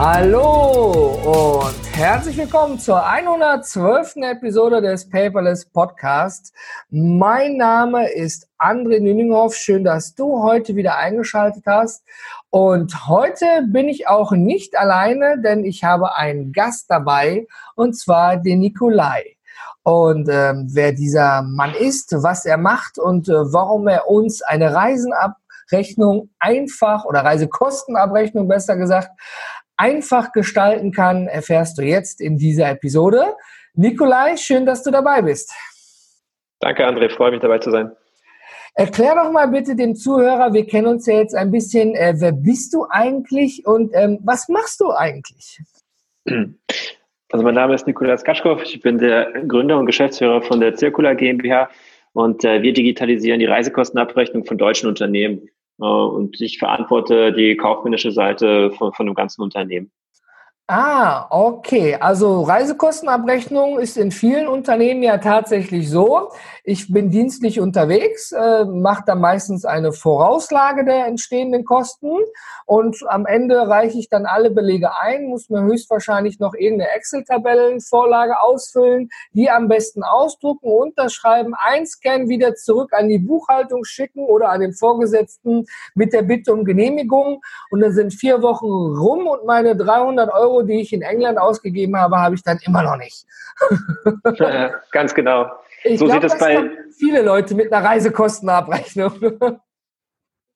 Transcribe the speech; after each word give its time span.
Hallo 0.00 1.64
und 1.64 1.96
herzlich 1.96 2.36
willkommen 2.36 2.78
zur 2.78 3.04
112. 3.04 4.18
Episode 4.18 4.80
des 4.80 5.10
Paperless 5.10 5.64
Podcast. 5.66 6.54
Mein 6.88 7.56
Name 7.56 8.08
ist 8.08 8.46
André 8.60 9.00
Nüninghoff. 9.00 9.56
Schön, 9.56 9.82
dass 9.82 10.14
du 10.14 10.40
heute 10.40 10.76
wieder 10.76 10.98
eingeschaltet 10.98 11.64
hast. 11.66 12.04
Und 12.50 13.08
heute 13.08 13.44
bin 13.66 13.88
ich 13.88 14.06
auch 14.06 14.30
nicht 14.30 14.78
alleine, 14.78 15.40
denn 15.42 15.64
ich 15.64 15.82
habe 15.82 16.14
einen 16.14 16.52
Gast 16.52 16.88
dabei 16.88 17.48
und 17.74 17.98
zwar 17.98 18.36
den 18.36 18.60
Nikolai. 18.60 19.34
Und 19.82 20.28
ähm, 20.30 20.68
wer 20.70 20.92
dieser 20.92 21.42
Mann 21.42 21.74
ist, 21.74 22.14
was 22.22 22.44
er 22.44 22.56
macht 22.56 23.00
und 23.00 23.28
äh, 23.28 23.52
warum 23.52 23.88
er 23.88 24.08
uns 24.08 24.42
eine 24.42 24.72
Reisenabrechnung 24.72 26.30
einfach 26.38 27.04
oder 27.04 27.24
Reisekostenabrechnung 27.24 28.46
besser 28.46 28.76
gesagt 28.76 29.10
einfach 29.78 30.32
gestalten 30.32 30.92
kann, 30.92 31.26
erfährst 31.26 31.78
du 31.78 31.82
jetzt 31.82 32.20
in 32.20 32.36
dieser 32.36 32.70
Episode. 32.70 33.34
Nikolai, 33.74 34.36
schön, 34.36 34.66
dass 34.66 34.82
du 34.82 34.90
dabei 34.90 35.22
bist. 35.22 35.52
Danke, 36.60 36.86
André, 36.86 37.08
freue 37.08 37.30
mich 37.30 37.40
dabei 37.40 37.58
zu 37.58 37.70
sein. 37.70 37.92
Erklär 38.74 39.14
doch 39.14 39.32
mal 39.32 39.46
bitte 39.46 39.74
dem 39.74 39.96
Zuhörer, 39.96 40.52
wir 40.52 40.66
kennen 40.66 40.86
uns 40.86 41.06
ja 41.06 41.14
jetzt 41.14 41.34
ein 41.34 41.50
bisschen, 41.50 41.94
äh, 41.94 42.14
wer 42.18 42.32
bist 42.32 42.74
du 42.74 42.86
eigentlich 42.90 43.66
und 43.66 43.92
ähm, 43.94 44.18
was 44.22 44.48
machst 44.48 44.80
du 44.80 44.90
eigentlich? 44.90 45.60
Also 47.30 47.44
mein 47.44 47.54
Name 47.54 47.74
ist 47.74 47.86
Nikolaus 47.86 48.24
Kaschkow, 48.24 48.62
ich 48.62 48.80
bin 48.80 48.98
der 48.98 49.32
Gründer 49.46 49.78
und 49.78 49.86
Geschäftsführer 49.86 50.42
von 50.42 50.60
der 50.60 50.76
Circular 50.76 51.14
GmbH 51.14 51.68
und 52.12 52.44
äh, 52.44 52.62
wir 52.62 52.72
digitalisieren 52.72 53.40
die 53.40 53.46
Reisekostenabrechnung 53.46 54.44
von 54.44 54.58
deutschen 54.58 54.88
Unternehmen. 54.88 55.48
Äh, 55.80 55.84
und 55.84 56.40
ich 56.40 56.58
verantworte 56.58 57.32
die 57.32 57.56
kaufmännische 57.56 58.12
Seite 58.12 58.70
von, 58.72 58.92
von 58.92 59.06
dem 59.06 59.14
ganzen 59.14 59.42
Unternehmen. 59.42 59.90
Ah, 60.70 61.26
okay. 61.30 61.94
Also 61.94 62.42
Reisekostenabrechnung 62.42 63.78
ist 63.78 63.96
in 63.96 64.10
vielen 64.10 64.46
Unternehmen 64.48 65.02
ja 65.02 65.16
tatsächlich 65.16 65.88
so. 65.88 66.28
Ich 66.62 66.92
bin 66.92 67.08
dienstlich 67.08 67.58
unterwegs, 67.58 68.32
äh, 68.32 68.66
mache 68.66 69.02
dann 69.06 69.22
meistens 69.22 69.64
eine 69.64 69.92
Vorauslage 69.92 70.84
der 70.84 71.06
entstehenden 71.06 71.64
Kosten 71.64 72.10
und 72.66 72.98
am 73.08 73.24
Ende 73.24 73.66
reiche 73.66 73.98
ich 73.98 74.10
dann 74.10 74.26
alle 74.26 74.50
Belege 74.50 74.90
ein, 75.00 75.28
muss 75.28 75.48
mir 75.48 75.62
höchstwahrscheinlich 75.62 76.38
noch 76.38 76.52
irgendeine 76.52 76.90
Excel-Tabellenvorlage 76.90 78.38
ausfüllen, 78.38 79.08
die 79.32 79.48
am 79.48 79.68
besten 79.68 80.02
ausdrucken, 80.02 80.70
unterschreiben, 80.70 81.54
einscannen, 81.54 82.28
wieder 82.28 82.56
zurück 82.56 82.92
an 82.92 83.08
die 83.08 83.18
Buchhaltung 83.18 83.86
schicken 83.86 84.26
oder 84.26 84.50
an 84.50 84.60
den 84.60 84.74
Vorgesetzten 84.74 85.64
mit 85.94 86.12
der 86.12 86.20
Bitte 86.20 86.52
um 86.52 86.66
Genehmigung. 86.66 87.40
Und 87.70 87.80
dann 87.80 87.94
sind 87.94 88.12
vier 88.12 88.42
Wochen 88.42 88.66
rum 88.66 89.26
und 89.26 89.46
meine 89.46 89.74
300 89.74 90.30
Euro 90.30 90.57
die 90.62 90.80
ich 90.80 90.92
in 90.92 91.02
England 91.02 91.38
ausgegeben 91.38 91.96
habe, 91.96 92.16
habe 92.16 92.34
ich 92.34 92.42
dann 92.42 92.58
immer 92.64 92.82
noch 92.82 92.96
nicht. 92.96 93.24
ja, 94.38 94.74
ganz 94.92 95.14
genau. 95.14 95.50
Ich 95.84 95.98
so 95.98 96.06
glaub, 96.06 96.22
sieht 96.22 96.32
es 96.32 96.38
bei 96.38 96.70
viele 96.96 97.22
Leute 97.22 97.54
mit 97.54 97.72
einer 97.72 97.84
Reisekostenabrechnung. 97.84 99.12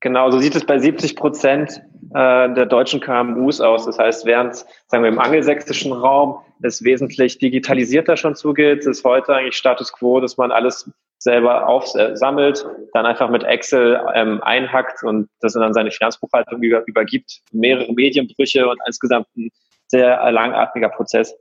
Genau, 0.03 0.33
so 0.33 0.41
sieht 0.41 0.57
es 0.57 0.67
bei 0.67 0.81
70 0.81 1.15
Prozent 1.15 1.81
äh, 2.13 2.53
der 2.53 2.67
deutschen 2.67 2.99
KMUs 2.99 3.61
aus. 3.61 3.87
Das 3.87 4.01
heißt, 4.01 4.27
während, 4.27 4.57
sagen 4.89 5.05
wir, 5.05 5.09
im 5.09 5.21
angelsächsischen 5.21 5.93
Raum 5.93 6.41
es 6.61 6.83
wesentlich 6.83 7.39
digitalisierter 7.39 8.17
schon 8.17 8.35
zugeht, 8.35 8.85
ist 8.85 9.05
heute 9.05 9.33
eigentlich 9.33 9.57
Status 9.57 9.93
quo, 9.93 10.19
dass 10.19 10.37
man 10.37 10.51
alles 10.51 10.91
selber 11.21 11.69
aufsammelt, 11.69 12.67
dann 12.93 13.07
einfach 13.07 13.31
mit 13.31 13.45
Excel 13.45 14.01
ähm, 14.13 14.43
einhackt 14.43 15.05
und 15.05 15.29
das 15.41 15.53
dann 15.53 15.73
seine 15.73 15.93
Finanzbuchhaltung 15.93 16.61
über, 16.63 16.83
übergibt. 16.87 17.39
Mehrere 17.53 17.93
Medienbrüche 17.93 18.69
und 18.69 18.81
insgesamt 18.87 19.29
ein 19.37 19.51
sehr 19.93 20.33
langatmiger 20.33 20.89
Prozess. 20.89 21.35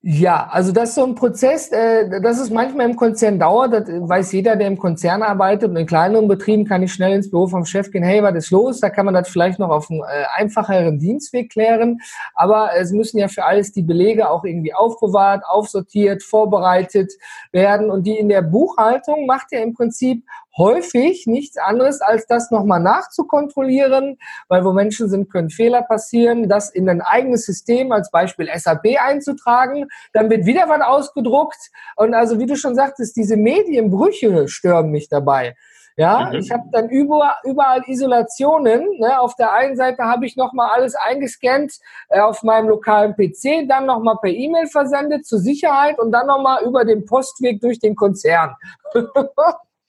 Ja, 0.00 0.48
also 0.52 0.70
das 0.70 0.90
ist 0.90 0.94
so 0.94 1.04
ein 1.04 1.16
Prozess, 1.16 1.72
äh, 1.72 2.20
das 2.20 2.38
ist 2.38 2.52
manchmal 2.52 2.88
im 2.88 2.94
Konzern 2.94 3.40
dauert, 3.40 3.72
das 3.72 3.88
weiß 3.88 4.30
jeder, 4.30 4.54
der 4.54 4.68
im 4.68 4.78
Konzern 4.78 5.24
arbeitet 5.24 5.70
und 5.70 5.76
in 5.76 5.86
kleineren 5.86 6.28
Betrieben 6.28 6.64
kann 6.64 6.84
ich 6.84 6.92
schnell 6.92 7.14
ins 7.14 7.28
Büro 7.28 7.48
vom 7.48 7.64
Chef 7.64 7.90
gehen, 7.90 8.04
hey, 8.04 8.22
was 8.22 8.36
ist 8.36 8.52
los? 8.52 8.78
Da 8.78 8.90
kann 8.90 9.06
man 9.06 9.14
das 9.14 9.28
vielleicht 9.28 9.58
noch 9.58 9.70
auf 9.70 9.90
einem 9.90 10.02
äh, 10.02 10.24
einfacheren 10.36 11.00
Dienstweg 11.00 11.50
klären, 11.50 11.98
aber 12.34 12.70
es 12.76 12.92
müssen 12.92 13.18
ja 13.18 13.26
für 13.26 13.44
alles 13.44 13.72
die 13.72 13.82
Belege 13.82 14.30
auch 14.30 14.44
irgendwie 14.44 14.72
aufbewahrt, 14.72 15.42
aufsortiert, 15.44 16.22
vorbereitet 16.22 17.12
werden 17.50 17.90
und 17.90 18.06
die 18.06 18.18
in 18.18 18.28
der 18.28 18.42
Buchhaltung 18.42 19.26
macht 19.26 19.50
ja 19.50 19.58
im 19.58 19.74
Prinzip 19.74 20.22
häufig 20.58 21.26
nichts 21.26 21.56
anderes, 21.56 22.00
als 22.00 22.26
das 22.26 22.50
nochmal 22.50 22.80
nachzukontrollieren, 22.80 24.18
weil 24.48 24.64
wo 24.64 24.72
Menschen 24.72 25.08
sind, 25.08 25.30
können 25.30 25.50
Fehler 25.50 25.82
passieren, 25.82 26.48
das 26.48 26.70
in 26.70 26.88
ein 26.88 27.00
eigenes 27.00 27.46
System, 27.46 27.92
als 27.92 28.10
Beispiel 28.10 28.50
SAP 28.54 29.00
einzutragen, 29.00 29.86
dann 30.12 30.28
wird 30.28 30.44
wieder 30.44 30.68
was 30.68 30.82
ausgedruckt 30.82 31.70
und 31.96 32.14
also 32.14 32.38
wie 32.38 32.46
du 32.46 32.56
schon 32.56 32.74
sagtest, 32.74 33.16
diese 33.16 33.36
Medienbrüche 33.36 34.48
stören 34.48 34.90
mich 34.90 35.08
dabei. 35.08 35.54
Ja, 35.98 36.30
mhm. 36.30 36.38
ich 36.38 36.52
habe 36.52 36.62
dann 36.70 36.88
überall, 36.90 37.34
überall 37.42 37.82
Isolationen. 37.88 38.86
Ne? 39.00 39.20
Auf 39.20 39.34
der 39.34 39.52
einen 39.52 39.76
Seite 39.76 40.04
habe 40.04 40.26
ich 40.26 40.36
nochmal 40.36 40.70
alles 40.72 40.94
eingescannt 40.94 41.72
äh, 42.08 42.20
auf 42.20 42.44
meinem 42.44 42.68
lokalen 42.68 43.16
PC, 43.16 43.68
dann 43.68 43.86
nochmal 43.86 44.16
per 44.22 44.30
E-Mail 44.30 44.68
versendet 44.68 45.26
zur 45.26 45.40
Sicherheit 45.40 45.98
und 45.98 46.12
dann 46.12 46.28
nochmal 46.28 46.62
über 46.64 46.84
den 46.84 47.04
Postweg 47.04 47.60
durch 47.60 47.80
den 47.80 47.96
Konzern. 47.96 48.54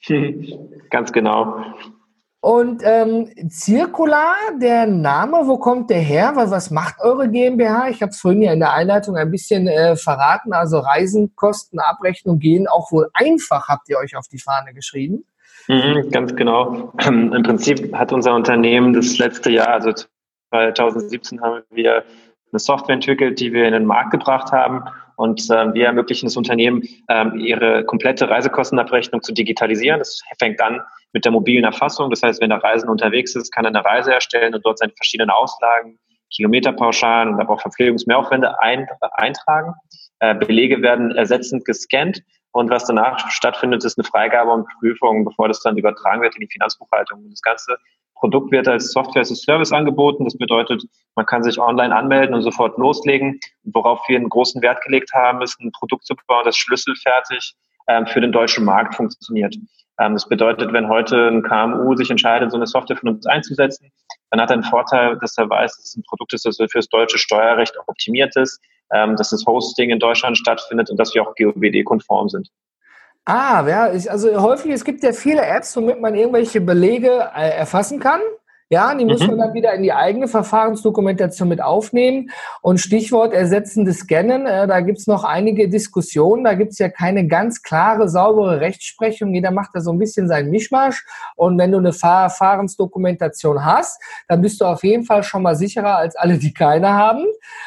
Ganz 0.90 1.12
genau. 1.12 1.64
Und 2.42 2.84
ähm, 2.86 3.30
Circular, 3.50 4.34
der 4.62 4.88
Name, 4.88 5.42
wo 5.44 5.58
kommt 5.58 5.90
der 5.90 6.00
her? 6.00 6.32
Was, 6.36 6.52
was 6.52 6.72
macht 6.72 6.96
eure 7.02 7.30
GmbH? 7.30 7.90
Ich 7.90 8.02
habe 8.02 8.12
es 8.12 8.20
vorhin 8.20 8.42
ja 8.42 8.54
in 8.54 8.60
der 8.60 8.72
Einleitung 8.72 9.18
ein 9.18 9.30
bisschen 9.30 9.68
äh, 9.68 9.98
verraten. 9.98 10.54
Also 10.54 10.80
Reisenkosten, 10.80 11.80
Abrechnung 11.80 12.40
gehen 12.40 12.68
auch 12.68 12.94
wohl 12.94 13.10
einfach, 13.14 13.68
habt 13.68 13.90
ihr 13.90 13.98
euch 13.98 14.16
auf 14.16 14.28
die 14.30 14.40
Fahne 14.40 14.74
geschrieben? 14.74 15.26
Mhm, 15.68 16.10
ganz 16.12 16.34
genau. 16.34 16.94
Im 17.06 17.44
Prinzip 17.44 17.94
hat 17.94 18.14
unser 18.14 18.34
Unternehmen 18.34 18.94
das 18.94 19.18
letzte 19.18 19.52
Jahr, 19.52 19.68
also 19.68 19.92
2017, 20.52 21.42
haben 21.42 21.64
wir 21.72 22.06
eine 22.52 22.60
Software 22.60 22.96
entwickelt, 22.96 23.42
die 23.42 23.52
wir 23.52 23.66
in 23.66 23.74
den 23.74 23.86
Markt 23.86 24.12
gebracht 24.12 24.54
haben 24.54 24.84
und 25.20 25.50
äh, 25.50 25.74
wir 25.74 25.88
ermöglichen 25.88 26.28
das 26.28 26.38
Unternehmen, 26.38 26.82
ähm, 27.10 27.38
ihre 27.38 27.84
komplette 27.84 28.30
Reisekostenabrechnung 28.30 29.22
zu 29.22 29.34
digitalisieren. 29.34 30.00
Das 30.00 30.22
fängt 30.40 30.62
an 30.62 30.80
mit 31.12 31.26
der 31.26 31.34
mobilen 31.34 31.66
Erfassung. 31.66 32.10
Das 32.10 32.24
heißt, 32.24 32.42
wenn 32.42 32.52
der 32.52 32.64
Reisende 32.64 32.90
unterwegs 32.90 33.36
ist, 33.36 33.52
kann 33.52 33.66
er 33.66 33.70
eine 33.70 33.84
Reise 33.84 34.14
erstellen 34.14 34.56
und 34.56 34.66
dort 34.66 34.80
seine 34.80 34.94
verschiedenen 34.94 35.30
Auslagen, 35.30 36.00
Kilometerpauschalen 36.34 37.34
und 37.34 37.42
aber 37.42 37.56
auch 37.56 37.62
Verpflegungsmehraufwände 37.62 38.62
ein, 38.62 38.88
eintragen. 39.12 39.74
Äh, 40.20 40.36
Belege 40.36 40.82
werden 40.82 41.12
ersetzend 41.12 41.66
gescannt 41.66 42.24
und 42.52 42.70
was 42.70 42.86
danach 42.86 43.30
stattfindet, 43.30 43.84
ist 43.84 44.00
eine 44.00 44.06
Freigabe 44.06 44.52
und 44.52 44.68
Prüfung, 44.80 45.26
bevor 45.26 45.50
das 45.50 45.60
dann 45.60 45.78
übertragen 45.78 46.22
wird 46.22 46.36
in 46.36 46.48
die 46.48 46.50
Finanzbuchhaltung. 46.50 47.26
Und 47.26 47.32
das 47.32 47.42
Ganze 47.42 47.78
Produkt 48.20 48.52
wird 48.52 48.68
als 48.68 48.92
Software 48.92 49.22
as 49.22 49.32
a 49.32 49.36
Service 49.36 49.72
angeboten. 49.72 50.26
Das 50.26 50.38
bedeutet, 50.38 50.84
man 51.16 51.26
kann 51.26 51.44
sich 51.44 51.60
online 51.60 51.96
anmelden 51.96 52.36
und 52.36 52.42
sofort 52.42 52.78
loslegen. 52.78 53.40
worauf 53.64 54.02
wir 54.08 54.18
einen 54.18 54.30
großen 54.30 54.62
Wert 54.62 54.82
gelegt 54.84 55.14
haben, 55.14 55.42
ist 55.42 55.60
ein 55.60 55.72
Produkt 55.72 56.06
zu 56.06 56.16
bauen, 56.28 56.44
das 56.46 56.58
schlüsselfertig 56.58 57.56
ähm, 57.88 58.06
für 58.08 58.22
den 58.22 58.32
deutschen 58.32 58.66
Markt 58.66 58.96
funktioniert. 58.96 59.56
Ähm, 60.00 60.14
das 60.14 60.28
bedeutet, 60.28 60.72
wenn 60.74 60.88
heute 60.88 61.28
ein 61.28 61.44
KMU 61.44 61.96
sich 61.96 62.10
entscheidet, 62.10 62.52
so 62.52 62.58
eine 62.58 62.68
Software 62.68 62.98
von 62.98 63.10
uns 63.10 63.26
einzusetzen, 63.26 63.92
dann 64.32 64.42
hat 64.42 64.50
er 64.50 64.56
einen 64.56 64.64
Vorteil, 64.64 65.18
dass 65.20 65.38
er 65.38 65.50
weiß, 65.50 65.76
dass 65.76 65.86
es 65.86 65.96
ein 65.96 66.04
Produkt 66.08 66.34
ist, 66.34 66.46
das 66.46 66.58
für 66.58 66.68
das 66.74 66.88
deutsche 66.88 67.18
Steuerrecht 67.18 67.76
optimiert 67.88 68.36
ist, 68.36 68.62
ähm, 68.94 69.16
dass 69.16 69.30
das 69.30 69.46
Hosting 69.46 69.90
in 69.90 70.00
Deutschland 70.00 70.38
stattfindet 70.38 70.90
und 70.90 70.98
dass 70.98 71.14
wir 71.14 71.24
auch 71.24 71.36
GOBD-konform 71.36 72.30
sind. 72.30 72.50
Ah, 73.26 73.64
ja, 73.68 73.94
ich, 73.94 74.10
also 74.10 74.42
häufig, 74.42 74.72
es 74.72 74.84
gibt 74.84 75.04
ja 75.04 75.12
viele 75.12 75.46
Apps, 75.46 75.76
womit 75.76 76.02
man 76.02 76.16
irgendwelche 76.16 76.62
Belege 76.62 77.30
äh, 77.36 77.50
erfassen 77.50 78.00
kann. 78.00 78.22
Ja, 78.72 78.94
die 78.94 79.04
mhm. 79.04 79.12
muss 79.12 79.26
man 79.26 79.40
dann 79.40 79.54
wieder 79.56 79.74
in 79.74 79.82
die 79.82 79.94
eigene 79.94 80.28
Verfahrensdokumentation 80.28 81.50
mit 81.50 81.60
aufnehmen. 81.60 82.30
Und 82.62 82.80
Stichwort 82.80 83.34
ersetzende 83.34 83.94
Scannen, 83.94 84.46
äh, 84.46 84.68
da 84.68 84.82
gibt's 84.82 85.08
noch 85.08 85.24
einige 85.24 85.70
Diskussionen. 85.70 86.44
Da 86.44 86.54
gibt's 86.54 86.78
ja 86.78 86.88
keine 86.88 87.28
ganz 87.28 87.64
klare, 87.64 88.08
saubere 88.10 88.62
Rechtsprechung. 88.62 89.34
Jeder 89.34 89.50
macht 89.50 89.72
da 89.74 89.82
so 89.82 89.92
ein 89.92 89.98
bisschen 89.98 90.28
seinen 90.28 90.52
Mischmasch. 90.52 91.04
Und 91.36 91.58
wenn 91.58 91.72
du 91.72 91.80
eine 91.80 91.94
Verfahrensdokumentation 91.94 93.66
hast, 93.66 94.00
dann 94.28 94.42
bist 94.42 94.62
du 94.62 94.66
auf 94.66 94.84
jeden 94.84 95.04
Fall 95.04 95.24
schon 95.24 95.42
mal 95.42 95.56
sicherer 95.56 95.98
als 95.98 96.16
alle, 96.16 96.38
die 96.38 96.54
keine 96.54 96.94
haben. 96.94 97.26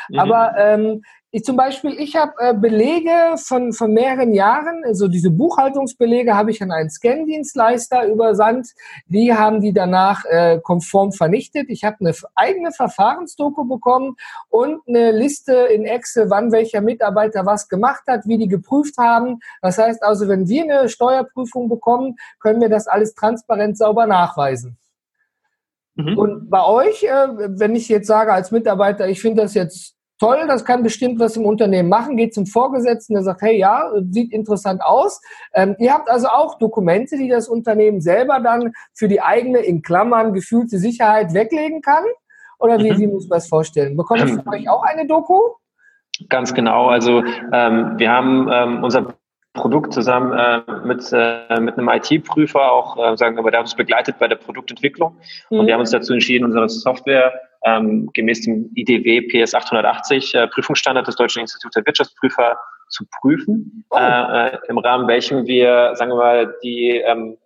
Mhm. 0.08 0.18
Aber 0.20 0.52
ähm, 0.56 1.02
ich 1.34 1.44
zum 1.44 1.56
Beispiel, 1.56 1.98
ich 1.98 2.14
habe 2.14 2.34
äh, 2.40 2.52
Belege 2.52 3.36
von, 3.38 3.72
von 3.72 3.94
mehreren 3.94 4.34
Jahren, 4.34 4.84
also 4.84 5.08
diese 5.08 5.30
Buchhaltungsbelege 5.30 6.36
habe 6.36 6.50
ich 6.50 6.62
an 6.62 6.70
einen 6.70 6.90
Scan-Dienstleister 6.90 8.06
übersandt. 8.06 8.68
Die 9.06 9.32
haben 9.32 9.62
die 9.62 9.72
danach 9.72 10.26
äh, 10.26 10.60
konform 10.62 11.10
vernichtet. 11.10 11.70
Ich 11.70 11.84
habe 11.84 11.96
eine 12.00 12.12
eigene 12.34 12.70
Verfahrensdoku 12.70 13.64
bekommen 13.64 14.16
und 14.50 14.82
eine 14.86 15.10
Liste 15.10 15.54
in 15.54 15.86
Excel, 15.86 16.28
wann 16.28 16.52
welcher 16.52 16.82
Mitarbeiter 16.82 17.46
was 17.46 17.70
gemacht 17.70 18.02
hat, 18.06 18.26
wie 18.26 18.36
die 18.36 18.48
geprüft 18.48 18.98
haben. 18.98 19.40
Das 19.62 19.78
heißt 19.78 20.02
also, 20.02 20.28
wenn 20.28 20.48
wir 20.48 20.64
eine 20.64 20.90
Steuerprüfung 20.90 21.70
bekommen, 21.70 22.16
können 22.40 22.60
wir 22.60 22.68
das 22.68 22.86
alles 22.86 23.14
transparent 23.14 23.78
sauber 23.78 24.06
nachweisen. 24.06 24.76
Mhm. 25.94 26.18
Und 26.18 26.50
bei 26.50 26.62
euch, 26.62 27.04
äh, 27.04 27.28
wenn 27.58 27.74
ich 27.74 27.88
jetzt 27.88 28.06
sage 28.06 28.34
als 28.34 28.50
Mitarbeiter, 28.50 29.08
ich 29.08 29.22
finde 29.22 29.40
das 29.40 29.54
jetzt 29.54 29.96
toll, 30.22 30.44
das 30.46 30.64
kann 30.64 30.84
bestimmt 30.84 31.18
was 31.18 31.36
im 31.36 31.44
Unternehmen 31.44 31.88
machen, 31.88 32.16
geht 32.16 32.32
zum 32.32 32.46
Vorgesetzten, 32.46 33.14
der 33.14 33.24
sagt, 33.24 33.42
hey, 33.42 33.58
ja, 33.58 33.90
sieht 34.10 34.32
interessant 34.32 34.80
aus. 34.82 35.20
Ähm, 35.52 35.74
ihr 35.80 35.92
habt 35.92 36.08
also 36.08 36.28
auch 36.28 36.58
Dokumente, 36.58 37.18
die 37.18 37.28
das 37.28 37.48
Unternehmen 37.48 38.00
selber 38.00 38.38
dann 38.38 38.72
für 38.94 39.08
die 39.08 39.20
eigene, 39.20 39.58
in 39.58 39.82
Klammern, 39.82 40.32
gefühlte 40.32 40.78
Sicherheit 40.78 41.34
weglegen 41.34 41.82
kann? 41.82 42.04
Oder 42.60 42.78
wie, 42.78 42.92
mhm. 42.92 42.98
wie 42.98 43.06
muss 43.08 43.28
man 43.28 43.38
das 43.38 43.48
vorstellen? 43.48 43.96
Bekommt 43.96 44.20
ihr 44.20 44.28
von 44.28 44.54
euch 44.54 44.68
auch 44.68 44.84
eine 44.84 45.08
Doku? 45.08 45.40
Ganz 46.28 46.54
genau. 46.54 46.86
Also 46.86 47.24
ähm, 47.52 47.94
wir 47.96 48.12
haben 48.12 48.48
ähm, 48.52 48.84
unser 48.84 49.14
Produkt 49.54 49.92
zusammen 49.92 50.32
äh, 50.32 50.60
mit, 50.84 51.02
äh, 51.12 51.58
mit 51.58 51.76
einem 51.76 51.88
IT-Prüfer 51.88 52.70
auch, 52.70 52.96
äh, 52.96 53.16
sagen 53.16 53.36
wir, 53.36 53.50
der 53.50 53.58
hat 53.58 53.66
uns 53.66 53.74
begleitet 53.74 54.20
bei 54.20 54.28
der 54.28 54.36
Produktentwicklung. 54.36 55.16
Mhm. 55.50 55.58
Und 55.58 55.66
wir 55.66 55.74
haben 55.74 55.80
uns 55.80 55.90
dazu 55.90 56.12
entschieden, 56.12 56.44
unsere 56.44 56.68
Software 56.68 57.32
ähm, 57.64 58.10
gemäß 58.12 58.42
dem 58.42 58.70
IDW 58.74 59.22
PS 59.28 59.54
880 59.54 60.34
äh, 60.34 60.48
Prüfungsstandard 60.48 61.06
des 61.06 61.16
Deutschen 61.16 61.40
Instituts 61.40 61.74
der 61.74 61.86
Wirtschaftsprüfer 61.86 62.56
zu 62.88 63.04
prüfen, 63.20 63.84
oh. 63.90 63.96
äh, 63.96 64.48
äh, 64.48 64.58
im 64.68 64.78
Rahmen 64.78 65.08
welchem 65.08 65.46
wir, 65.46 65.92
sagen 65.94 66.10
wir 66.10 66.16
mal, 66.16 66.54
die, 66.62 67.02
ähm, 67.04 67.38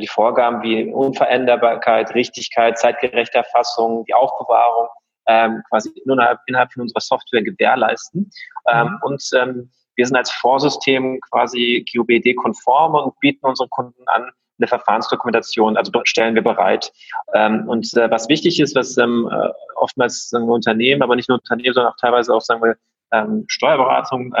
die 0.00 0.06
Vorgaben 0.06 0.62
wie 0.62 0.92
Unveränderbarkeit, 0.92 2.14
Richtigkeit, 2.14 2.78
zeitgerechte 2.78 3.38
Erfassung, 3.38 4.04
die 4.06 4.14
Aufbewahrung 4.14 4.88
ähm, 5.26 5.62
quasi 5.68 5.90
innerhalb, 6.04 6.38
innerhalb 6.46 6.72
von 6.72 6.82
unserer 6.82 7.00
Software 7.00 7.42
gewährleisten. 7.42 8.30
Ähm, 8.68 8.86
mhm. 8.86 8.98
Und 9.02 9.30
ähm, 9.34 9.70
wir 9.96 10.06
sind 10.06 10.16
als 10.16 10.30
Vorsystem 10.30 11.20
quasi 11.30 11.84
GOBD-konform 11.92 12.94
und 12.94 13.18
bieten 13.20 13.46
unseren 13.46 13.70
Kunden 13.70 14.02
an, 14.06 14.30
eine 14.58 14.68
Verfahrensdokumentation, 14.68 15.76
also 15.76 15.90
stellen 16.04 16.34
wir 16.34 16.42
bereit. 16.42 16.92
Ähm, 17.34 17.68
und 17.68 17.92
äh, 17.96 18.10
was 18.10 18.28
wichtig 18.28 18.60
ist, 18.60 18.76
was 18.76 18.96
ähm, 18.98 19.28
äh, 19.32 19.48
oftmals 19.76 20.28
sagen 20.28 20.46
wir, 20.46 20.52
Unternehmen, 20.52 21.02
aber 21.02 21.16
nicht 21.16 21.28
nur 21.28 21.38
Unternehmen, 21.38 21.74
sondern 21.74 21.92
auch 21.92 21.98
teilweise 22.00 22.34
auch 22.34 22.40
sagen 22.40 22.62
wir 22.62 22.76
ähm, 23.12 23.44
Steuerberatung 23.48 24.34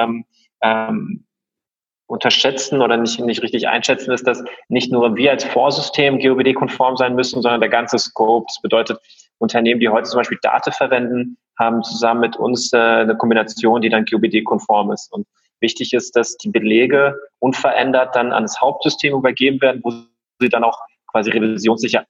unterschätzen 2.06 2.82
oder 2.82 2.96
nicht, 2.96 3.18
nicht 3.20 3.42
richtig 3.42 3.68
einschätzen, 3.68 4.12
ist, 4.12 4.26
dass 4.26 4.44
nicht 4.68 4.92
nur 4.92 5.16
wir 5.16 5.30
als 5.30 5.44
Vorsystem 5.44 6.18
GOBD-konform 6.18 6.96
sein 6.96 7.14
müssen, 7.14 7.42
sondern 7.42 7.60
der 7.60 7.70
ganze 7.70 7.98
Scope. 7.98 8.46
Das 8.48 8.60
bedeutet, 8.60 8.98
Unternehmen, 9.38 9.80
die 9.80 9.88
heute 9.88 10.08
zum 10.08 10.18
Beispiel 10.18 10.38
Date 10.42 10.74
verwenden, 10.74 11.36
haben 11.58 11.82
zusammen 11.82 12.20
mit 12.20 12.36
uns 12.36 12.72
äh, 12.72 12.76
eine 12.76 13.16
Kombination, 13.16 13.80
die 13.80 13.88
dann 13.88 14.04
GOBD-konform 14.04 14.92
ist. 14.92 15.12
Und 15.12 15.26
wichtig 15.64 15.94
ist, 15.94 16.14
dass 16.14 16.36
die 16.36 16.50
Belege 16.50 17.18
unverändert 17.40 18.14
dann 18.14 18.32
an 18.32 18.44
das 18.44 18.60
Hauptsystem 18.60 19.14
übergeben 19.14 19.60
werden, 19.60 19.80
wo 19.82 19.90
sie 20.38 20.48
dann 20.48 20.62
auch 20.62 20.78
quasi 21.10 21.30
revisionssicher 21.30 22.04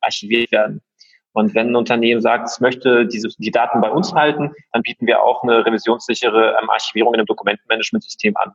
archiviert 0.00 0.50
werden. 0.50 0.80
Und 1.32 1.54
wenn 1.54 1.68
ein 1.68 1.76
Unternehmen 1.76 2.22
sagt, 2.22 2.48
es 2.48 2.60
möchte 2.60 3.06
diese, 3.06 3.28
die 3.36 3.50
Daten 3.50 3.82
bei 3.82 3.90
uns 3.90 4.14
halten, 4.14 4.54
dann 4.72 4.80
bieten 4.80 5.06
wir 5.06 5.22
auch 5.22 5.42
eine 5.42 5.66
revisionssichere 5.66 6.56
ähm, 6.58 6.70
Archivierung 6.70 7.12
in 7.12 7.20
einem 7.20 7.26
Dokumentenmanagementsystem 7.26 8.34
an. 8.38 8.52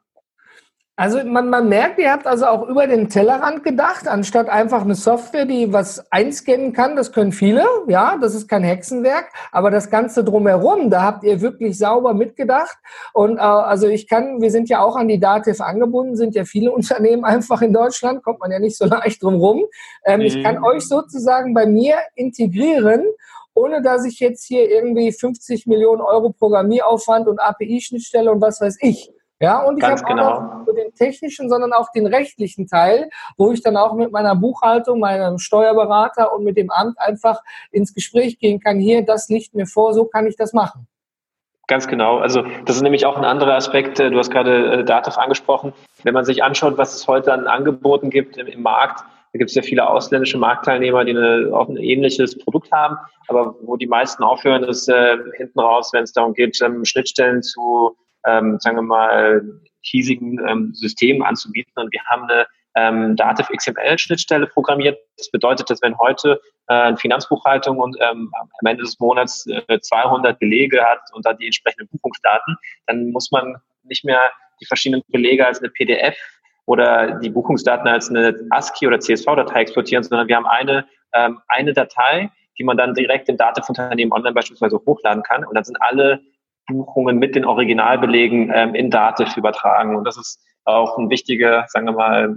Also 0.98 1.24
man, 1.24 1.50
man 1.50 1.70
merkt, 1.70 2.00
ihr 2.00 2.12
habt 2.12 2.28
also 2.28 2.46
auch 2.46 2.68
über 2.68 2.86
den 2.86 3.08
Tellerrand 3.10 3.64
gedacht, 3.64 4.08
anstatt 4.08 4.50
einfach 4.50 4.82
eine 4.82 4.94
Software, 4.94 5.46
die 5.46 5.72
was 5.72 6.12
einscannen 6.12 6.74
kann, 6.74 6.98
das 6.98 7.14
können 7.14 7.32
viele, 7.32 7.66
ja, 7.88 8.18
das 8.22 8.36
ist 8.36 8.50
kein 8.50 8.64
Hexenwerk, 8.64 9.32
aber 9.52 9.72
das 9.72 9.90
Ganze 9.90 10.24
drumherum, 10.24 10.90
da 10.90 11.02
habt 11.04 11.24
ihr 11.24 11.40
wirklich 11.42 11.78
sauber 11.78 12.14
mitgedacht. 12.14 12.78
Und 13.14 13.38
äh, 13.38 13.42
also 13.42 13.88
ich 13.88 14.08
kann, 14.08 14.42
wir 14.42 14.52
sind 14.52 14.68
ja 14.68 14.82
auch 14.82 14.98
an 14.98 15.08
die 15.08 15.20
Dativ 15.20 15.62
angebunden, 15.62 16.18
sind 16.18 16.36
ja 16.36 16.44
viele 16.44 16.72
Unternehmen 16.74 17.24
einfach 17.24 17.62
in 17.62 17.74
Deutschland, 17.74 18.22
kommt 18.22 18.40
man 18.40 18.52
ja 18.52 18.60
nicht 18.60 18.78
so 18.78 18.86
leicht 18.88 19.24
drum 19.24 19.36
rum. 19.36 19.64
Ähm, 20.06 20.20
mhm. 20.20 20.26
Ich 20.26 20.44
kann 20.44 20.58
mhm. 20.58 20.66
euch 20.66 20.88
sozusagen 20.88 21.54
bei 21.54 21.66
mir 21.66 21.96
integrieren 22.16 23.06
ohne 23.54 23.82
dass 23.82 24.06
ich 24.06 24.22
jetzt 24.22 24.46
hier 24.46 24.72
irgendwie 24.72 25.12
50 25.12 25.68
Millionen 25.68 26.00
Euro 26.00 26.30
Programmieraufwand 26.32 27.28
und 27.28 27.42
API-Schnittstelle 27.42 28.32
und 28.32 28.40
was 28.40 28.62
weiß 28.62 28.78
ich 28.80 29.12
ja, 29.42 29.64
und 29.64 29.80
ich 29.80 29.84
habe 29.84 30.02
genau. 30.04 30.30
auch 30.30 30.42
nicht 30.42 30.66
nur 30.68 30.76
den 30.76 30.94
technischen, 30.94 31.50
sondern 31.50 31.74
auch 31.74 31.92
den 31.92 32.06
rechtlichen 32.06 32.68
Teil, 32.68 33.10
wo 33.38 33.52
ich 33.52 33.62
dann 33.64 33.76
auch 33.76 33.96
mit 33.96 34.12
meiner 34.12 34.36
Buchhaltung, 34.36 35.00
meinem 35.00 35.40
Steuerberater 35.40 36.34
und 36.34 36.44
mit 36.44 36.58
dem 36.58 36.70
Amt 36.70 37.00
einfach 37.00 37.42
ins 37.72 37.94
Gespräch 37.94 38.38
gehen 38.40 38.60
kann. 38.60 38.78
Hier, 38.78 39.04
das 39.04 39.30
liegt 39.30 39.56
mir 39.56 39.66
vor, 39.66 39.94
so 39.94 40.06
kann 40.06 40.28
ich 40.28 40.36
das 40.36 40.54
machen. 40.54 40.88
Ganz 41.68 41.88
genau. 41.88 42.18
Also 42.18 42.44
das 42.66 42.76
ist 42.76 42.82
nämlich 42.82 43.06
auch 43.06 43.18
ein 43.18 43.26
anderer 43.26 43.56
Aspekt. 43.56 43.98
Du 43.98 44.18
hast 44.18 44.30
gerade 44.30 44.82
äh, 44.82 44.84
Dativ 44.84 45.18
angesprochen. 45.18 45.74
Wenn 46.04 46.14
man 46.14 46.26
sich 46.26 46.44
anschaut, 46.44 46.78
was 46.78 46.94
es 46.94 47.08
heute 47.08 47.34
an 47.34 47.48
Angeboten 47.48 48.10
gibt 48.10 48.38
im, 48.38 48.48
im 48.48 48.62
Markt, 48.62 49.04
da 49.34 49.38
gibt 49.38 49.50
es 49.50 49.56
ja 49.56 49.62
viele 49.62 49.90
ausländische 49.90 50.38
Marktteilnehmer, 50.38 51.06
die 51.06 51.12
eine, 51.12 51.50
auch 51.54 51.70
ein 51.70 51.78
ähnliches 51.78 52.38
Produkt 52.38 52.72
haben, 52.72 52.98
aber 53.28 53.56
wo 53.62 53.78
die 53.78 53.88
meisten 53.88 54.24
aufhören, 54.24 54.64
ist 54.66 54.90
äh, 54.90 55.18
hinten 55.38 55.60
raus, 55.62 55.92
wenn 55.94 56.04
es 56.04 56.12
darum 56.12 56.34
geht, 56.34 56.62
ähm, 56.62 56.84
Schnittstellen 56.84 57.42
zu 57.42 57.96
ähm, 58.26 58.60
sagen 58.60 58.78
wir 58.78 58.84
mal, 58.84 59.42
hiesigen 59.82 60.40
ähm, 60.48 60.74
Systemen 60.74 61.24
anzubieten. 61.24 61.74
Und 61.76 61.92
wir 61.92 62.04
haben 62.06 62.24
eine 62.24 62.46
ähm, 62.76 63.16
Dativ 63.16 63.50
XML-Schnittstelle 63.50 64.48
programmiert. 64.48 65.00
Das 65.18 65.30
bedeutet, 65.30 65.70
dass 65.70 65.82
wenn 65.82 65.98
heute 65.98 66.40
äh, 66.68 66.74
eine 66.74 66.98
Finanzbuchhaltung 66.98 67.80
und 67.80 67.98
ähm, 68.00 68.32
am 68.34 68.68
Ende 68.68 68.84
des 68.84 69.00
Monats 69.00 69.46
äh, 69.48 69.80
200 69.80 70.40
Belege 70.40 70.82
hat 70.84 71.02
und 71.14 71.26
dann 71.26 71.38
die 71.38 71.46
entsprechenden 71.46 71.90
Buchungsdaten, 71.90 72.58
dann 72.88 73.12
muss 73.12 73.32
man 73.32 73.58
nicht 73.84 74.06
mehr 74.06 74.22
die 74.62 74.66
verschiedenen 74.66 75.04
Belege 75.10 75.46
als 75.46 75.60
eine 75.60 75.70
PDF 75.70 76.16
oder 76.66 77.20
die 77.20 77.30
Buchungsdaten 77.30 77.88
als 77.88 78.10
eine 78.10 78.40
ASCII 78.52 78.88
oder 78.88 79.00
CSV-Datei 79.00 79.62
exportieren, 79.62 80.04
sondern 80.04 80.28
wir 80.28 80.36
haben 80.36 80.46
eine, 80.46 80.86
ähm, 81.14 81.40
eine 81.48 81.74
Datei, 81.74 82.30
die 82.58 82.64
man 82.64 82.78
dann 82.78 82.94
direkt 82.94 83.28
im 83.28 83.38
Dativ-Unternehmen 83.38 84.12
online 84.12 84.34
beispielsweise 84.34 84.80
hochladen 84.86 85.24
kann. 85.24 85.44
Und 85.44 85.56
dann 85.56 85.64
sind 85.64 85.82
alle 85.82 86.22
Buchungen 86.68 87.18
mit 87.18 87.36
den 87.36 87.46
Originalbelegen 87.46 88.52
ähm, 88.54 88.76
in 88.76 88.90
Dativ 88.90 89.36
übertragen. 89.38 89.96
Und 89.96 90.06
das 90.06 90.18
ist 90.18 90.40
auch 90.66 90.98
eine 90.98 91.10
wichtige, 91.10 91.66
sagen 91.68 91.88
wir 91.88 91.94
mal, 91.94 92.36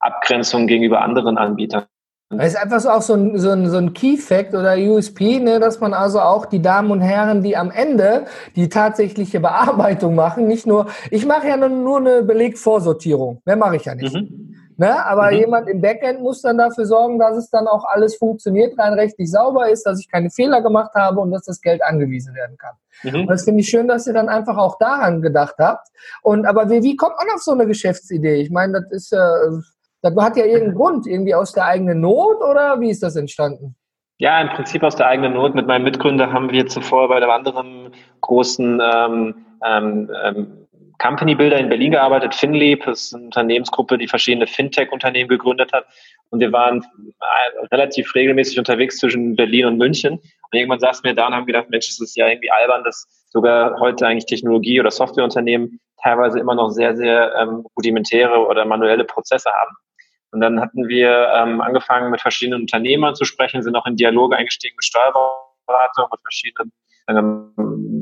Abgrenzung 0.00 0.66
gegenüber 0.66 1.02
anderen 1.02 1.38
Anbietern. 1.38 1.84
Das 2.30 2.54
ist 2.54 2.56
einfach 2.56 2.80
so 2.80 2.88
auch 2.88 3.02
so 3.02 3.14
ein, 3.14 3.38
so 3.38 3.50
ein, 3.50 3.68
so 3.68 3.76
ein 3.76 3.92
Key-Fact 3.92 4.54
oder 4.54 4.76
USP, 4.76 5.38
ne, 5.38 5.60
dass 5.60 5.80
man 5.80 5.92
also 5.92 6.20
auch 6.20 6.46
die 6.46 6.62
Damen 6.62 6.90
und 6.90 7.02
Herren, 7.02 7.42
die 7.42 7.56
am 7.56 7.70
Ende 7.70 8.24
die 8.56 8.70
tatsächliche 8.70 9.38
Bearbeitung 9.38 10.14
machen, 10.14 10.48
nicht 10.48 10.66
nur, 10.66 10.86
ich 11.10 11.26
mache 11.26 11.48
ja 11.48 11.58
nur, 11.58 11.68
nur 11.68 11.98
eine 11.98 12.22
Belegvorsortierung, 12.22 13.42
mehr 13.44 13.56
mache 13.56 13.76
ich 13.76 13.84
ja 13.84 13.94
nicht. 13.94 14.14
Mhm. 14.14 14.56
Ne? 14.82 15.06
Aber 15.06 15.30
mhm. 15.30 15.36
jemand 15.36 15.68
im 15.68 15.80
Backend 15.80 16.22
muss 16.22 16.42
dann 16.42 16.58
dafür 16.58 16.86
sorgen, 16.86 17.16
dass 17.20 17.36
es 17.36 17.48
dann 17.50 17.68
auch 17.68 17.84
alles 17.84 18.16
funktioniert, 18.16 18.76
rein 18.76 18.94
rechtlich 18.94 19.30
sauber 19.30 19.68
ist, 19.68 19.86
dass 19.86 20.00
ich 20.00 20.10
keine 20.10 20.28
Fehler 20.28 20.60
gemacht 20.60 20.92
habe 20.96 21.20
und 21.20 21.30
dass 21.30 21.44
das 21.44 21.60
Geld 21.60 21.84
angewiesen 21.84 22.34
werden 22.34 22.56
kann. 22.58 22.74
Mhm. 23.04 23.20
Und 23.20 23.30
das 23.30 23.44
finde 23.44 23.60
ich 23.60 23.68
schön, 23.68 23.86
dass 23.86 24.08
ihr 24.08 24.12
dann 24.12 24.28
einfach 24.28 24.56
auch 24.56 24.78
daran 24.78 25.22
gedacht 25.22 25.54
habt. 25.60 25.86
Und 26.22 26.46
aber 26.46 26.68
wie, 26.68 26.82
wie 26.82 26.96
kommt 26.96 27.14
man 27.16 27.32
auf 27.32 27.42
so 27.42 27.52
eine 27.52 27.68
Geschäftsidee? 27.68 28.42
Ich 28.42 28.50
meine, 28.50 28.72
das 28.72 28.90
ist 28.90 29.12
äh, 29.12 29.18
das 30.00 30.16
hat 30.16 30.36
ja 30.36 30.46
irgendeinen 30.46 30.74
Grund, 30.74 31.06
irgendwie 31.06 31.36
aus 31.36 31.52
der 31.52 31.64
eigenen 31.64 32.00
Not 32.00 32.40
oder 32.40 32.80
wie 32.80 32.90
ist 32.90 33.04
das 33.04 33.14
entstanden? 33.14 33.76
Ja, 34.18 34.40
im 34.40 34.48
Prinzip 34.48 34.82
aus 34.82 34.96
der 34.96 35.06
eigenen 35.06 35.34
Not. 35.34 35.54
Mit 35.54 35.68
meinem 35.68 35.84
Mitgründer 35.84 36.32
haben 36.32 36.50
wir 36.50 36.66
zuvor 36.66 37.06
bei 37.08 37.18
einem 37.18 37.30
anderen 37.30 37.92
großen 38.20 38.80
ähm, 38.82 39.46
ähm, 39.64 40.10
ähm 40.24 40.61
Company 41.02 41.34
Builder 41.34 41.58
in 41.58 41.68
Berlin 41.68 41.90
gearbeitet. 41.90 42.32
FinLeap 42.32 42.86
ist 42.86 43.12
eine 43.12 43.24
Unternehmensgruppe, 43.24 43.98
die 43.98 44.06
verschiedene 44.06 44.46
Fintech-Unternehmen 44.46 45.28
gegründet 45.28 45.72
hat. 45.72 45.84
Und 46.30 46.38
wir 46.38 46.52
waren 46.52 46.84
äh, 47.20 47.66
relativ 47.72 48.14
regelmäßig 48.14 48.56
unterwegs 48.56 48.98
zwischen 48.98 49.34
Berlin 49.34 49.66
und 49.66 49.78
München. 49.78 50.12
Und 50.12 50.52
irgendwann 50.52 50.78
saßen 50.78 51.02
wir 51.02 51.14
da 51.14 51.26
und 51.26 51.34
haben 51.34 51.46
gedacht, 51.46 51.70
Mensch, 51.70 51.88
es 51.88 52.00
ist 52.00 52.16
ja 52.16 52.28
irgendwie 52.28 52.52
albern, 52.52 52.84
dass 52.84 53.26
sogar 53.30 53.80
heute 53.80 54.06
eigentlich 54.06 54.26
Technologie- 54.26 54.78
oder 54.78 54.92
Softwareunternehmen 54.92 55.80
teilweise 56.00 56.38
immer 56.38 56.54
noch 56.54 56.70
sehr, 56.70 56.94
sehr 56.94 57.34
ähm, 57.36 57.66
rudimentäre 57.76 58.46
oder 58.46 58.64
manuelle 58.64 59.04
Prozesse 59.04 59.50
haben. 59.50 59.74
Und 60.30 60.40
dann 60.40 60.60
hatten 60.60 60.86
wir 60.86 61.32
ähm, 61.34 61.60
angefangen, 61.60 62.12
mit 62.12 62.20
verschiedenen 62.20 62.62
Unternehmern 62.62 63.16
zu 63.16 63.24
sprechen, 63.24 63.62
sind 63.62 63.74
auch 63.74 63.86
in 63.86 63.96
Dialoge 63.96 64.36
eingestiegen 64.36 64.76
mit 64.76 64.84
Steuerberatern, 64.84 66.06
mit 66.12 66.20
verschiedenen 66.22 66.72
ähm, 67.08 68.01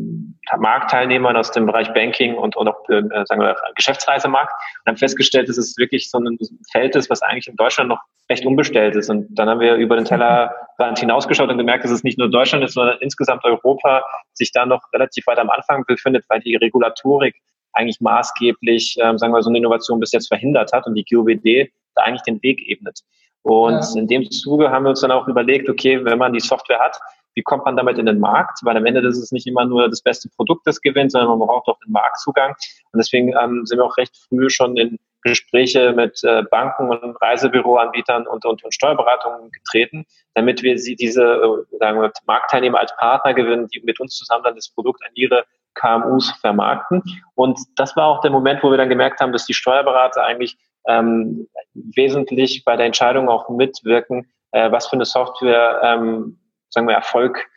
Marktteilnehmern 0.59 1.37
aus 1.37 1.51
dem 1.53 1.67
Bereich 1.67 1.93
Banking 1.93 2.35
und, 2.35 2.57
und 2.57 2.69
auch 2.69 2.89
äh, 2.89 3.03
sagen 3.25 3.41
wir, 3.41 3.57
Geschäftsreisemarkt 3.77 4.53
und 4.53 4.91
haben 4.91 4.97
festgestellt, 4.97 5.49
dass 5.49 5.59
es 5.59 5.77
wirklich 5.77 6.11
so 6.11 6.19
ein 6.19 6.39
Feld 6.73 6.97
ist, 6.97 7.11
was 7.11 7.23
eigentlich 7.23 7.47
in 7.47 7.57
Deutschland 7.57 7.89
noch 7.89 8.01
recht 8.29 8.45
unbestellt 8.45 8.97
ist. 8.97 9.11
Und 9.11 9.27
dann 9.31 9.49
haben 9.49 9.61
wir 9.61 9.75
über 9.75 9.97
den 9.97 10.05
Tellerrand 10.05 10.99
hinausgeschaut 10.99 11.51
und 11.51 11.59
gemerkt, 11.59 11.85
dass 11.85 11.91
es 11.91 12.05
nicht 12.05 12.19
nur 12.19 12.31
Deutschland 12.31 12.65
ist, 12.65 12.75
sondern 12.75 12.99
insgesamt 13.01 13.45
Europa 13.45 14.03
sich 14.33 14.53
da 14.53 14.67
noch 14.67 14.83
relativ 14.93 15.27
weit 15.27 15.39
am 15.39 15.51
Anfang 15.51 15.85
befindet, 15.87 16.25
weil 16.29 16.41
die 16.41 16.57
Regulatorik 16.57 17.37
eigentlich 17.73 18.01
maßgeblich, 18.01 18.97
ähm, 19.01 19.19
sagen 19.19 19.33
wir, 19.33 19.43
so 19.43 19.51
eine 19.51 19.59
Innovation 19.59 20.01
bis 20.01 20.13
jetzt 20.13 20.29
verhindert 20.29 20.73
hat 20.73 20.87
und 20.87 20.95
die 20.95 21.05
GOBD 21.05 21.71
da 21.95 22.03
eigentlich 22.03 22.23
den 22.23 22.43
Weg 22.43 22.67
ebnet. 22.69 23.01
Und 23.43 23.73
ja. 23.73 24.01
in 24.01 24.07
dem 24.07 24.31
Zuge 24.31 24.71
haben 24.71 24.85
wir 24.85 24.91
uns 24.91 25.01
dann 25.01 25.13
auch 25.13 25.29
überlegt, 25.29 25.69
okay, 25.69 26.05
wenn 26.05 26.19
man 26.19 26.33
die 26.33 26.41
Software 26.41 26.79
hat, 26.79 26.99
wie 27.35 27.43
kommt 27.43 27.65
man 27.65 27.77
damit 27.77 27.99
in 27.99 28.07
den 28.07 28.19
Markt? 28.19 28.61
Weil 28.63 28.77
am 28.77 28.87
Ende 28.87 29.07
ist 29.07 29.19
es 29.19 29.33
nicht 29.33 29.47
immer 29.47 29.65
nur 29.65 29.89
das 29.89 30.03
beste 30.03 30.29
Produkt, 30.29 30.67
das 30.67 30.81
gewinnt, 30.81 31.13
sondern 31.13 31.39
man 31.39 31.49
braucht 31.49 31.69
auch 31.69 31.79
den 31.85 31.93
Marktzugang. 31.93 32.55
Und 32.93 32.99
deswegen 32.99 33.35
ähm, 33.41 33.65
sind 33.65 33.79
wir 33.79 33.85
auch 33.85 33.97
recht 33.97 34.17
früh 34.29 34.51
schon 34.51 34.77
in 34.77 34.99
Gespräche 35.23 35.93
mit 35.93 36.23
äh, 36.25 36.43
Banken 36.51 36.89
und 36.89 37.17
Reisebüroanbietern 37.21 38.27
und, 38.27 38.45
und, 38.45 38.65
und 38.65 38.75
Steuerberatungen 38.75 39.51
getreten, 39.51 40.07
damit 40.35 40.63
wir 40.63 40.79
sie 40.79 40.97
diese 40.97 41.23
äh, 41.23 41.77
sagen 41.79 42.01
wir, 42.01 42.13
Marktteilnehmer 42.27 42.81
als 42.81 42.95
Partner 42.97 43.35
gewinnen, 43.35 43.69
die 43.69 43.81
mit 43.85 44.01
uns 44.01 44.17
zusammen 44.17 44.45
dann 44.45 44.55
das 44.55 44.71
Produkt 44.71 45.03
an 45.05 45.13
ihre 45.15 45.45
KMUs 45.75 46.33
vermarkten. 46.41 47.03
Und 47.35 47.59
das 47.77 47.97
war 47.97 48.07
auch 48.07 48.21
der 48.23 48.31
Moment, 48.31 48.63
wo 48.63 48.71
wir 48.71 48.79
dann 48.79 48.89
gemerkt 48.89 49.21
haben, 49.21 49.33
dass 49.33 49.47
die 49.47 49.55
Steuerberater 49.55 50.25
eigentlich 50.25 50.57
ähm, 50.89 51.49
wesentlich 51.75 52.65
bei 52.65 52.77
der 52.77 52.87
Entscheidung 52.87 53.29
auch 53.29 53.49
mitwirken, 53.51 54.31
äh, 54.53 54.71
was 54.73 54.89
für 54.89 54.95
eine 54.95 55.05
Software, 55.05 55.81
ähm, 55.85 56.40
sagen 56.71 56.89
wir, 56.89 56.95
Erfolg, 56.95 57.49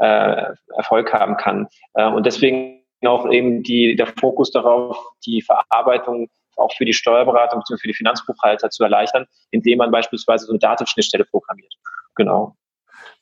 äh, 0.00 0.46
Erfolg 0.76 1.12
haben 1.12 1.36
kann. 1.36 1.68
Äh, 1.94 2.08
und 2.08 2.26
deswegen 2.26 2.82
auch 3.04 3.28
eben 3.30 3.62
die, 3.62 3.96
der 3.96 4.06
Fokus 4.06 4.50
darauf, 4.50 4.96
die 5.26 5.42
Verarbeitung 5.42 6.28
auch 6.56 6.72
für 6.74 6.84
die 6.84 6.92
Steuerberatung 6.92 7.60
bzw. 7.60 7.80
für 7.80 7.88
die 7.88 7.94
Finanzbuchhalter 7.94 8.70
zu 8.70 8.84
erleichtern, 8.84 9.26
indem 9.50 9.78
man 9.78 9.90
beispielsweise 9.90 10.46
so 10.46 10.52
eine 10.52 10.58
Datenschnittstelle 10.58 11.24
programmiert. 11.24 11.72
Genau. 12.14 12.54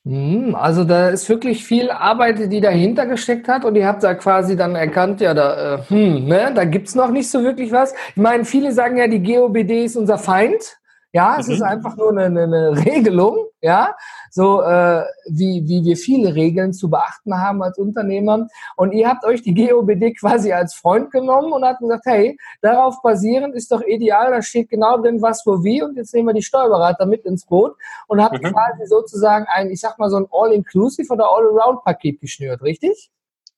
Hm, 0.05 0.55
also 0.55 0.85
da 0.85 1.11
ist 1.11 1.29
wirklich 1.29 1.63
viel 1.65 1.91
Arbeit, 1.91 2.51
die 2.51 2.61
dahinter 2.61 3.07
gesteckt 3.07 3.49
hat 3.49 3.65
und 3.65 3.77
ihr 3.77 3.87
habt 3.87 4.03
da 4.03 4.15
quasi 4.15 4.57
dann 4.57 4.75
erkannt, 4.75 5.21
ja, 5.21 5.35
da, 5.35 5.75
äh, 5.75 5.83
hm, 5.89 6.25
ne, 6.25 6.53
da 6.55 6.65
gibt's 6.65 6.95
noch 6.95 7.11
nicht 7.11 7.31
so 7.31 7.43
wirklich 7.43 7.71
was. 7.71 7.95
Ich 8.11 8.17
meine, 8.17 8.45
viele 8.45 8.73
sagen 8.73 8.97
ja, 8.97 9.07
die 9.09 9.23
GOBD 9.23 9.85
ist 9.85 9.97
unser 9.97 10.19
Feind. 10.19 10.80
Ja, 11.13 11.39
es 11.41 11.49
mhm. 11.49 11.55
ist 11.55 11.63
einfach 11.63 11.97
nur 11.97 12.11
eine, 12.11 12.43
eine 12.43 12.85
Regelung, 12.85 13.47
ja, 13.61 13.97
so 14.31 14.63
äh, 14.63 15.03
wie, 15.29 15.67
wie 15.67 15.85
wir 15.85 15.97
viele 15.97 16.37
Regeln 16.37 16.73
zu 16.73 16.89
beachten 16.89 17.35
haben 17.37 17.63
als 17.63 17.79
Unternehmer. 17.79 18.47
Und 18.77 18.93
ihr 18.93 19.09
habt 19.09 19.25
euch 19.25 19.43
die 19.43 19.55
GOBD 19.55 20.15
quasi 20.15 20.53
als 20.53 20.75
Freund 20.75 21.11
genommen 21.11 21.53
und 21.53 21.65
habt 21.65 21.81
gesagt, 21.81 22.07
hey, 22.07 22.39
darauf 22.63 23.03
basierend 23.03 23.57
ist 23.57 23.73
doch 23.73 23.83
ideal, 23.83 24.31
da 24.31 24.41
steht 24.41 24.71
genau 24.71 24.99
drin, 24.99 25.21
was, 25.21 25.43
wo, 25.47 25.65
wie. 25.65 25.83
Und 25.83 25.97
jetzt 25.97 26.15
nehmen 26.15 26.29
wir 26.29 26.35
die 26.35 26.43
Steuerberater 26.43 27.07
mit 27.07 27.25
ins 27.25 27.45
Boot 27.45 27.75
und 28.07 28.23
habt 28.23 28.41
mhm. 28.41 28.53
quasi 28.53 28.87
sozusagen 28.87 29.47
ein, 29.49 29.69
ich 29.71 29.81
sag 29.81 29.99
mal, 29.99 30.11
so 30.11 30.17
ein 30.17 30.27
All-Inclusive 30.31 31.13
oder 31.13 31.25
All-Around-Paket 31.25 32.21
geschnürt, 32.21 32.63
richtig? 32.63 33.11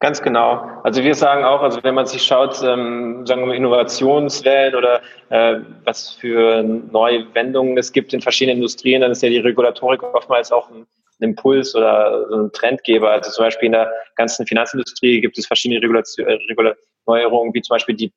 Ganz 0.02 0.20
genau. 0.20 0.80
Also 0.82 1.04
wir 1.04 1.14
sagen 1.14 1.44
auch, 1.44 1.62
also 1.62 1.78
wenn 1.84 1.94
man 1.94 2.06
sich 2.06 2.24
schaut, 2.24 2.60
ähm, 2.64 3.24
sagen 3.24 3.42
wir 3.42 3.46
mal 3.46 3.54
Innovationswellen 3.54 4.74
oder 4.74 5.00
äh, 5.28 5.60
was 5.84 6.10
für 6.10 6.64
neue 6.64 7.32
Wendungen 7.36 7.78
es 7.78 7.92
gibt 7.92 8.12
in 8.12 8.20
verschiedenen 8.20 8.56
Industrien, 8.56 9.02
dann 9.02 9.12
ist 9.12 9.22
ja 9.22 9.28
die 9.28 9.38
Regulatorik 9.38 10.02
oftmals 10.02 10.50
auch 10.50 10.68
ein, 10.70 10.88
Impuls 11.20 11.76
oder 11.76 12.28
so 12.28 12.36
ein 12.36 12.52
Trendgeber. 12.52 13.12
Also 13.12 13.30
zum 13.30 13.44
Beispiel 13.44 13.66
in 13.66 13.72
der 13.72 13.92
ganzen 14.16 14.44
Finanzindustrie 14.44 15.20
gibt 15.20 15.38
es 15.38 15.46
verschiedene 15.46 15.80
Regulation, 15.80 16.26
äh, 16.26 16.74
Neuerungen, 17.06 17.54
wie 17.54 17.62
zum 17.62 17.74
Beispiel 17.76 17.94
die 17.94 18.12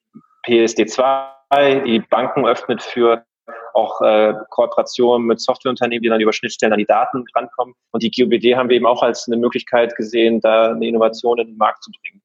PSD2, 0.47 1.83
die 1.83 1.99
Banken 1.99 2.47
öffnet 2.47 2.81
für 2.81 3.23
auch 3.75 4.01
äh, 4.01 4.33
Kooperationen 4.49 5.27
mit 5.27 5.41
Softwareunternehmen, 5.41 6.01
die 6.01 6.09
dann 6.09 6.21
über 6.21 6.33
Schnittstellen 6.33 6.73
an 6.73 6.79
die 6.79 6.85
Daten 6.85 7.25
rankommen. 7.35 7.75
Und 7.91 8.03
die 8.03 8.11
GUBD 8.11 8.55
haben 8.55 8.69
wir 8.69 8.77
eben 8.77 8.85
auch 8.85 9.03
als 9.03 9.27
eine 9.27 9.37
Möglichkeit 9.37 9.95
gesehen, 9.95 10.39
da 10.39 10.71
eine 10.71 10.87
Innovation 10.87 11.39
in 11.39 11.47
den 11.47 11.57
Markt 11.57 11.83
zu 11.83 11.91
bringen. 11.91 12.21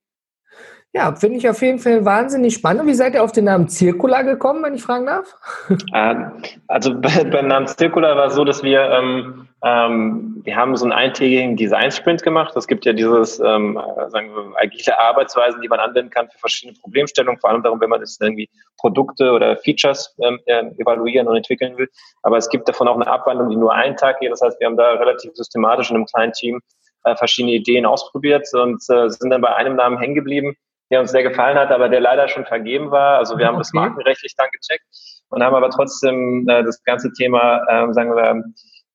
Ja, 0.93 1.15
finde 1.15 1.39
ich 1.39 1.49
auf 1.49 1.63
jeden 1.63 1.79
Fall 1.79 2.05
wahnsinnig 2.05 2.55
spannend. 2.55 2.85
Wie 2.89 2.95
seid 2.95 3.15
ihr 3.15 3.23
auf 3.23 3.31
den 3.31 3.45
Namen 3.45 3.69
Circular 3.69 4.25
gekommen, 4.25 4.65
wenn 4.65 4.75
ich 4.75 4.83
fragen 4.83 5.07
darf? 5.07 5.37
Ähm, 5.95 6.43
also 6.67 6.95
bei, 7.01 7.25
beim 7.25 7.47
Namen 7.47 7.69
Circular 7.69 8.17
war 8.17 8.27
es 8.27 8.35
so, 8.35 8.45
dass 8.45 8.63
wir, 8.65 8.83
ähm, 8.91 9.49
ähm, 9.65 10.41
wir 10.45 10.57
haben 10.57 10.77
so 10.77 10.85
einen 10.85 10.93
eintägigen 10.93 11.57
Design-Sprint 11.57 12.23
gemacht. 12.23 12.57
Es 12.57 12.67
gibt 12.67 12.85
ja 12.87 12.93
dieses, 12.93 13.39
ähm, 13.39 13.79
sagen 14.09 14.35
wir, 14.35 14.53
agile 14.57 14.99
Arbeitsweisen, 14.99 15.61
die 15.61 15.69
man 15.69 15.79
anwenden 15.79 16.11
kann 16.11 16.29
für 16.29 16.39
verschiedene 16.39 16.77
Problemstellungen, 16.81 17.41
vor 17.41 17.51
allem 17.51 17.63
darum, 17.63 17.81
wenn 17.81 17.91
man 17.91 18.01
jetzt 18.01 18.21
irgendwie 18.21 18.49
Produkte 18.79 19.31
oder 19.31 19.57
Features 19.59 20.17
ähm, 20.23 20.41
evaluieren 20.79 21.29
und 21.29 21.37
entwickeln 21.37 21.77
will. 21.77 21.89
Aber 22.23 22.37
es 22.37 22.49
gibt 22.49 22.69
davon 22.69 22.89
auch 22.89 22.97
eine 22.97 23.07
Abwandlung, 23.07 23.51
die 23.51 23.57
nur 23.57 23.73
einen 23.73 23.97
Tag 23.97 24.21
geht. 24.21 24.33
Das 24.33 24.41
heißt, 24.41 24.59
wir 24.59 24.67
haben 24.67 24.77
da 24.77 24.93
relativ 24.95 25.33
systematisch 25.35 25.91
in 25.91 25.97
einem 25.97 26.07
kleinen 26.07 26.33
Team 26.33 26.61
äh, 27.05 27.15
verschiedene 27.15 27.55
Ideen 27.55 27.87
ausprobiert 27.87 28.49
und 28.55 28.83
äh, 28.89 29.09
sind 29.09 29.31
dann 29.31 29.41
bei 29.41 29.55
einem 29.55 29.77
Namen 29.77 29.99
hängen 29.99 30.15
geblieben 30.15 30.57
der 30.91 31.01
uns 31.01 31.13
sehr 31.13 31.23
gefallen 31.23 31.59
hat, 31.59 31.71
aber 31.71 31.89
der 31.89 32.01
leider 32.01 32.29
schon 32.29 32.45
vergeben 32.45 32.91
war. 32.91 33.19
Also 33.19 33.39
wir 33.39 33.47
haben 33.47 33.55
okay. 33.55 33.63
das 33.63 33.73
markenrechtlich 33.73 34.35
dann 34.37 34.49
gecheckt 34.51 34.85
und 35.29 35.43
haben 35.43 35.55
aber 35.55 35.71
trotzdem 35.71 36.49
äh, 36.49 36.65
das 36.65 36.83
ganze 36.85 37.13
Thema, 37.13 37.65
ähm, 37.69 37.93
sagen 37.93 38.15
wir, 38.15 38.43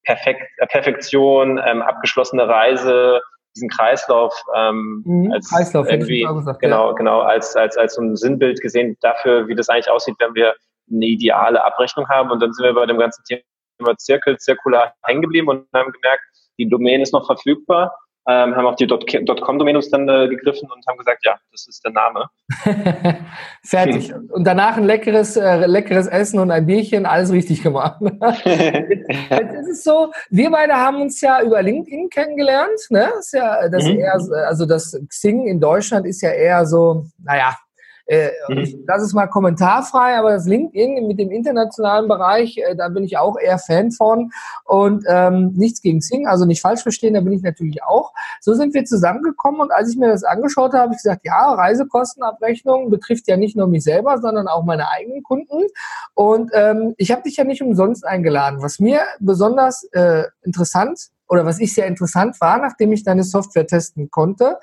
Perfekt, 0.04 0.42
äh, 0.58 0.68
Perfektion, 0.68 1.60
ähm, 1.66 1.82
abgeschlossene 1.82 2.48
Reise, 2.48 3.22
diesen 3.56 3.70
Kreislauf 3.70 4.34
ähm, 4.56 5.02
mhm, 5.06 5.32
als 5.32 5.50
Kreislauf, 5.50 5.90
irgendwie, 5.90 6.22
gesagt, 6.22 6.60
genau, 6.60 6.90
ja. 6.90 6.94
genau, 6.94 7.22
als, 7.22 7.56
als, 7.56 7.78
als 7.78 7.96
so 7.96 8.02
ein 8.02 8.16
Sinnbild 8.16 8.62
gesehen 8.62 8.98
dafür, 9.02 9.48
wie 9.48 9.56
das 9.56 9.70
eigentlich 9.70 9.90
aussieht, 9.90 10.16
wenn 10.20 10.36
wir 10.36 10.54
eine 10.92 11.06
ideale 11.06 11.64
Abrechnung 11.64 12.08
haben. 12.10 12.30
Und 12.30 12.42
dann 12.42 12.54
sind 12.54 12.66
wir 12.66 12.74
bei 12.74 12.86
dem 12.86 13.00
ganzen 13.00 13.24
Thema 13.24 13.98
Zirkel, 13.98 14.38
zirkular 14.38 14.94
hängen 15.04 15.22
geblieben 15.22 15.48
und 15.48 15.68
haben 15.74 15.92
gemerkt, 15.92 16.24
die 16.60 16.70
Domain 16.70 17.02
ist 17.02 17.14
noch 17.14 17.26
verfügbar 17.26 17.96
ähm, 18.28 18.56
haben 18.56 18.66
auch 18.66 18.76
die 18.76 18.88
.com-Domänos 18.88 19.90
dann 19.90 20.10
äh, 20.10 20.28
gegriffen 20.28 20.70
und 20.72 20.86
haben 20.88 20.98
gesagt, 20.98 21.26
ja, 21.26 21.36
das 21.52 21.68
ist 21.68 21.84
der 21.86 21.92
Name. 21.92 22.28
Fertig. 23.64 24.14
Und 24.32 24.46
danach 24.46 24.78
ein 24.78 24.84
leckeres, 24.84 25.38
äh, 25.38 25.66
leckeres 25.68 26.08
Essen 26.08 26.40
und 26.40 26.50
ein 26.50 26.66
Bierchen, 26.66 27.06
alles 27.06 27.32
richtig 27.32 27.62
gemacht. 27.62 28.02
Jetzt 28.02 29.54
ist 29.54 29.70
es 29.70 29.84
so, 29.84 30.12
wir 30.30 30.50
beide 30.50 30.74
haben 30.74 31.02
uns 31.02 31.22
ja 31.22 31.42
über 31.44 31.62
LinkedIn 31.62 32.10
kennengelernt. 32.10 32.80
Ne? 32.90 33.10
Das 33.16 33.26
ist 33.28 33.34
ja, 33.34 33.70
das 33.70 33.86
mhm. 33.86 34.00
eher, 34.00 34.20
also 34.48 34.66
das 34.66 35.00
Xing 35.08 35.48
in 35.48 35.60
Deutschland 35.60 36.08
ist 36.08 36.22
ja 36.22 36.32
eher 36.32 36.66
so, 36.66 37.06
naja, 37.24 37.56
äh, 38.08 38.30
mhm. 38.50 38.86
Das 38.86 39.02
ist 39.02 39.14
mal 39.14 39.28
kommentarfrei, 39.28 40.18
aber 40.18 40.32
das 40.32 40.46
LinkedIn 40.46 41.08
mit 41.08 41.20
dem 41.20 41.32
internationalen 41.32 42.08
Bereich, 42.08 42.58
äh, 42.58 42.76
da 42.76 42.90
bin 42.90 43.04
ich 43.04 43.18
auch 43.18 43.38
eher 43.38 43.58
Fan 43.58 43.92
von. 43.92 44.32
Und 44.64 45.06
ähm, 45.08 45.54
nichts 45.56 45.82
gegen 45.82 46.02
Sing, 46.02 46.28
also 46.28 46.46
nicht 46.46 46.62
falsch 46.62 46.84
verstehen, 46.84 47.16
da 47.16 47.22
bin 47.22 47.34
ich 47.34 47.42
natürlich 47.42 47.84
auch. 47.84 48.14
So 48.42 48.54
sind 48.54 48.74
wir 48.74 48.86
zusammengekommen 48.86 49.62
und 49.62 49.72
als 49.72 49.90
ich 49.90 49.98
mir 49.98 50.10
das 50.10 50.24
angeschaut 50.24 50.74
habe, 50.74 50.84
habe 50.84 50.94
ich 50.94 51.02
gesagt, 51.02 51.26
ja, 51.26 51.54
Reisekostenabrechnung 51.54 52.90
betrifft 52.90 53.28
ja 53.28 53.38
nicht 53.38 53.56
nur 53.56 53.68
mich 53.68 53.84
selber, 53.84 54.20
sondern 54.20 54.48
auch 54.48 54.64
meine 54.64 54.90
eigenen 54.90 55.24
Kunden. 55.24 55.64
Und 56.14 56.52
ähm, 56.54 56.94
ich 56.98 57.12
habe 57.12 57.24
dich 57.24 57.38
ja 57.38 57.44
nicht 57.44 57.64
umsonst 57.64 58.06
eingeladen. 58.06 58.62
Was 58.62 58.80
mir 58.80 59.02
besonders 59.20 59.84
äh, 59.94 60.24
interessant 60.44 61.10
oder 61.28 61.46
was 61.46 61.60
ich 61.60 61.74
sehr 61.74 61.88
interessant 61.88 62.40
war, 62.42 62.58
nachdem 62.58 62.92
ich 62.92 63.04
deine 63.04 63.24
Software 63.24 63.68
testen 63.68 64.10
konnte. 64.10 64.58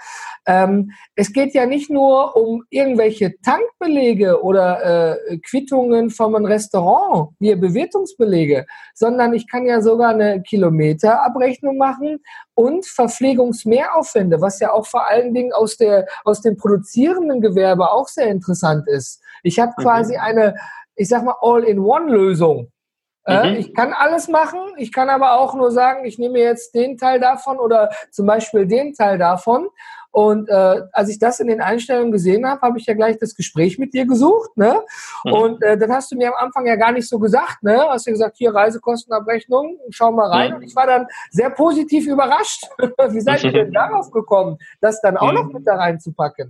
Ähm, 0.46 0.92
es 1.14 1.32
geht 1.32 1.54
ja 1.54 1.66
nicht 1.66 1.90
nur 1.90 2.36
um 2.36 2.64
irgendwelche 2.70 3.34
Tankbelege 3.42 4.42
oder 4.42 5.18
äh, 5.30 5.38
Quittungen 5.38 6.10
vom 6.10 6.34
Restaurant, 6.34 7.30
wie 7.38 7.54
Bewertungsbelege, 7.54 8.66
sondern 8.94 9.32
ich 9.34 9.48
kann 9.48 9.66
ja 9.66 9.80
sogar 9.80 10.10
eine 10.10 10.42
Kilometerabrechnung 10.42 11.76
machen 11.76 12.20
und 12.54 12.86
Verpflegungsmehraufwände, 12.86 14.40
was 14.40 14.60
ja 14.60 14.72
auch 14.72 14.86
vor 14.86 15.06
allen 15.08 15.34
Dingen 15.34 15.52
aus, 15.52 15.76
der, 15.76 16.06
aus 16.24 16.40
dem 16.40 16.56
produzierenden 16.56 17.40
Gewerbe 17.40 17.90
auch 17.90 18.08
sehr 18.08 18.26
interessant 18.26 18.88
ist. 18.88 19.20
Ich 19.42 19.58
habe 19.58 19.72
mhm. 19.76 19.82
quasi 19.82 20.16
eine, 20.16 20.56
ich 20.94 21.08
sag 21.08 21.24
mal, 21.24 21.36
All-in-One-Lösung. 21.40 22.71
Äh, 23.24 23.50
mhm. 23.50 23.56
Ich 23.56 23.74
kann 23.74 23.92
alles 23.92 24.28
machen, 24.28 24.58
ich 24.76 24.92
kann 24.92 25.08
aber 25.08 25.38
auch 25.38 25.54
nur 25.54 25.70
sagen, 25.70 26.04
ich 26.04 26.18
nehme 26.18 26.38
jetzt 26.38 26.74
den 26.74 26.96
Teil 26.98 27.20
davon 27.20 27.58
oder 27.58 27.90
zum 28.10 28.26
Beispiel 28.26 28.66
den 28.66 28.94
Teil 28.94 29.18
davon. 29.18 29.68
Und 30.12 30.50
äh, 30.50 30.82
als 30.92 31.08
ich 31.08 31.18
das 31.18 31.40
in 31.40 31.46
den 31.46 31.62
Einstellungen 31.62 32.12
gesehen 32.12 32.46
habe, 32.46 32.60
habe 32.60 32.78
ich 32.78 32.84
ja 32.84 32.92
gleich 32.92 33.16
das 33.18 33.34
Gespräch 33.34 33.78
mit 33.78 33.94
dir 33.94 34.06
gesucht. 34.06 34.54
Ne? 34.56 34.82
Mhm. 35.24 35.32
Und 35.32 35.62
äh, 35.62 35.78
dann 35.78 35.90
hast 35.90 36.12
du 36.12 36.16
mir 36.16 36.28
am 36.28 36.34
Anfang 36.46 36.66
ja 36.66 36.76
gar 36.76 36.92
nicht 36.92 37.08
so 37.08 37.18
gesagt. 37.18 37.62
Ne? 37.62 37.82
Hast 37.88 38.06
du 38.06 38.10
gesagt, 38.10 38.36
hier 38.36 38.54
Reisekostenabrechnung, 38.54 39.78
schau 39.88 40.12
mal 40.12 40.28
rein. 40.28 40.50
Mhm. 40.50 40.56
Und 40.56 40.62
ich 40.64 40.76
war 40.76 40.86
dann 40.86 41.06
sehr 41.30 41.48
positiv 41.48 42.06
überrascht. 42.06 42.68
Wie 43.08 43.20
seid 43.22 43.42
ihr 43.42 43.52
denn 43.52 43.72
darauf 43.72 44.10
gekommen, 44.10 44.58
das 44.82 45.00
dann 45.00 45.16
auch 45.16 45.32
noch 45.32 45.46
mhm. 45.46 45.52
mit 45.54 45.66
da 45.66 45.76
reinzupacken? 45.76 46.48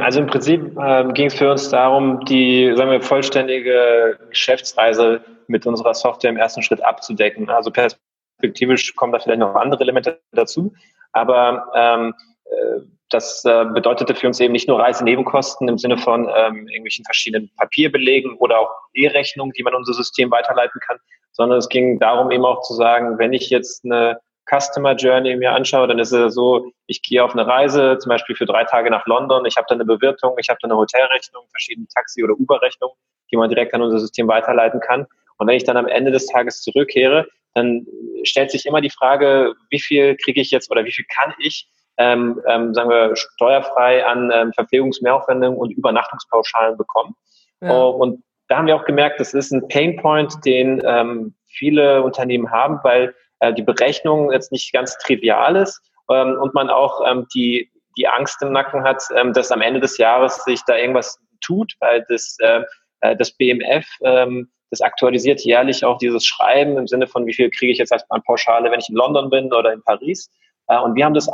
Also 0.00 0.20
im 0.20 0.26
Prinzip 0.26 0.78
äh, 0.78 1.12
ging 1.12 1.26
es 1.26 1.34
für 1.34 1.50
uns 1.50 1.68
darum, 1.68 2.24
die 2.24 2.72
sagen 2.74 2.90
wir, 2.90 3.02
vollständige 3.02 4.18
Geschäftsreise 4.30 5.20
mit 5.46 5.66
unserer 5.66 5.94
Software 5.94 6.30
im 6.30 6.38
ersten 6.38 6.62
Schritt 6.62 6.82
abzudecken. 6.82 7.50
Also 7.50 7.70
perspektivisch 7.70 8.94
kommen 8.94 9.12
da 9.12 9.18
vielleicht 9.18 9.40
noch 9.40 9.54
andere 9.54 9.82
Elemente 9.82 10.20
dazu, 10.32 10.72
aber 11.12 11.66
ähm, 11.74 12.14
äh, 12.46 12.80
das 13.10 13.44
äh, 13.44 13.64
bedeutete 13.66 14.14
für 14.14 14.26
uns 14.26 14.40
eben 14.40 14.52
nicht 14.52 14.68
nur 14.68 14.80
Reisenebenkosten 14.80 15.68
im 15.68 15.78
Sinne 15.78 15.98
von 15.98 16.30
ähm, 16.34 16.68
irgendwelchen 16.68 17.04
verschiedenen 17.04 17.50
Papierbelegen 17.56 18.36
oder 18.38 18.58
auch 18.60 18.70
E-Rechnungen, 18.94 19.52
die 19.52 19.62
man 19.62 19.74
unser 19.74 19.94
System 19.94 20.30
weiterleiten 20.30 20.80
kann, 20.86 20.98
sondern 21.32 21.58
es 21.58 21.68
ging 21.68 21.98
darum 21.98 22.30
eben 22.30 22.44
auch 22.44 22.62
zu 22.62 22.74
sagen, 22.74 23.18
wenn 23.18 23.32
ich 23.32 23.48
jetzt 23.48 23.84
eine 23.84 24.18
Customer 24.50 24.94
Journey 24.94 25.36
mir 25.36 25.52
anschaue, 25.52 25.86
dann 25.86 25.98
ist 25.98 26.12
es 26.12 26.34
so, 26.34 26.72
ich 26.86 27.02
gehe 27.02 27.22
auf 27.22 27.32
eine 27.32 27.46
Reise, 27.46 27.98
zum 27.98 28.10
Beispiel 28.10 28.34
für 28.34 28.46
drei 28.46 28.64
Tage 28.64 28.90
nach 28.90 29.06
London, 29.06 29.44
ich 29.44 29.56
habe 29.56 29.66
da 29.68 29.74
eine 29.74 29.84
Bewirtung, 29.84 30.34
ich 30.38 30.48
habe 30.48 30.58
da 30.62 30.68
eine 30.68 30.76
Hotelrechnung, 30.76 31.44
verschiedene 31.50 31.86
Taxi- 31.88 32.24
oder 32.24 32.34
Uber-Rechnungen, 32.34 32.96
die 33.30 33.36
man 33.36 33.48
direkt 33.48 33.74
an 33.74 33.82
unser 33.82 33.98
System 33.98 34.28
weiterleiten 34.28 34.80
kann. 34.80 35.06
Und 35.36 35.46
wenn 35.46 35.56
ich 35.56 35.64
dann 35.64 35.76
am 35.76 35.86
Ende 35.86 36.10
des 36.10 36.26
Tages 36.26 36.62
zurückkehre, 36.62 37.26
dann 37.54 37.86
stellt 38.24 38.50
sich 38.50 38.66
immer 38.66 38.80
die 38.80 38.90
Frage, 38.90 39.54
wie 39.70 39.80
viel 39.80 40.16
kriege 40.16 40.40
ich 40.40 40.50
jetzt 40.50 40.70
oder 40.70 40.84
wie 40.84 40.92
viel 40.92 41.04
kann 41.14 41.34
ich, 41.38 41.68
ähm, 41.96 42.40
ähm, 42.46 42.74
sagen 42.74 42.90
wir, 42.90 43.16
steuerfrei 43.16 44.04
an 44.06 44.30
ähm, 44.32 44.52
Verpflegungsmehraufwendungen 44.52 45.58
und 45.58 45.72
Übernachtungspauschalen 45.72 46.76
bekommen. 46.76 47.14
Ja. 47.60 47.72
Oh, 47.72 47.90
und 47.90 48.22
da 48.48 48.56
haben 48.56 48.66
wir 48.66 48.76
auch 48.76 48.84
gemerkt, 48.84 49.20
das 49.20 49.34
ist 49.34 49.52
ein 49.52 49.66
Painpoint, 49.68 50.44
den 50.44 50.80
ähm, 50.84 51.34
viele 51.46 52.02
Unternehmen 52.02 52.50
haben, 52.50 52.78
weil 52.82 53.14
äh, 53.40 53.52
die 53.52 53.62
Berechnung 53.62 54.32
jetzt 54.32 54.52
nicht 54.52 54.72
ganz 54.72 54.96
trivial 54.98 55.56
ist 55.56 55.80
ähm, 56.10 56.36
und 56.40 56.54
man 56.54 56.70
auch 56.70 57.02
ähm, 57.08 57.26
die, 57.34 57.70
die 57.96 58.08
Angst 58.08 58.42
im 58.42 58.52
Nacken 58.52 58.84
hat, 58.84 59.02
ähm, 59.14 59.32
dass 59.32 59.52
am 59.52 59.60
Ende 59.60 59.80
des 59.80 59.98
Jahres 59.98 60.44
sich 60.44 60.60
da 60.66 60.76
irgendwas 60.76 61.18
tut, 61.40 61.74
weil 61.80 62.04
das, 62.08 62.36
äh, 62.40 62.62
äh 63.00 63.16
das 63.16 63.32
BMF 63.32 63.86
ähm, 64.02 64.50
das 64.70 64.80
aktualisiert 64.80 65.40
jährlich 65.40 65.84
auch 65.84 65.98
dieses 65.98 66.26
Schreiben 66.26 66.76
im 66.76 66.86
Sinne 66.86 67.06
von, 67.06 67.26
wie 67.26 67.34
viel 67.34 67.50
kriege 67.50 67.72
ich 67.72 67.78
jetzt 67.78 67.92
als 67.92 68.04
Pauschale, 68.26 68.70
wenn 68.70 68.80
ich 68.80 68.88
in 68.88 68.96
London 68.96 69.30
bin 69.30 69.52
oder 69.52 69.72
in 69.72 69.82
Paris. 69.82 70.30
Äh, 70.68 70.78
und 70.78 70.94
wir 70.94 71.04
haben 71.04 71.14
das 71.14 71.28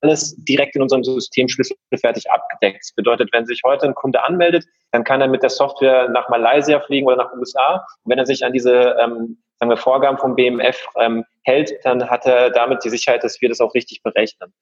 alles 0.00 0.36
direkt 0.36 0.76
in 0.76 0.82
unserem 0.82 1.04
System 1.04 1.48
schlüsselfertig 1.48 2.30
abgedeckt. 2.30 2.80
Das 2.82 2.92
bedeutet, 2.94 3.30
wenn 3.32 3.46
sich 3.46 3.60
heute 3.64 3.86
ein 3.86 3.94
Kunde 3.94 4.22
anmeldet, 4.24 4.64
dann 4.90 5.04
kann 5.04 5.20
er 5.20 5.28
mit 5.28 5.42
der 5.42 5.50
Software 5.50 6.08
nach 6.08 6.28
Malaysia 6.28 6.80
fliegen 6.80 7.06
oder 7.06 7.16
nach 7.16 7.32
USA. 7.32 7.86
Und 8.02 8.10
wenn 8.10 8.18
er 8.18 8.26
sich 8.26 8.44
an 8.44 8.52
diese 8.52 8.96
ähm, 9.00 9.38
sagen 9.58 9.70
wir, 9.70 9.76
Vorgaben 9.76 10.18
vom 10.18 10.34
BMF 10.34 10.86
ähm, 10.98 11.24
hält, 11.44 11.72
dann 11.84 12.10
hat 12.10 12.26
er 12.26 12.50
damit 12.50 12.84
die 12.84 12.90
Sicherheit, 12.90 13.22
dass 13.22 13.40
wir 13.40 13.48
das 13.48 13.60
auch 13.60 13.74
richtig 13.74 14.02
berechnen. 14.02 14.52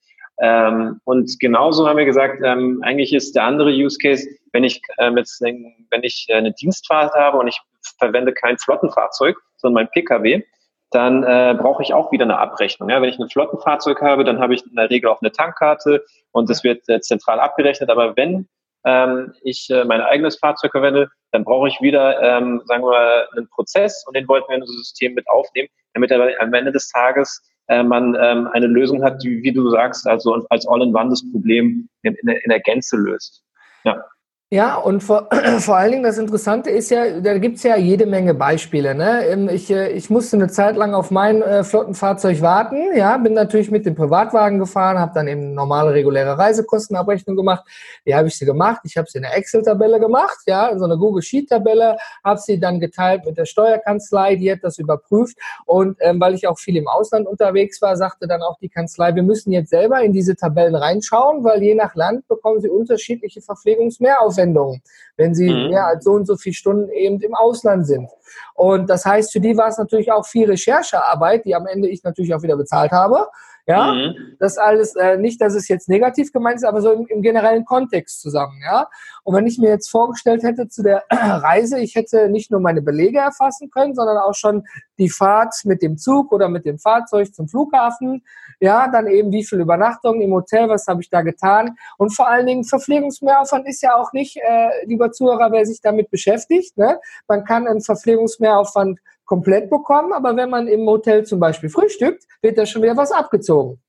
Ähm, 0.40 1.00
und 1.04 1.38
genauso 1.40 1.88
haben 1.88 1.98
wir 1.98 2.04
gesagt, 2.04 2.42
ähm, 2.44 2.80
eigentlich 2.82 3.12
ist 3.12 3.34
der 3.34 3.44
andere 3.44 3.70
Use 3.70 3.98
Case, 3.98 4.26
wenn 4.52 4.64
ich 4.64 4.80
äh, 4.98 5.10
mit, 5.10 5.28
wenn 5.40 6.02
ich 6.02 6.26
eine 6.32 6.52
Dienstfahrt 6.52 7.14
habe 7.14 7.38
und 7.38 7.48
ich 7.48 7.60
verwende 7.98 8.32
kein 8.32 8.58
Flottenfahrzeug, 8.58 9.36
sondern 9.56 9.84
mein 9.84 9.90
Pkw, 9.90 10.42
dann 10.90 11.22
äh, 11.22 11.54
brauche 11.58 11.82
ich 11.82 11.94
auch 11.94 12.12
wieder 12.12 12.24
eine 12.24 12.38
Abrechnung. 12.38 12.90
Ja, 12.90 13.00
wenn 13.00 13.08
ich 13.08 13.18
ein 13.18 13.28
Flottenfahrzeug 13.28 14.00
habe, 14.02 14.24
dann 14.24 14.40
habe 14.40 14.54
ich 14.54 14.64
in 14.66 14.76
der 14.76 14.90
Regel 14.90 15.10
auch 15.10 15.22
eine 15.22 15.32
Tankkarte 15.32 16.04
und 16.32 16.50
das 16.50 16.64
wird 16.64 16.88
äh, 16.88 17.00
zentral 17.00 17.40
abgerechnet. 17.40 17.90
Aber 17.90 18.16
wenn 18.16 18.48
ähm, 18.84 19.32
ich 19.42 19.68
äh, 19.70 19.84
mein 19.84 20.00
eigenes 20.00 20.38
Fahrzeug 20.38 20.72
verwende, 20.72 21.08
dann 21.30 21.44
brauche 21.44 21.68
ich 21.68 21.80
wieder, 21.80 22.20
ähm, 22.20 22.60
sagen 22.66 22.82
wir 22.84 23.28
einen 23.36 23.48
Prozess 23.48 24.04
und 24.06 24.16
den 24.16 24.28
wollten 24.28 24.48
wir 24.48 24.56
in 24.56 24.62
unser 24.62 24.74
System 24.74 25.14
mit 25.14 25.28
aufnehmen, 25.28 25.68
damit 25.94 26.12
am 26.12 26.54
Ende 26.54 26.72
des 26.72 26.88
Tages 26.88 27.42
äh, 27.68 27.82
man 27.82 28.16
ähm, 28.20 28.48
eine 28.52 28.66
Lösung 28.66 29.02
hat, 29.02 29.22
die, 29.22 29.42
wie 29.42 29.52
du 29.52 29.70
sagst, 29.70 30.06
also 30.06 30.44
als 30.50 30.66
All-in-One 30.66 31.10
das 31.10 31.22
Problem 31.30 31.88
in, 32.02 32.14
in, 32.14 32.28
in 32.28 32.50
der 32.50 32.60
Gänze 32.60 32.96
löst. 32.96 33.44
Ja. 33.84 34.04
Ja, 34.52 34.76
und 34.76 35.02
vor, 35.02 35.30
vor 35.60 35.78
allen 35.78 35.92
Dingen 35.92 36.02
das 36.02 36.18
Interessante 36.18 36.68
ist 36.68 36.90
ja, 36.90 37.20
da 37.20 37.38
gibt's 37.38 37.62
ja 37.62 37.74
jede 37.78 38.04
Menge 38.04 38.34
Beispiele. 38.34 38.94
Ne? 38.94 39.24
Ähm, 39.24 39.48
ich, 39.48 39.70
äh, 39.70 39.92
ich 39.92 40.10
musste 40.10 40.36
eine 40.36 40.48
Zeit 40.48 40.76
lang 40.76 40.92
auf 40.92 41.10
mein 41.10 41.40
äh, 41.40 41.64
Flottenfahrzeug 41.64 42.42
warten, 42.42 42.94
ja, 42.94 43.16
bin 43.16 43.32
natürlich 43.32 43.70
mit 43.70 43.86
dem 43.86 43.94
Privatwagen 43.94 44.58
gefahren, 44.58 44.98
habe 44.98 45.12
dann 45.14 45.26
eben 45.26 45.54
normale 45.54 45.94
reguläre 45.94 46.36
Reisekostenabrechnung 46.36 47.34
gemacht. 47.34 47.64
Die 48.04 48.14
habe 48.14 48.28
ich 48.28 48.36
sie 48.36 48.44
gemacht. 48.44 48.82
Ich 48.84 48.98
habe 48.98 49.08
sie 49.08 49.20
in 49.20 49.24
einer 49.24 49.34
Excel-Tabelle 49.36 49.98
gemacht, 49.98 50.40
ja, 50.44 50.68
in 50.68 50.78
so 50.78 50.84
einer 50.84 50.98
Google 50.98 51.22
Sheet-Tabelle, 51.22 51.96
habe 52.22 52.38
sie 52.38 52.60
dann 52.60 52.78
geteilt 52.78 53.24
mit 53.24 53.38
der 53.38 53.46
Steuerkanzlei, 53.46 54.36
die 54.36 54.52
hat 54.52 54.58
das 54.60 54.76
überprüft. 54.76 55.38
Und 55.64 55.96
ähm, 56.00 56.20
weil 56.20 56.34
ich 56.34 56.46
auch 56.46 56.58
viel 56.58 56.76
im 56.76 56.88
Ausland 56.88 57.26
unterwegs 57.26 57.80
war, 57.80 57.96
sagte 57.96 58.28
dann 58.28 58.42
auch 58.42 58.58
die 58.58 58.68
Kanzlei, 58.68 59.14
wir 59.14 59.22
müssen 59.22 59.50
jetzt 59.50 59.70
selber 59.70 60.02
in 60.02 60.12
diese 60.12 60.36
Tabellen 60.36 60.74
reinschauen, 60.74 61.42
weil 61.42 61.62
je 61.62 61.74
nach 61.74 61.94
Land 61.94 62.28
bekommen 62.28 62.60
sie 62.60 62.68
unterschiedliche 62.68 63.40
Verpflegungsmehraufwendungen. 63.40 64.41
Aufwendungen, 64.42 64.82
wenn 65.16 65.34
sie 65.34 65.50
mhm. 65.50 65.70
mehr 65.70 65.86
als 65.86 66.04
so 66.04 66.12
und 66.12 66.26
so 66.26 66.36
viele 66.36 66.54
Stunden 66.54 66.90
eben 66.90 67.20
im 67.20 67.34
Ausland 67.34 67.86
sind. 67.86 68.08
Und 68.54 68.88
das 68.88 69.04
heißt, 69.04 69.32
für 69.32 69.40
die 69.40 69.56
war 69.56 69.68
es 69.68 69.78
natürlich 69.78 70.10
auch 70.10 70.26
viel 70.26 70.48
Recherchearbeit, 70.48 71.44
die 71.44 71.54
am 71.54 71.66
Ende 71.66 71.88
ich 71.88 72.02
natürlich 72.02 72.34
auch 72.34 72.42
wieder 72.42 72.56
bezahlt 72.56 72.92
habe. 72.92 73.28
Ja, 73.66 73.92
mhm. 73.94 74.36
das 74.40 74.58
alles, 74.58 74.96
äh, 74.96 75.16
nicht, 75.18 75.40
dass 75.40 75.54
es 75.54 75.68
jetzt 75.68 75.88
negativ 75.88 76.32
gemeint 76.32 76.56
ist, 76.56 76.64
aber 76.64 76.82
so 76.82 76.90
im, 76.90 77.06
im, 77.06 77.22
generellen 77.22 77.64
Kontext 77.64 78.20
zusammen. 78.20 78.60
Ja, 78.64 78.88
und 79.22 79.36
wenn 79.36 79.46
ich 79.46 79.58
mir 79.58 79.68
jetzt 79.70 79.88
vorgestellt 79.88 80.42
hätte 80.42 80.68
zu 80.68 80.82
der 80.82 81.04
Reise, 81.10 81.78
ich 81.78 81.94
hätte 81.94 82.28
nicht 82.28 82.50
nur 82.50 82.58
meine 82.58 82.82
Belege 82.82 83.18
erfassen 83.18 83.70
können, 83.70 83.94
sondern 83.94 84.18
auch 84.18 84.34
schon 84.34 84.64
die 84.98 85.08
Fahrt 85.08 85.54
mit 85.64 85.80
dem 85.80 85.96
Zug 85.96 86.32
oder 86.32 86.48
mit 86.48 86.66
dem 86.66 86.80
Fahrzeug 86.80 87.32
zum 87.32 87.46
Flughafen. 87.46 88.24
Ja, 88.58 88.88
dann 88.90 89.06
eben 89.06 89.30
wie 89.30 89.44
viel 89.44 89.60
Übernachtung 89.60 90.20
im 90.20 90.32
Hotel, 90.32 90.68
was 90.68 90.88
habe 90.88 91.00
ich 91.00 91.10
da 91.10 91.22
getan? 91.22 91.76
Und 91.98 92.14
vor 92.14 92.28
allen 92.28 92.46
Dingen 92.46 92.64
Verpflegungsmehraufwand 92.64 93.68
ist 93.68 93.82
ja 93.82 93.94
auch 93.94 94.12
nicht, 94.12 94.38
äh, 94.38 94.86
lieber 94.86 95.12
Zuhörer, 95.12 95.52
wer 95.52 95.66
sich 95.66 95.80
damit 95.80 96.10
beschäftigt. 96.10 96.76
Ne? 96.76 96.98
Man 97.28 97.44
kann 97.44 97.68
einen 97.68 97.80
Verpflegungsmehraufwand 97.80 98.98
komplett 99.24 99.70
bekommen, 99.70 100.12
aber 100.12 100.36
wenn 100.36 100.50
man 100.50 100.68
im 100.68 100.86
Hotel 100.86 101.24
zum 101.24 101.40
Beispiel 101.40 101.70
frühstückt, 101.70 102.24
wird 102.42 102.58
da 102.58 102.66
schon 102.66 102.82
wieder 102.82 102.96
was 102.96 103.12
abgezogen. 103.12 103.80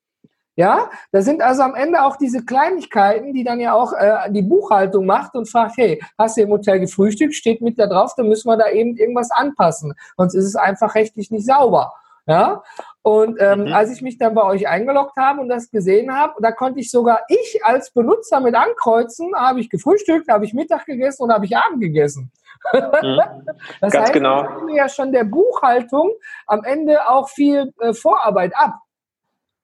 Ja, 0.56 0.91
da 1.12 1.24
sind 1.24 1.41
also 1.41 1.63
am 1.63 1.74
Ende 1.74 2.04
auch 2.04 2.15
diese 2.15 2.46
Kleinigkeiten, 2.46 3.34
die 3.34 3.43
dann 3.43 3.60
ja 3.60 3.74
auch 3.74 3.91
äh, 3.93 4.32
die 4.32 4.43
Buchhaltung 4.43 5.08
macht 5.08 5.34
und 5.34 5.50
fragt, 5.50 5.78
hey, 5.78 6.00
hast 6.15 6.38
du 6.38 6.41
im 6.41 6.52
Hotel 6.52 6.80
gefrühstückt? 6.80 7.34
Steht 7.34 7.62
mit 7.62 7.80
da 7.80 7.88
drauf, 7.88 8.13
dann 8.15 8.28
müssen 8.28 8.48
wir 8.48 8.58
da 8.58 8.69
eben 8.69 8.96
irgendwas 8.96 9.32
anpassen. 9.32 9.96
Sonst 10.15 10.36
ist 10.36 10.46
es 10.46 10.56
einfach 10.56 10.93
rechtlich 10.93 11.32
nicht 11.32 11.48
sauber. 11.48 11.91
Ja, 12.26 12.64
und 13.02 13.42
ähm, 13.42 13.66
mhm. 13.66 13.74
als 13.74 13.92
ich 13.92 14.02
mich 14.02 14.18
dann 14.18 14.34
bei 14.34 14.44
euch 14.44 14.66
eingeloggt 14.66 15.18
habe 15.18 15.42
und 15.42 15.50
das 15.50 15.70
gesehen 15.70 16.16
habe, 16.16 16.36
da 16.42 16.54
konnte 16.54 16.80
ich 16.80 16.90
sogar 16.90 17.22
ich 17.28 17.60
als 17.66 17.92
Benutzer 17.92 18.40
mit 18.40 18.56
ankreuzen, 18.56 19.36
habe 19.36 19.60
ich 19.60 19.70
gefrühstückt, 19.70 20.30
habe 20.30 20.46
ich 20.46 20.54
Mittag 20.54 20.86
gegessen 20.86 21.24
und 21.24 21.34
habe 21.34 21.46
ich 21.46 21.58
Abend 21.58 21.82
gegessen. 21.82 22.32
Mhm. 22.72 23.20
Das 23.82 23.92
Ganz 23.92 24.06
heißt, 24.06 24.14
genau. 24.14 24.68
ich 24.70 24.76
ja 24.76 24.88
schon 24.88 25.12
der 25.12 25.26
Buchhaltung 25.26 26.12
am 26.48 26.64
Ende 26.64 27.10
auch 27.10 27.28
viel 27.28 27.74
äh, 27.82 27.94
Vorarbeit 27.94 28.54
ab. 28.56 28.76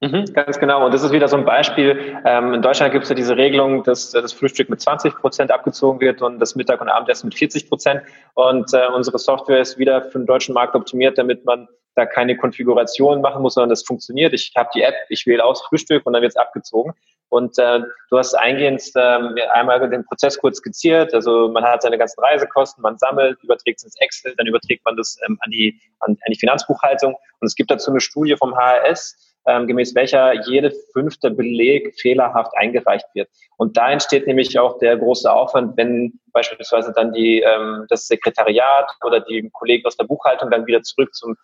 Mhm, 0.02 0.26
ganz 0.34 0.60
genau. 0.60 0.86
Und 0.86 0.94
das 0.94 1.04
ist 1.04 1.12
wieder 1.12 1.28
so 1.28 1.36
ein 1.36 1.46
Beispiel. 1.46 2.18
Ähm, 2.26 2.54
in 2.54 2.62
Deutschland 2.62 2.94
gibt 2.94 3.04
es 3.04 3.10
ja 3.10 3.16
diese 3.16 3.36
Regelung, 3.36 3.84
dass 3.84 4.14
äh, 4.14 4.22
das 4.22 4.32
Frühstück 4.32 4.70
mit 4.70 4.80
20 4.80 5.16
Prozent 5.16 5.52
abgezogen 5.52 6.00
wird 6.00 6.22
und 6.22 6.40
das 6.40 6.56
Mittag- 6.56 6.80
und 6.82 6.90
Abendessen 6.90 7.28
mit 7.28 7.36
40 7.36 7.68
Prozent. 7.68 8.02
Und 8.34 8.74
äh, 8.74 8.88
unsere 8.94 9.18
Software 9.20 9.60
ist 9.60 9.78
wieder 9.78 10.02
für 10.04 10.20
den 10.20 10.26
deutschen 10.26 10.54
Markt 10.54 10.76
optimiert, 10.76 11.18
damit 11.18 11.46
man 11.46 11.68
da 11.96 12.06
keine 12.06 12.38
Konfiguration 12.38 13.22
machen 13.22 13.42
muss, 13.42 13.56
sondern 13.56 13.70
das 13.70 13.84
funktioniert. 13.84 14.34
Ich 14.34 14.54
habe 14.56 14.70
die 14.74 14.82
App, 14.82 14.96
ich 15.10 15.26
wähle 15.26 15.44
aus 15.44 15.62
Frühstück 15.64 16.06
und 16.06 16.14
dann 16.14 16.22
wird 16.22 16.32
es 16.32 16.38
abgezogen. 16.38 16.94
Und 17.30 17.60
äh, 17.60 17.82
du 18.10 18.18
hast 18.18 18.34
eingehend 18.34 18.82
äh, 18.96 19.42
einmal 19.54 19.88
den 19.90 20.04
Prozess 20.06 20.38
kurz 20.40 20.58
skizziert. 20.58 21.14
Also 21.14 21.50
man 21.50 21.64
hat 21.64 21.84
seine 21.84 21.98
ganzen 21.98 22.20
Reisekosten, 22.22 22.82
man 22.82 22.98
sammelt, 22.98 23.38
überträgt 23.44 23.80
es 23.80 23.84
ins 23.86 23.96
Excel, 24.00 24.34
dann 24.36 24.48
überträgt 24.48 24.84
man 24.84 24.98
das 24.98 25.18
ähm, 25.28 25.38
an, 25.42 25.52
die, 25.52 25.80
an, 26.00 26.12
an 26.12 26.32
die 26.32 26.40
Finanzbuchhaltung. 26.40 27.14
Und 27.14 27.46
es 27.46 27.56
gibt 27.56 27.70
dazu 27.70 27.92
eine 27.92 28.02
Studie 28.02 28.36
vom 28.36 28.56
HRS, 28.56 29.16
ähm, 29.46 29.68
gemäß 29.68 29.94
welcher 29.94 30.34
jede 30.48 30.72
fünfte 30.92 31.30
Beleg 31.30 31.94
fehlerhaft 32.00 32.52
eingereicht 32.58 33.06
wird. 33.14 33.30
Und 33.58 33.78
da 33.78 33.92
entsteht 33.92 34.26
nämlich 34.26 34.58
auch 34.58 34.80
der 34.80 34.98
große 34.98 35.32
Aufwand, 35.32 35.78
wenn 35.78 36.20
beispielsweise 36.34 36.94
dann 36.94 37.14
die, 37.14 37.42
ähm, 37.42 37.86
das 37.90 38.08
Sekretariat 38.08 38.90
oder 39.06 39.20
die 39.20 39.50
Kollegen 39.54 39.86
aus 39.86 39.98
der 39.98 40.06
Buchhaltung 40.06 40.50
dann 40.50 40.66
wieder 40.66 40.82
zurück 40.82 41.14
zum 41.14 41.36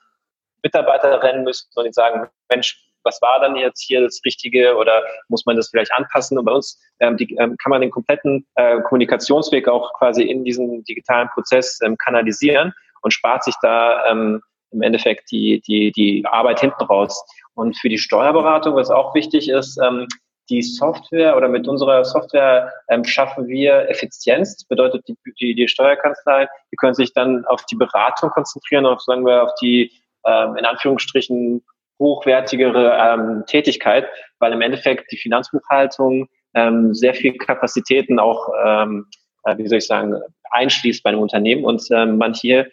Mitarbeiter 0.66 1.22
rennen 1.22 1.44
müssen 1.44 1.70
und 1.76 1.94
sagen, 1.94 2.28
Mensch, 2.52 2.82
was 3.04 3.22
war 3.22 3.40
dann 3.40 3.56
jetzt 3.56 3.82
hier 3.82 4.02
das 4.02 4.20
Richtige 4.26 4.76
oder 4.76 5.04
muss 5.30 5.46
man 5.46 5.56
das 5.56 5.70
vielleicht 5.70 5.94
anpassen? 5.94 6.38
Und 6.38 6.46
bei 6.46 6.52
uns 6.52 6.82
ähm, 7.00 7.16
die, 7.18 7.36
ähm, 7.36 7.56
kann 7.62 7.70
man 7.70 7.82
den 7.82 7.92
kompletten 7.92 8.46
äh, 8.56 8.82
Kommunikationsweg 8.82 9.68
auch 9.68 9.94
quasi 9.94 10.24
in 10.24 10.44
diesen 10.44 10.84
digitalen 10.86 11.30
Prozess 11.30 11.80
ähm, 11.84 11.96
kanalisieren 11.98 12.74
und 13.04 13.12
spart 13.12 13.44
sich 13.44 13.56
da 13.62 14.12
ähm, 14.12 14.42
im 14.72 14.82
Endeffekt 14.82 15.32
die, 15.32 15.62
die, 15.68 15.92
die 15.92 16.26
Arbeit 16.26 16.60
hinten 16.60 16.84
raus. 16.84 17.24
Und 17.54 17.78
für 17.78 17.90
die 17.90 18.00
Steuerberatung, 18.00 18.76
was 18.76 18.90
auch 18.90 19.14
wichtig 19.14 19.50
ist, 19.50 19.80
ähm, 19.82 20.08
die 20.50 20.62
Software 20.62 21.38
oder 21.38 21.48
mit 21.48 21.68
unserer 21.68 22.04
Software 22.06 22.72
ähm, 22.90 23.04
schaffen 23.04 23.48
wir 23.48 23.90
Effizienz. 23.90 24.58
Das 24.58 24.68
bedeutet, 24.68 25.08
die, 25.08 25.16
die, 25.40 25.56
die 25.56 25.68
Steuerkanzlei, 25.68 26.48
die 26.72 26.76
können 26.76 26.94
sich 26.94 27.14
dann 27.14 27.46
auf 27.46 27.66
die 27.66 27.76
Beratung 27.76 28.30
konzentrieren, 28.30 28.86
auf, 28.86 29.02
sagen 29.02 29.26
wir, 29.26 29.44
auf 29.44 29.52
die 29.62 29.92
ähm, 30.26 30.58
in 30.58 30.66
Anführungsstrichen 30.66 31.64
hochwertigere 32.00 32.98
ähm, 33.00 33.44
Tätigkeit, 33.48 34.08
weil 34.40 34.54
im 34.54 34.62
Endeffekt 34.62 35.12
die 35.12 35.18
Finanzbuchhaltung 35.18 36.28
ähm, 36.54 36.94
sehr 36.94 37.14
viel 37.14 37.38
Kapazitäten 37.38 38.20
auch, 38.20 38.50
ähm, 38.66 39.08
äh, 39.44 39.58
wie 39.58 39.68
soll 39.68 39.78
ich 39.78 39.88
sagen, 39.88 40.20
einschließt 40.52 41.04
bei 41.04 41.10
einem 41.10 41.22
Unternehmen 41.22 41.66
und 41.66 41.84
ähm, 41.92 42.18
man 42.18 42.34
hier 42.34 42.70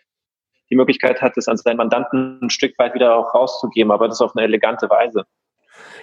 die 0.71 0.77
Möglichkeit 0.77 1.21
hat, 1.21 1.37
es 1.37 1.49
an 1.49 1.57
seinen 1.57 1.77
Mandanten 1.77 2.41
ein 2.43 2.51
Stück 2.51 2.79
weit 2.79 2.95
wieder 2.95 3.15
auch 3.17 3.35
rauszugeben, 3.35 3.93
aber 3.93 4.09
das 4.09 4.21
auf 4.21 4.35
eine 4.35 4.47
elegante 4.47 4.89
Weise. 4.89 5.25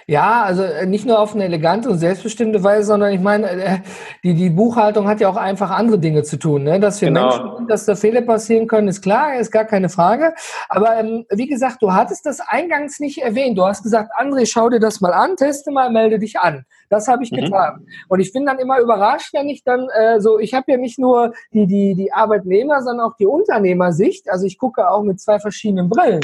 Ja, 0.06 0.42
also 0.42 0.62
äh, 0.62 0.86
nicht 0.86 1.06
nur 1.06 1.18
auf 1.18 1.34
eine 1.34 1.44
elegante 1.44 1.88
und 1.88 1.98
selbstbestimmte 1.98 2.62
Weise, 2.62 2.84
sondern 2.84 3.12
ich 3.12 3.20
meine, 3.20 3.50
äh, 3.50 3.78
die, 4.24 4.34
die 4.34 4.50
Buchhaltung 4.50 5.08
hat 5.08 5.20
ja 5.20 5.28
auch 5.28 5.36
einfach 5.36 5.70
andere 5.70 5.98
Dinge 5.98 6.22
zu 6.22 6.38
tun. 6.38 6.64
Ne? 6.64 6.80
Dass 6.80 7.00
wir 7.00 7.08
genau. 7.08 7.28
Menschen 7.28 7.56
sind, 7.56 7.70
dass 7.70 7.86
da 7.86 7.94
Fehler 7.94 8.22
passieren 8.22 8.66
können, 8.66 8.88
ist 8.88 9.02
klar, 9.02 9.38
ist 9.38 9.50
gar 9.50 9.64
keine 9.64 9.88
Frage. 9.88 10.34
Aber 10.68 10.98
ähm, 10.98 11.26
wie 11.30 11.46
gesagt, 11.46 11.82
du 11.82 11.92
hattest 11.92 12.26
das 12.26 12.40
eingangs 12.40 13.00
nicht 13.00 13.18
erwähnt. 13.18 13.58
Du 13.58 13.64
hast 13.64 13.82
gesagt, 13.82 14.10
André, 14.18 14.46
schau 14.50 14.68
dir 14.68 14.80
das 14.80 15.00
mal 15.00 15.12
an, 15.12 15.36
teste 15.36 15.70
mal, 15.70 15.90
melde 15.90 16.18
dich 16.18 16.38
an. 16.38 16.64
Das 16.88 17.06
habe 17.06 17.22
ich 17.22 17.30
mhm. 17.30 17.36
getan. 17.36 17.86
Und 18.08 18.20
ich 18.20 18.32
bin 18.32 18.44
dann 18.44 18.58
immer 18.58 18.80
überrascht, 18.80 19.32
wenn 19.32 19.48
ich 19.48 19.62
dann 19.64 19.88
äh, 19.90 20.20
so, 20.20 20.38
ich 20.38 20.54
habe 20.54 20.72
ja 20.72 20.76
nicht 20.76 20.98
nur 20.98 21.32
die, 21.52 21.66
die, 21.66 21.94
die 21.94 22.12
Arbeitnehmer, 22.12 22.82
sondern 22.82 23.06
auch 23.06 23.16
die 23.16 23.26
Unternehmersicht. 23.26 24.28
Also 24.28 24.46
ich 24.46 24.58
gucke 24.58 24.90
auch 24.90 25.02
mit 25.02 25.20
zwei 25.20 25.38
verschiedenen 25.38 25.88
Brillen. 25.88 26.20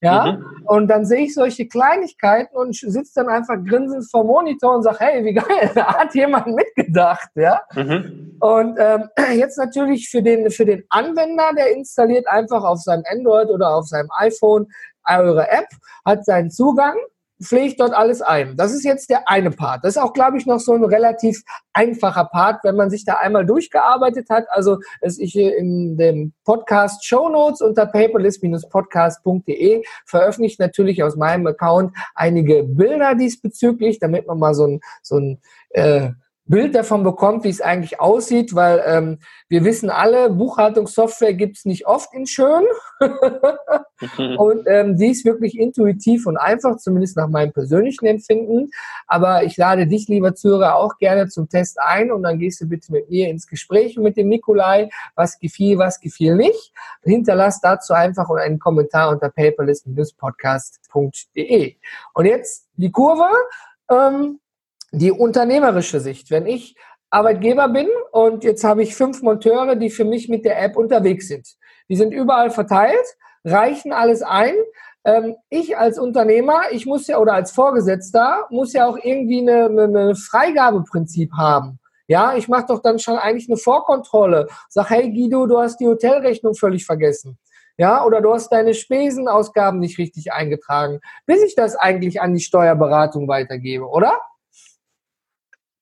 Ja, 0.00 0.32
mhm. 0.32 0.62
und 0.66 0.88
dann 0.88 1.04
sehe 1.04 1.24
ich 1.24 1.34
solche 1.34 1.66
Kleinigkeiten 1.66 2.56
und 2.56 2.76
sitze 2.76 3.12
dann 3.16 3.28
einfach 3.28 3.56
grinsend 3.64 4.08
vor 4.08 4.22
Monitor 4.22 4.76
und 4.76 4.82
sage, 4.82 4.98
hey, 5.00 5.24
wie 5.24 5.34
geil, 5.34 5.70
da 5.74 5.98
hat 5.98 6.14
jemand 6.14 6.46
mitgedacht, 6.46 7.30
ja. 7.34 7.60
Mhm. 7.74 8.36
Und 8.38 8.78
ähm, 8.78 9.08
jetzt 9.34 9.58
natürlich 9.58 10.08
für 10.08 10.22
den, 10.22 10.50
für 10.50 10.64
den 10.64 10.84
Anwender, 10.88 11.50
der 11.56 11.74
installiert 11.74 12.28
einfach 12.28 12.62
auf 12.62 12.78
seinem 12.78 13.02
Android 13.10 13.48
oder 13.48 13.74
auf 13.74 13.86
seinem 13.86 14.08
iPhone 14.18 14.68
eure 15.08 15.48
App, 15.50 15.66
hat 16.04 16.24
seinen 16.24 16.50
Zugang 16.50 16.96
pflege 17.42 17.66
ich 17.66 17.76
dort 17.76 17.92
alles 17.94 18.22
ein. 18.22 18.56
Das 18.56 18.72
ist 18.72 18.84
jetzt 18.84 19.10
der 19.10 19.28
eine 19.28 19.50
Part. 19.50 19.84
Das 19.84 19.96
ist 19.96 20.02
auch, 20.02 20.12
glaube 20.12 20.38
ich, 20.38 20.46
noch 20.46 20.60
so 20.60 20.72
ein 20.72 20.84
relativ 20.84 21.42
einfacher 21.72 22.24
Part, 22.24 22.64
wenn 22.64 22.76
man 22.76 22.90
sich 22.90 23.04
da 23.04 23.14
einmal 23.14 23.46
durchgearbeitet 23.46 24.30
hat. 24.30 24.46
Also 24.50 24.78
es 25.00 25.18
ich 25.18 25.36
in 25.36 25.96
dem 25.96 26.32
Podcast 26.44 27.04
Show 27.04 27.28
Notes 27.28 27.60
unter 27.60 27.86
paperless-podcast.de 27.86 29.82
veröffentlicht 30.06 30.58
natürlich 30.60 31.02
aus 31.02 31.16
meinem 31.16 31.46
Account 31.46 31.96
einige 32.14 32.64
Bilder 32.64 33.14
diesbezüglich, 33.14 33.98
damit 33.98 34.26
man 34.26 34.38
mal 34.38 34.54
so 34.54 34.66
ein, 34.66 34.80
so 35.02 35.18
ein 35.18 35.40
äh, 35.70 36.10
Bild 36.48 36.74
davon 36.74 37.04
bekommt, 37.04 37.44
wie 37.44 37.50
es 37.50 37.60
eigentlich 37.60 38.00
aussieht, 38.00 38.54
weil 38.54 38.82
ähm, 38.86 39.18
wir 39.48 39.64
wissen 39.64 39.90
alle, 39.90 40.30
Buchhaltungssoftware 40.30 41.34
gibt's 41.34 41.66
nicht 41.66 41.86
oft 41.86 42.14
in 42.14 42.26
schön. 42.26 42.64
und 44.38 44.66
ähm, 44.66 44.96
die 44.96 45.10
ist 45.10 45.26
wirklich 45.26 45.58
intuitiv 45.58 46.26
und 46.26 46.38
einfach, 46.38 46.78
zumindest 46.78 47.18
nach 47.18 47.28
meinem 47.28 47.52
persönlichen 47.52 48.06
Empfinden. 48.06 48.70
Aber 49.06 49.44
ich 49.44 49.58
lade 49.58 49.86
dich, 49.86 50.08
lieber 50.08 50.34
Zuhörer, 50.34 50.76
auch 50.76 50.96
gerne 50.98 51.28
zum 51.28 51.50
Test 51.50 51.78
ein 51.80 52.10
und 52.10 52.22
dann 52.22 52.38
gehst 52.38 52.62
du 52.62 52.66
bitte 52.66 52.92
mit 52.92 53.10
mir 53.10 53.28
ins 53.28 53.46
Gespräch 53.46 53.98
mit 53.98 54.16
dem 54.16 54.28
Nikolai, 54.28 54.88
was 55.14 55.38
gefiel, 55.38 55.76
was 55.78 56.00
gefiel 56.00 56.34
nicht. 56.34 56.72
Hinterlass 57.02 57.60
dazu 57.60 57.92
einfach 57.92 58.30
einen 58.30 58.58
Kommentar 58.58 59.10
unter 59.10 59.28
paperless-podcast.de. 59.28 61.76
Und 62.14 62.24
jetzt 62.24 62.68
die 62.76 62.90
Kurve. 62.90 63.28
Ähm, 63.90 64.40
die 64.92 65.12
unternehmerische 65.12 66.00
Sicht. 66.00 66.30
Wenn 66.30 66.46
ich 66.46 66.76
Arbeitgeber 67.10 67.68
bin 67.68 67.88
und 68.12 68.44
jetzt 68.44 68.64
habe 68.64 68.82
ich 68.82 68.94
fünf 68.94 69.22
Monteure, 69.22 69.76
die 69.76 69.90
für 69.90 70.04
mich 70.04 70.28
mit 70.28 70.44
der 70.44 70.62
App 70.62 70.76
unterwegs 70.76 71.28
sind. 71.28 71.48
Die 71.88 71.96
sind 71.96 72.12
überall 72.12 72.50
verteilt, 72.50 73.16
reichen 73.44 73.92
alles 73.92 74.22
ein. 74.22 74.54
Ähm, 75.04 75.36
ich 75.48 75.78
als 75.78 75.98
Unternehmer, 75.98 76.62
ich 76.70 76.84
muss 76.84 77.06
ja, 77.06 77.18
oder 77.18 77.32
als 77.32 77.52
Vorgesetzter, 77.52 78.46
muss 78.50 78.74
ja 78.74 78.86
auch 78.86 78.98
irgendwie 79.02 79.40
eine, 79.40 79.66
eine 79.66 80.14
Freigabeprinzip 80.14 81.32
haben. 81.32 81.78
Ja, 82.08 82.34
ich 82.36 82.48
mache 82.48 82.66
doch 82.68 82.80
dann 82.80 82.98
schon 82.98 83.16
eigentlich 83.16 83.48
eine 83.48 83.58
Vorkontrolle. 83.58 84.48
Sag, 84.68 84.90
hey 84.90 85.10
Guido, 85.10 85.46
du 85.46 85.58
hast 85.58 85.78
die 85.78 85.86
Hotelrechnung 85.86 86.54
völlig 86.54 86.84
vergessen. 86.84 87.38
Ja, 87.78 88.04
oder 88.04 88.20
du 88.20 88.34
hast 88.34 88.50
deine 88.50 88.74
Spesenausgaben 88.74 89.78
nicht 89.78 89.98
richtig 89.98 90.32
eingetragen, 90.32 91.00
bis 91.26 91.42
ich 91.42 91.54
das 91.54 91.76
eigentlich 91.76 92.20
an 92.20 92.34
die 92.34 92.40
Steuerberatung 92.40 93.28
weitergebe, 93.28 93.86
oder? 93.86 94.18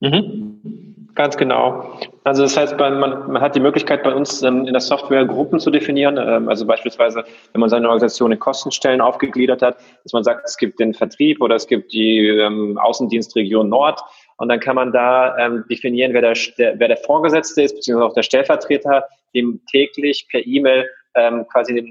Mhm. 0.00 0.86
Ganz 1.16 1.38
genau. 1.38 1.98
Also 2.24 2.42
das 2.42 2.58
heißt, 2.58 2.76
man, 2.78 3.00
man 3.00 3.40
hat 3.40 3.56
die 3.56 3.60
Möglichkeit 3.60 4.02
bei 4.02 4.14
uns 4.14 4.42
ähm, 4.42 4.66
in 4.66 4.74
der 4.74 4.82
Software 4.82 5.24
Gruppen 5.24 5.58
zu 5.58 5.70
definieren. 5.70 6.18
Ähm, 6.18 6.50
also 6.50 6.66
beispielsweise, 6.66 7.24
wenn 7.52 7.60
man 7.60 7.70
seine 7.70 7.86
Organisation 7.86 8.32
in 8.32 8.38
Kostenstellen 8.38 9.00
aufgegliedert 9.00 9.62
hat, 9.62 9.78
dass 10.04 10.12
man 10.12 10.24
sagt, 10.24 10.42
es 10.44 10.58
gibt 10.58 10.78
den 10.78 10.92
Vertrieb 10.92 11.40
oder 11.40 11.54
es 11.54 11.66
gibt 11.66 11.94
die 11.94 12.28
ähm, 12.28 12.76
Außendienstregion 12.76 13.70
Nord 13.70 14.02
und 14.36 14.50
dann 14.50 14.60
kann 14.60 14.76
man 14.76 14.92
da 14.92 15.38
ähm, 15.38 15.64
definieren, 15.70 16.12
wer 16.12 16.20
der, 16.20 16.34
wer 16.58 16.88
der 16.88 16.98
Vorgesetzte 16.98 17.62
ist, 17.62 17.76
beziehungsweise 17.76 18.10
auch 18.10 18.14
der 18.14 18.22
Stellvertreter, 18.22 19.04
dem 19.34 19.62
täglich 19.70 20.28
per 20.30 20.46
E-Mail 20.46 20.86
ähm, 21.14 21.46
quasi 21.50 21.78
ein 21.78 21.90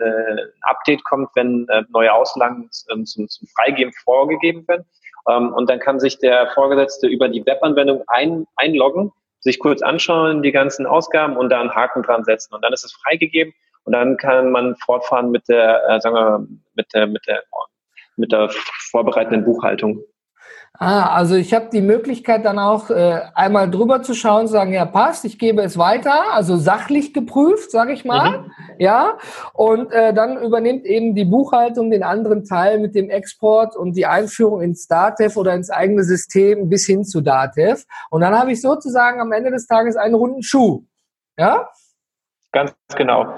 Update 0.62 1.04
kommt, 1.04 1.30
wenn 1.34 1.68
äh, 1.70 1.82
neue 1.90 2.14
Auslagen 2.14 2.70
ähm, 2.92 3.08
zum, 3.08 3.28
zum 3.28 3.48
Freigeben 3.48 3.92
vorgegeben 4.04 4.68
werden. 4.68 4.86
Ähm, 5.30 5.54
und 5.54 5.70
dann 5.70 5.80
kann 5.80 6.00
sich 6.00 6.20
der 6.20 6.48
Vorgesetzte 6.52 7.08
über 7.08 7.30
die 7.30 7.46
Webanwendung 7.46 8.04
ein, 8.08 8.46
einloggen, 8.56 9.12
sich 9.40 9.60
kurz 9.60 9.82
anschauen, 9.82 10.42
die 10.42 10.52
ganzen 10.52 10.86
Ausgaben 10.86 11.38
und 11.38 11.50
da 11.50 11.62
einen 11.62 11.76
Haken 11.76 12.04
dran 12.04 12.24
setzen. 12.24 12.54
Und 12.56 12.64
dann 12.64 12.74
ist 12.74 12.84
es 12.84 12.94
freigegeben 12.94 13.54
und 13.84 13.94
dann 13.94 14.18
kann 14.18 14.52
man 14.52 14.76
fortfahren 14.78 15.32
mit 15.32 15.48
der, 15.48 15.88
äh, 15.88 16.02
sagen 16.02 16.16
wir, 16.16 16.48
mit 16.74 16.94
der, 16.94 17.08
mit 17.08 17.26
der, 17.28 17.44
mit 18.18 18.32
der 18.32 18.50
vorbereitenden 18.90 19.46
Buchhaltung. 19.46 20.04
Ah, 20.78 21.16
also 21.16 21.36
ich 21.36 21.54
habe 21.54 21.70
die 21.72 21.82
Möglichkeit 21.82 22.44
dann 22.44 22.60
auch 22.60 22.90
äh, 22.90 23.22
einmal 23.34 23.72
drüber 23.72 24.02
zu 24.02 24.14
schauen, 24.14 24.48
zu 24.48 24.54
sagen, 24.54 24.74
ja 24.74 24.86
passt, 24.86 25.24
ich 25.24 25.40
gebe 25.40 25.62
es 25.62 25.78
weiter, 25.78 26.34
also 26.34 26.58
sachlich 26.58 27.14
geprüft, 27.14 27.72
sage 27.72 27.94
ich 27.94 28.04
mal, 28.04 28.40
mhm. 28.40 28.52
ja. 28.78 29.18
Und 29.54 29.92
äh, 29.94 30.14
dann 30.14 30.38
übernimmt 30.38 30.86
eben 30.86 31.16
die 31.16 31.24
Buchhaltung 31.24 31.92
den 31.92 32.04
anderen 32.04 32.44
Teil 32.44 32.80
mit 32.80 32.94
dem 32.94 33.10
Export 33.10 33.78
und 33.78 33.94
die 33.94 34.06
Einführung 34.06 34.62
ins 34.62 34.88
Datev 34.88 35.40
oder 35.40 35.54
ins 35.54 35.70
eigene 35.70 36.04
System 36.04 36.68
bis 36.68 36.86
hin 36.86 37.06
zu 37.06 37.22
Datev. 37.22 37.86
Und 38.10 38.20
dann 38.20 38.38
habe 38.38 38.52
ich 38.52 38.62
sozusagen 38.62 39.22
am 39.22 39.32
Ende 39.32 39.52
des 39.52 39.68
Tages 39.68 39.96
einen 39.96 40.16
runden 40.16 40.44
Schuh, 40.44 40.84
ja. 41.38 41.70
Ganz 42.52 42.74
genau. 42.96 43.34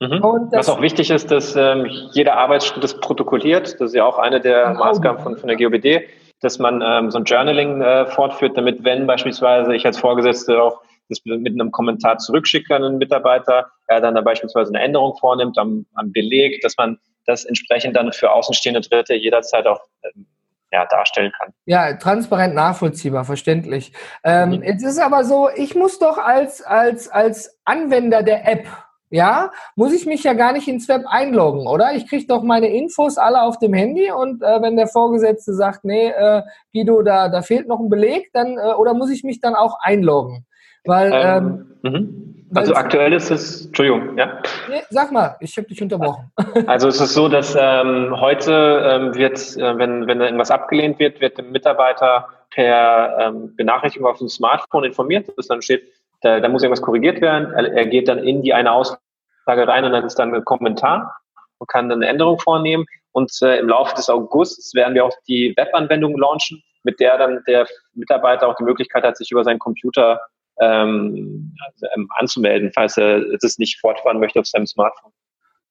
Mhm. 0.00 0.20
Was 0.52 0.68
auch 0.68 0.80
wichtig 0.80 1.10
ist, 1.10 1.30
dass 1.30 1.56
ähm, 1.56 1.86
jeder 2.12 2.36
Arbeitsschritt 2.36 2.84
ist 2.84 3.00
protokolliert. 3.00 3.80
Das 3.80 3.90
ist 3.90 3.94
ja 3.94 4.04
auch 4.04 4.18
eine 4.18 4.40
der 4.40 4.68
genau. 4.68 4.84
Maßgaben 4.84 5.22
von, 5.22 5.36
von 5.36 5.48
der 5.48 5.56
GOBD 5.56 6.08
dass 6.40 6.58
man 6.58 6.82
ähm, 6.84 7.10
so 7.10 7.18
ein 7.18 7.24
Journaling 7.24 7.80
äh, 7.80 8.06
fortführt, 8.06 8.56
damit 8.56 8.84
wenn 8.84 9.06
beispielsweise 9.06 9.74
ich 9.74 9.84
als 9.84 9.98
Vorgesetzte 9.98 10.62
auch 10.62 10.80
das 11.08 11.20
mit 11.24 11.54
einem 11.54 11.72
Kommentar 11.72 12.18
zurückschicke 12.18 12.74
an 12.74 12.84
einen 12.84 12.98
Mitarbeiter, 12.98 13.70
er 13.86 14.00
dann 14.00 14.14
da 14.14 14.20
beispielsweise 14.20 14.70
eine 14.70 14.84
Änderung 14.84 15.16
vornimmt 15.16 15.56
am, 15.56 15.86
am 15.94 16.12
Beleg, 16.12 16.60
dass 16.60 16.76
man 16.76 16.98
das 17.24 17.44
entsprechend 17.46 17.96
dann 17.96 18.12
für 18.12 18.30
außenstehende 18.30 18.82
Dritte 18.82 19.14
jederzeit 19.14 19.66
auch 19.66 19.80
ähm, 20.04 20.26
ja, 20.70 20.84
darstellen 20.84 21.32
kann. 21.38 21.54
Ja, 21.64 21.94
transparent 21.94 22.54
nachvollziehbar, 22.54 23.24
verständlich. 23.24 23.92
Ähm, 24.22 24.50
mhm. 24.50 24.62
Jetzt 24.62 24.84
ist 24.84 24.98
aber 24.98 25.24
so, 25.24 25.48
ich 25.56 25.74
muss 25.74 25.98
doch 25.98 26.18
als, 26.18 26.60
als, 26.60 27.08
als 27.08 27.58
Anwender 27.64 28.22
der 28.22 28.46
App 28.46 28.66
ja, 29.10 29.50
muss 29.76 29.92
ich 29.92 30.06
mich 30.06 30.24
ja 30.24 30.34
gar 30.34 30.52
nicht 30.52 30.68
ins 30.68 30.88
Web 30.88 31.02
einloggen, 31.06 31.66
oder? 31.66 31.94
Ich 31.94 32.08
kriege 32.08 32.26
doch 32.26 32.42
meine 32.42 32.68
Infos 32.68 33.18
alle 33.18 33.42
auf 33.42 33.58
dem 33.58 33.72
Handy 33.72 34.10
und 34.10 34.42
äh, 34.42 34.62
wenn 34.62 34.76
der 34.76 34.86
Vorgesetzte 34.86 35.54
sagt, 35.54 35.84
nee, 35.84 36.08
äh, 36.08 36.42
Guido, 36.72 37.02
da, 37.02 37.28
da 37.28 37.42
fehlt 37.42 37.68
noch 37.68 37.80
ein 37.80 37.88
Beleg, 37.88 38.30
dann 38.32 38.58
äh, 38.58 38.74
oder 38.74 38.94
muss 38.94 39.10
ich 39.10 39.24
mich 39.24 39.40
dann 39.40 39.54
auch 39.54 39.78
einloggen? 39.80 40.46
Weil, 40.84 41.12
ähm, 41.12 41.76
ähm, 41.84 41.92
mhm. 41.92 42.34
Also 42.54 42.74
aktuell 42.74 43.12
ist 43.12 43.30
es, 43.30 43.66
Entschuldigung, 43.66 44.16
ja. 44.16 44.40
Nee, 44.70 44.82
sag 44.88 45.12
mal, 45.12 45.36
ich 45.40 45.56
habe 45.58 45.68
dich 45.68 45.82
unterbrochen. 45.82 46.30
Also 46.66 46.88
es 46.88 47.00
ist 47.00 47.12
so, 47.12 47.28
dass 47.28 47.54
ähm, 47.58 48.14
heute 48.18 48.52
ähm, 48.84 49.14
wird, 49.14 49.38
äh, 49.56 49.78
wenn, 49.78 50.06
wenn 50.06 50.20
irgendwas 50.20 50.50
abgelehnt 50.50 50.98
wird, 50.98 51.20
wird 51.20 51.36
der 51.36 51.44
Mitarbeiter 51.44 52.28
per 52.50 53.18
ähm, 53.20 53.54
Benachrichtigung 53.54 54.08
auf 54.08 54.18
dem 54.18 54.28
Smartphone 54.28 54.84
informiert, 54.84 55.30
dass 55.36 55.46
dann 55.46 55.60
steht, 55.60 55.92
da, 56.20 56.40
da 56.40 56.48
muss 56.48 56.62
irgendwas 56.62 56.82
korrigiert 56.82 57.20
werden. 57.20 57.52
Er, 57.52 57.72
er 57.72 57.86
geht 57.86 58.08
dann 58.08 58.18
in 58.18 58.42
die 58.42 58.54
eine 58.54 58.72
Aussage 58.72 58.98
rein 59.46 59.84
und 59.84 59.92
dann 59.92 60.04
ist 60.04 60.18
dann 60.18 60.34
ein 60.34 60.44
Kommentar 60.44 61.16
und 61.58 61.68
kann 61.68 61.88
dann 61.88 62.02
eine 62.02 62.10
Änderung 62.10 62.38
vornehmen. 62.38 62.84
Und 63.12 63.32
äh, 63.42 63.58
im 63.58 63.68
Laufe 63.68 63.94
des 63.94 64.08
Augusts 64.08 64.74
werden 64.74 64.94
wir 64.94 65.04
auch 65.04 65.16
die 65.26 65.54
Webanwendung 65.56 66.16
launchen, 66.16 66.62
mit 66.84 67.00
der 67.00 67.18
dann 67.18 67.42
der 67.46 67.66
Mitarbeiter 67.94 68.48
auch 68.48 68.56
die 68.56 68.64
Möglichkeit 68.64 69.04
hat, 69.04 69.16
sich 69.16 69.30
über 69.30 69.44
seinen 69.44 69.58
Computer 69.58 70.20
ähm, 70.60 71.54
ähm 71.94 72.08
anzumelden, 72.16 72.72
falls 72.74 72.96
er 72.96 73.20
das 73.40 73.58
nicht 73.58 73.80
fortfahren 73.80 74.18
möchte 74.18 74.40
auf 74.40 74.46
seinem 74.46 74.66
Smartphone. 74.66 75.12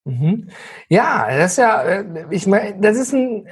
Mhm. 0.06 0.50
Ja, 0.88 1.28
das 1.30 1.52
ist 1.52 1.58
ja, 1.58 1.84
äh, 1.84 2.26
ich 2.32 2.48
meine, 2.48 2.80
das 2.80 2.98
ist 2.98 3.14
ein 3.14 3.48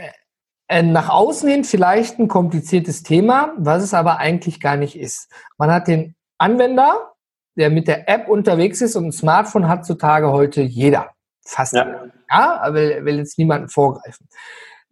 äh, 0.67 0.81
nach 0.81 1.09
außen 1.09 1.47
hin 1.47 1.63
vielleicht 1.63 2.17
ein 2.17 2.27
kompliziertes 2.27 3.03
Thema, 3.03 3.53
was 3.57 3.83
es 3.83 3.93
aber 3.93 4.17
eigentlich 4.17 4.59
gar 4.59 4.77
nicht 4.77 4.97
ist. 4.97 5.31
Man 5.57 5.71
hat 5.71 5.87
den 5.87 6.15
Anwender, 6.37 7.13
der 7.57 7.69
mit 7.69 7.87
der 7.87 8.09
App 8.09 8.27
unterwegs 8.27 8.81
ist 8.81 8.95
und 8.95 9.07
ein 9.07 9.11
Smartphone 9.11 9.67
hat 9.67 9.85
zutage 9.85 10.31
heute 10.31 10.61
jeder. 10.61 11.11
Fast. 11.45 11.73
Ja, 11.73 12.05
ja 12.29 12.59
aber 12.61 12.75
will, 12.75 13.05
will 13.05 13.17
jetzt 13.17 13.37
niemanden 13.37 13.69
vorgreifen. 13.69 14.27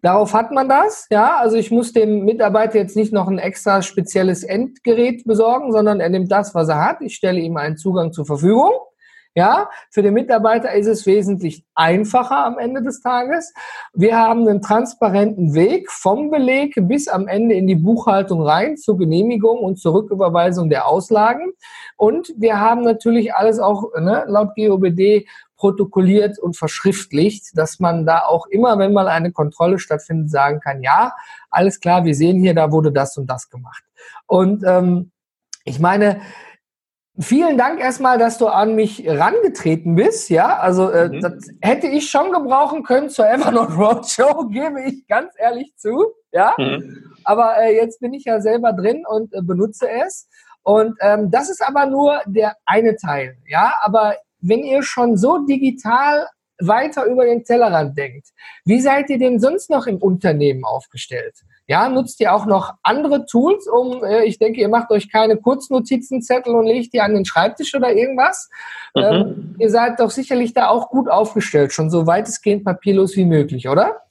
Darauf 0.02 0.34
hat 0.34 0.52
man 0.52 0.68
das, 0.68 1.08
ja. 1.10 1.38
Also 1.38 1.56
ich 1.56 1.72
muss 1.72 1.94
dem 1.94 2.26
Mitarbeiter 2.26 2.78
jetzt 2.78 2.98
nicht 2.98 3.14
noch 3.14 3.30
ein 3.30 3.40
extra 3.40 3.82
spezielles 3.82 4.44
Endgerät 4.44 5.24
besorgen, 5.24 5.72
sondern 5.72 6.02
er 6.02 6.10
nimmt 6.10 6.30
das, 6.32 6.54
was 6.54 6.68
er 6.68 6.84
hat. 6.84 7.02
Ich 7.02 7.16
stelle 7.16 7.40
ihm 7.40 7.56
einen 7.56 7.78
Zugang 7.78 8.12
zur 8.12 8.26
Verfügung. 8.26 8.74
Ja, 9.36 9.72
für 9.90 10.04
den 10.04 10.14
Mitarbeiter 10.14 10.72
ist 10.74 10.86
es 10.86 11.08
wesentlich 11.08 11.66
einfacher 11.74 12.46
am 12.46 12.60
Ende 12.60 12.84
des 12.84 13.02
Tages. 13.02 13.52
Wir 13.92 14.16
haben 14.16 14.48
einen 14.48 14.62
transparenten 14.62 15.56
Weg 15.56 15.90
vom 15.90 16.30
Beleg 16.30 16.76
bis 16.82 17.08
am 17.08 17.28
Ende 17.28 17.56
in 17.56 17.66
die 17.66 17.76
Buchhaltung 17.76 18.44
rein 18.44 18.78
zur 18.78 18.96
Genehmigung 19.00 19.58
und 19.58 19.78
zur 19.80 19.96
Rücküberweisung 19.96 20.70
der 20.70 20.88
Auslagen. 20.88 21.52
Und 21.98 22.32
wir 22.38 22.60
haben 22.60 22.84
natürlich 22.84 23.34
alles 23.34 23.58
auch 23.58 23.92
ne, 24.00 24.24
laut 24.28 24.54
GOBD 24.56 25.26
protokolliert 25.58 26.38
und 26.38 26.56
verschriftlicht, 26.56 27.58
dass 27.58 27.80
man 27.80 28.06
da 28.06 28.26
auch 28.26 28.46
immer, 28.48 28.78
wenn 28.78 28.94
mal 28.94 29.08
eine 29.08 29.32
Kontrolle 29.32 29.80
stattfindet, 29.80 30.30
sagen 30.30 30.60
kann, 30.60 30.84
ja, 30.84 31.14
alles 31.50 31.80
klar, 31.80 32.06
wir 32.06 32.14
sehen 32.14 32.40
hier, 32.40 32.54
da 32.54 32.72
wurde 32.72 32.92
das 32.92 33.18
und 33.18 33.28
das 33.28 33.50
gemacht. 33.50 33.84
Und 34.28 34.64
ähm, 34.64 35.12
ich 35.64 35.80
meine, 35.80 36.22
Vielen 37.20 37.60
Dank 37.60 37.80
erstmal, 37.80 38.18
dass 38.18 38.40
du 38.40 38.48
an 38.48 38.74
mich 38.74 39.08
rangetreten 39.08 39.96
bist. 39.96 40.30
Ja, 40.30 40.58
also 40.58 40.90
äh, 40.90 41.10
mhm. 41.10 41.22
das 41.22 41.48
hätte 41.62 41.88
ich 41.88 42.10
schon 42.10 42.32
gebrauchen 42.32 42.84
können 42.84 43.10
zur 43.10 43.30
Evernote 43.30 43.74
Roadshow, 43.78 44.48
gebe 44.50 44.82
ich 44.82 45.08
ganz 45.08 45.32
ehrlich 45.38 45.76
zu. 45.78 46.06
Ja, 46.32 46.56
mhm. 46.58 47.14
aber 47.24 47.58
äh, 47.58 47.76
jetzt 47.76 48.00
bin 48.00 48.14
ich 48.14 48.26
ja 48.26 48.42
selber 48.42 48.74
drin 48.74 49.04
und 49.08 49.32
äh, 49.34 49.42
benutze 49.44 49.88
es. 49.88 50.28
Und 50.64 50.98
ähm, 51.02 51.30
das 51.30 51.50
ist 51.50 51.62
aber 51.62 51.86
nur 51.86 52.22
der 52.26 52.56
eine 52.66 52.96
Teil. 52.96 53.38
Ja, 53.48 53.76
aber 53.82 54.16
wenn 54.40 54.64
ihr 54.64 54.82
schon 54.82 55.16
so 55.16 55.46
digital 55.46 56.28
weiter 56.60 57.06
über 57.06 57.26
den 57.26 57.44
Tellerrand 57.44 57.96
denkt, 57.96 58.30
wie 58.66 58.82
seid 58.82 59.10
ihr 59.12 59.20
denn 59.20 59.40
sonst 59.40 59.70
noch 59.70 59.86
im 59.86 59.98
Unternehmen 59.98 60.64
aufgestellt? 60.66 61.36
Ja, 61.66 61.88
nutzt 61.88 62.20
ihr 62.20 62.34
auch 62.34 62.46
noch 62.46 62.74
andere 62.84 63.26
Tools, 63.26 63.68
um, 63.68 64.04
äh, 64.04 64.26
ich 64.26 64.38
denke, 64.38 64.60
ihr 64.60 64.68
macht 64.68 64.92
euch 64.92 65.10
keine 65.10 65.38
Kurznotizenzettel 65.38 66.54
und 66.54 66.66
legt 66.66 66.94
die 66.94 67.00
an 67.00 67.14
den 67.14 67.24
Schreibtisch 67.24 67.74
oder 67.74 67.94
irgendwas. 67.94 68.50
Mhm. 68.96 69.02
Ähm, 69.02 69.56
ihr 69.60 69.70
seid 69.70 70.00
doch 70.00 70.10
sicherlich 70.10 70.54
da 70.54 70.68
auch 70.68 70.90
gut 70.90 71.10
aufgestellt, 71.10 71.72
schon 71.72 71.90
so 71.90 72.06
weitestgehend 72.06 72.66
papierlos 72.66 73.16
wie 73.16 73.26
möglich, 73.26 73.70
oder? 73.70 74.02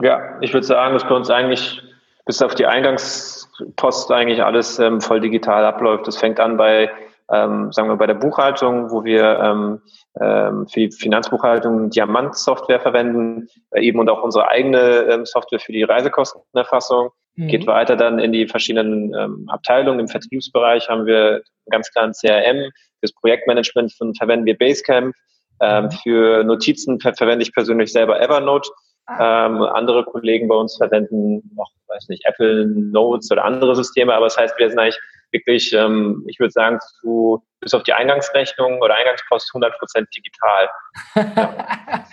Ja, 0.00 0.40
ich 0.40 0.54
würde 0.54 0.66
sagen, 0.66 0.94
dass 0.94 1.04
bei 1.04 1.14
uns 1.14 1.28
eigentlich 1.28 1.82
bis 2.24 2.40
auf 2.40 2.54
die 2.54 2.66
Eingangspost 2.66 4.10
eigentlich 4.12 4.42
alles 4.44 4.78
ähm, 4.78 5.00
voll 5.00 5.20
digital 5.20 5.64
abläuft. 5.64 6.06
Das 6.06 6.16
fängt 6.16 6.38
an 6.38 6.56
bei 6.56 6.90
ähm, 7.32 7.72
sagen 7.72 7.88
wir 7.88 7.96
bei 7.96 8.06
der 8.06 8.14
Buchhaltung, 8.14 8.90
wo 8.90 9.04
wir 9.04 9.38
ähm, 9.40 9.80
ähm, 10.20 10.66
für 10.66 10.80
die 10.80 10.90
Finanzbuchhaltung 10.90 11.90
Diamant-Software 11.90 12.80
verwenden, 12.80 13.48
äh, 13.70 13.82
eben 13.82 13.98
und 13.98 14.08
auch 14.08 14.22
unsere 14.22 14.48
eigene 14.48 14.78
ähm, 15.10 15.26
Software 15.26 15.60
für 15.60 15.72
die 15.72 15.84
Reisekostenerfassung. 15.84 17.10
Mhm. 17.36 17.48
Geht 17.48 17.66
weiter 17.66 17.96
dann 17.96 18.18
in 18.18 18.32
die 18.32 18.48
verschiedenen 18.48 19.14
ähm, 19.14 19.46
Abteilungen. 19.48 20.00
Im 20.00 20.08
Vertriebsbereich 20.08 20.88
haben 20.88 21.06
wir 21.06 21.42
ganz 21.70 21.90
klar 21.90 22.06
ein 22.06 22.12
CRM. 22.12 22.70
Fürs 22.98 23.14
Projektmanagement 23.14 23.92
verwenden 24.18 24.46
wir 24.46 24.58
Basecamp. 24.58 25.14
Ähm, 25.60 25.84
mhm. 25.84 25.90
Für 26.02 26.44
Notizen 26.44 26.98
ver 27.00 27.14
verwende 27.14 27.42
ich 27.42 27.52
persönlich 27.52 27.92
selber 27.92 28.20
Evernote. 28.20 28.70
Ah. 29.06 29.46
Ähm, 29.46 29.62
andere 29.62 30.04
Kollegen 30.04 30.48
bei 30.48 30.54
uns 30.54 30.76
verwenden 30.76 31.42
noch, 31.56 31.70
weiß 31.88 32.08
nicht, 32.08 32.24
Apple 32.26 32.66
Notes 32.66 33.30
oder 33.30 33.44
andere 33.44 33.74
Systeme, 33.74 34.14
aber 34.14 34.26
das 34.26 34.36
heißt, 34.36 34.56
wir 34.58 34.68
sind 34.68 34.78
eigentlich 34.78 35.00
wirklich, 35.32 35.72
ähm, 35.72 36.24
ich 36.26 36.38
würde 36.38 36.52
sagen, 36.52 36.78
zu, 37.00 37.42
bis 37.60 37.74
auf 37.74 37.82
die 37.82 37.92
Eingangsrechnung 37.92 38.80
oder 38.80 38.94
Eingangspost 38.94 39.50
100 39.52 39.78
Prozent 39.78 40.08
digital. 40.14 40.70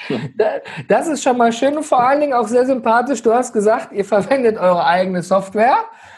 Ja. 0.10 0.62
das 0.88 1.08
ist 1.08 1.24
schon 1.24 1.38
mal 1.38 1.52
schön 1.52 1.76
und 1.76 1.84
vor 1.84 2.00
allen 2.00 2.22
Dingen 2.22 2.34
auch 2.34 2.48
sehr 2.48 2.66
sympathisch. 2.66 3.24
Du 3.24 3.34
hast 3.34 3.52
gesagt, 3.52 3.92
ihr 3.92 4.06
verwendet 4.06 4.58
eure 4.58 4.86
eigene 4.86 5.24
Software. 5.24 5.78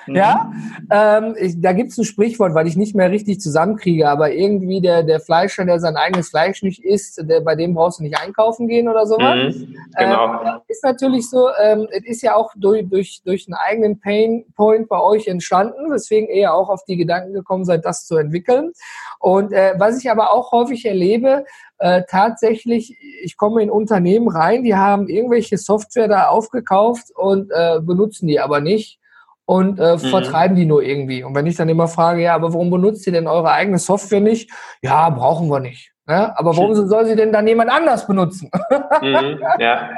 Mhm. 0.09 0.15
Ja, 0.15 0.51
ähm, 0.89 1.35
ich, 1.39 1.59
da 1.61 1.73
gibt 1.73 1.91
es 1.91 1.97
ein 1.97 2.03
Sprichwort, 2.03 2.53
weil 2.53 2.67
ich 2.67 2.75
nicht 2.75 2.95
mehr 2.95 3.11
richtig 3.11 3.39
zusammenkriege, 3.39 4.09
aber 4.09 4.31
irgendwie 4.31 4.81
der, 4.81 5.03
der 5.03 5.19
Fleischer, 5.19 5.65
der 5.65 5.79
sein 5.79 5.95
eigenes 5.95 6.29
Fleisch 6.29 6.63
nicht 6.63 6.83
isst, 6.83 7.23
der, 7.27 7.41
bei 7.41 7.55
dem 7.55 7.73
brauchst 7.73 7.99
du 7.99 8.03
nicht 8.03 8.19
einkaufen 8.19 8.67
gehen 8.67 8.89
oder 8.89 9.05
sowas. 9.05 9.55
Mhm, 9.55 9.75
genau. 9.97 10.41
Ähm, 10.41 10.61
ist 10.67 10.83
natürlich 10.83 11.29
so, 11.29 11.49
ähm, 11.61 11.87
es 11.91 12.05
ist 12.05 12.21
ja 12.21 12.35
auch 12.35 12.51
durch, 12.55 12.87
durch, 12.89 13.21
durch 13.23 13.47
einen 13.47 13.55
eigenen 13.55 13.99
Pain 13.99 14.45
Point 14.55 14.89
bei 14.89 14.99
euch 14.99 15.27
entstanden, 15.27 15.91
weswegen 15.91 16.29
ihr 16.29 16.53
auch 16.53 16.69
auf 16.69 16.83
die 16.85 16.97
Gedanken 16.97 17.33
gekommen 17.33 17.65
seid, 17.65 17.85
das 17.85 18.05
zu 18.05 18.17
entwickeln. 18.17 18.71
Und 19.19 19.53
äh, 19.53 19.73
was 19.77 19.99
ich 19.99 20.09
aber 20.09 20.33
auch 20.33 20.51
häufig 20.51 20.85
erlebe, 20.85 21.45
äh, 21.77 22.03
tatsächlich, 22.09 22.97
ich 23.23 23.37
komme 23.37 23.63
in 23.63 23.69
Unternehmen 23.69 24.27
rein, 24.27 24.63
die 24.63 24.75
haben 24.75 25.07
irgendwelche 25.07 25.57
Software 25.57 26.07
da 26.07 26.27
aufgekauft 26.27 27.11
und 27.15 27.51
äh, 27.51 27.79
benutzen 27.81 28.27
die 28.27 28.39
aber 28.39 28.59
nicht 28.59 28.99
und 29.49 29.79
äh, 29.79 29.93
mhm. 29.93 29.97
vertreiben 29.97 30.55
die 30.55 30.67
nur 30.67 30.83
irgendwie. 30.83 31.23
Und 31.23 31.33
wenn 31.33 31.47
ich 31.47 31.55
dann 31.55 31.69
immer 31.69 31.87
frage, 31.87 32.21
ja, 32.21 32.35
aber 32.35 32.53
warum 32.53 32.69
benutzt 32.69 33.07
ihr 33.07 33.13
denn 33.13 33.25
eure 33.25 33.49
eigene 33.49 33.79
Software 33.79 34.19
nicht? 34.19 34.51
Ja, 34.83 35.09
brauchen 35.09 35.49
wir 35.49 35.59
nicht. 35.59 35.91
Ne? 36.05 36.37
Aber 36.37 36.55
warum 36.55 36.75
soll 36.75 37.05
sie 37.05 37.15
denn 37.15 37.33
dann 37.33 37.47
jemand 37.47 37.71
anders 37.71 38.05
benutzen? 38.05 38.51
Mhm, 39.01 39.39
ja. 39.59 39.89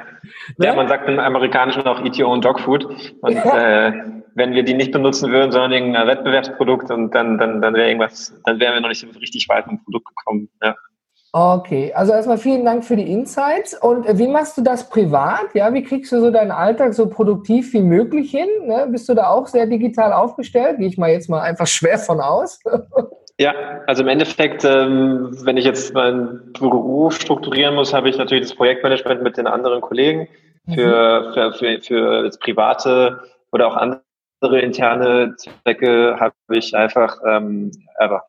Ne? 0.58 0.68
ja, 0.68 0.76
man 0.76 0.88
sagt 0.88 1.10
im 1.10 1.20
Amerikanischen 1.20 1.82
auch 1.84 2.00
Eat 2.06 2.18
Your 2.18 2.30
Own 2.30 2.40
Dog 2.40 2.62
Food. 2.62 2.86
Und 3.22 3.36
äh, 3.36 3.92
wenn 4.36 4.54
wir 4.54 4.64
die 4.64 4.74
nicht 4.74 4.94
benutzen 4.94 5.32
würden, 5.32 5.52
sondern 5.52 5.74
irgendein 5.74 6.08
Wettbewerbsprodukt, 6.08 6.90
und 6.90 7.14
dann, 7.14 7.38
dann, 7.38 7.62
dann 7.62 7.74
wäre 7.74 7.88
irgendwas, 7.88 8.34
dann 8.46 8.60
wären 8.60 8.76
wir 8.76 8.82
noch 8.82 8.90
nicht 8.90 9.02
so 9.02 9.20
richtig 9.20 9.50
weit 9.50 9.66
vom 9.66 9.84
Produkt 9.84 10.08
gekommen. 10.08 10.50
Ja. 10.64 10.76
Okay, 11.34 11.94
also 11.94 12.12
erstmal 12.12 12.38
vielen 12.38 12.66
Dank 12.66 12.84
für 12.84 12.98
die 12.98 13.10
Insights. 13.10 13.74
Und 13.74 14.06
äh, 14.06 14.18
wie 14.18 14.28
machst 14.28 14.58
du 14.58 14.62
das 14.62 14.90
privat? 14.90 15.54
Ja, 15.54 15.74
wie 15.74 15.84
kriegst 15.84 16.12
du 16.12 16.20
so 16.20 16.30
deinen 16.30 16.52
Alltag 16.52 16.94
so 16.94 17.08
produktiv 17.08 17.72
wie 17.74 17.82
möglich 17.82 18.32
hin? 18.32 18.50
Ne? 18.66 18.88
Bist 18.90 19.08
du 19.08 19.14
da 19.14 19.30
auch 19.30 19.48
sehr 19.48 19.66
digital 19.66 20.12
aufgestellt? 20.12 20.80
Gehe 20.80 20.88
ich 20.88 20.98
mal 20.98 21.10
jetzt 21.10 21.30
mal 21.30 21.42
einfach 21.42 21.68
schwer 21.68 22.00
von 22.00 22.20
aus. 22.20 22.60
Ja, 23.40 23.54
also 23.88 24.04
im 24.04 24.10
Endeffekt, 24.10 24.66
ähm, 24.66 25.32
wenn 25.44 25.56
ich 25.56 25.64
jetzt 25.64 25.94
mein 25.94 26.52
Büro 26.60 27.10
strukturieren 27.12 27.76
muss, 27.76 27.94
habe 27.94 28.10
ich 28.10 28.18
natürlich 28.18 28.50
das 28.50 28.56
Projektmanagement 28.56 29.24
mit 29.24 29.38
den 29.38 29.48
anderen 29.48 29.80
Kollegen. 29.80 30.28
Für, 30.72 31.30
mhm. 31.30 31.34
für, 31.34 31.54
für, 31.54 31.82
für 31.82 32.24
das 32.24 32.38
private 32.38 33.22
oder 33.52 33.68
auch 33.68 33.76
andere 33.76 34.60
interne 34.60 35.36
Zwecke 35.38 36.18
habe 36.20 36.36
ich 36.52 36.76
einfach 36.76 37.18
ähm, 37.26 37.72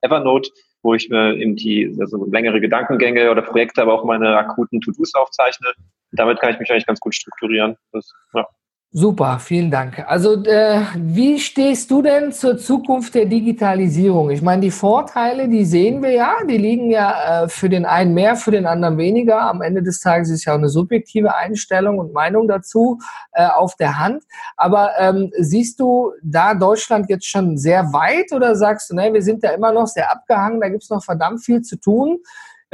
Evernote 0.01 0.51
wo 0.83 0.95
ich 0.95 1.09
mir 1.09 1.37
eben 1.37 1.57
die 1.57 1.97
also 2.01 2.27
längere 2.27 2.61
Gedankengänge 2.61 3.31
oder 3.31 3.43
Projekte, 3.43 3.83
aber 3.83 3.95
auch 3.95 4.05
meine 4.05 4.37
akuten 4.37 4.81
To-Dos 4.81 5.15
aufzeichne. 5.15 5.73
Damit 6.13 6.41
kann 6.41 6.53
ich 6.53 6.59
mich 6.59 6.71
eigentlich 6.71 6.87
ganz 6.87 7.01
gut 7.01 7.15
strukturieren. 7.15 7.77
Das, 7.93 8.13
ja. 8.35 8.47
Super, 8.95 9.39
vielen 9.39 9.71
Dank. 9.71 10.05
Also 10.07 10.45
äh, 10.45 10.83
wie 10.97 11.39
stehst 11.41 11.91
du 11.91 12.03
denn 12.03 12.31
zur 12.31 12.59
Zukunft 12.59 13.15
der 13.15 13.25
Digitalisierung? 13.25 14.29
Ich 14.29 14.43
meine, 14.43 14.61
die 14.61 14.71
Vorteile, 14.71 15.49
die 15.49 15.65
sehen 15.65 16.03
wir 16.03 16.11
ja, 16.11 16.35
die 16.47 16.59
liegen 16.59 16.91
ja 16.91 17.45
äh, 17.45 17.49
für 17.49 17.71
den 17.71 17.87
einen 17.87 18.13
mehr, 18.13 18.37
für 18.37 18.51
den 18.51 18.67
anderen 18.67 18.99
weniger. 18.99 19.49
Am 19.49 19.63
Ende 19.63 19.83
des 19.83 20.01
Tages 20.01 20.29
ist 20.29 20.45
ja 20.45 20.53
auch 20.53 20.59
eine 20.59 20.69
subjektive 20.69 21.35
Einstellung 21.35 22.01
und 22.01 22.13
Meinung 22.13 22.49
dazu 22.49 22.99
äh, 23.33 23.47
auf 23.47 23.77
der 23.77 23.99
Hand. 23.99 24.25
Aber 24.59 24.91
ähm, 24.99 25.33
siehst 25.39 25.81
du 25.81 26.13
da 26.23 26.53
Deutschland 26.53 27.09
jetzt 27.09 27.27
schon 27.27 27.57
sehr 27.57 27.95
weit 27.95 28.31
oder 28.31 28.55
sagst 28.57 28.91
du, 28.91 28.95
ne, 28.95 29.11
wir 29.15 29.23
sind 29.23 29.43
da 29.43 29.53
immer 29.53 29.73
noch 29.73 29.87
sehr 29.87 30.13
abgehangen, 30.13 30.61
da 30.61 30.69
gibt's 30.69 30.91
noch 30.91 31.03
verdammt 31.03 31.43
viel 31.43 31.63
zu 31.63 31.77
tun? 31.77 32.19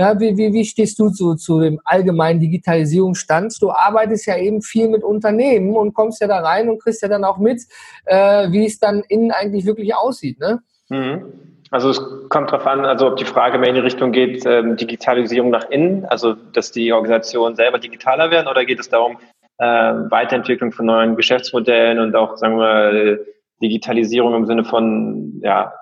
Ja, 0.00 0.18
wie, 0.20 0.36
wie, 0.36 0.52
wie 0.52 0.64
stehst 0.64 0.96
du 1.00 1.10
zu, 1.10 1.34
zu 1.34 1.58
dem 1.58 1.80
allgemeinen 1.84 2.38
Digitalisierungsstand? 2.38 3.60
Du 3.60 3.72
arbeitest 3.72 4.26
ja 4.26 4.36
eben 4.36 4.62
viel 4.62 4.88
mit 4.88 5.02
Unternehmen 5.02 5.74
und 5.74 5.92
kommst 5.92 6.20
ja 6.20 6.28
da 6.28 6.38
rein 6.38 6.68
und 6.68 6.80
kriegst 6.80 7.02
ja 7.02 7.08
dann 7.08 7.24
auch 7.24 7.38
mit, 7.38 7.62
äh, 8.04 8.48
wie 8.52 8.64
es 8.64 8.78
dann 8.78 9.02
innen 9.08 9.32
eigentlich 9.32 9.66
wirklich 9.66 9.96
aussieht. 9.96 10.38
Ne? 10.38 10.60
Mhm. 10.88 11.24
Also 11.72 11.90
es 11.90 12.00
kommt 12.28 12.52
darauf 12.52 12.66
an, 12.66 12.84
also 12.84 13.08
ob 13.08 13.16
die 13.16 13.24
Frage 13.24 13.58
mehr 13.58 13.70
in 13.70 13.74
die 13.74 13.80
Richtung 13.80 14.12
geht, 14.12 14.46
ähm, 14.46 14.76
Digitalisierung 14.76 15.50
nach 15.50 15.68
innen, 15.68 16.06
also 16.06 16.34
dass 16.34 16.70
die 16.70 16.92
Organisationen 16.92 17.56
selber 17.56 17.80
digitaler 17.80 18.30
werden, 18.30 18.46
oder 18.46 18.64
geht 18.64 18.78
es 18.78 18.88
darum, 18.88 19.18
äh, 19.58 19.64
Weiterentwicklung 19.64 20.70
von 20.70 20.86
neuen 20.86 21.16
Geschäftsmodellen 21.16 21.98
und 21.98 22.14
auch, 22.14 22.36
sagen 22.36 22.56
wir, 22.56 23.18
Digitalisierung 23.60 24.34
im 24.34 24.46
Sinne 24.46 24.64
von 24.64 25.40
ja, 25.42 25.72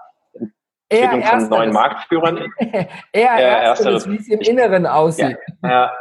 Entwicklung 0.88 1.20
Eher 1.20 1.40
von 1.40 1.49
neuen 1.49 1.72
Marktführern. 1.72 2.53
Eher 3.12 3.31
ersteres, 3.31 4.09
wie 4.09 4.16
es 4.16 4.29
im 4.29 4.40
Inneren 4.40 4.87
aussieht. 4.87 5.37
Ja, 5.62 5.68
ja. 5.68 5.92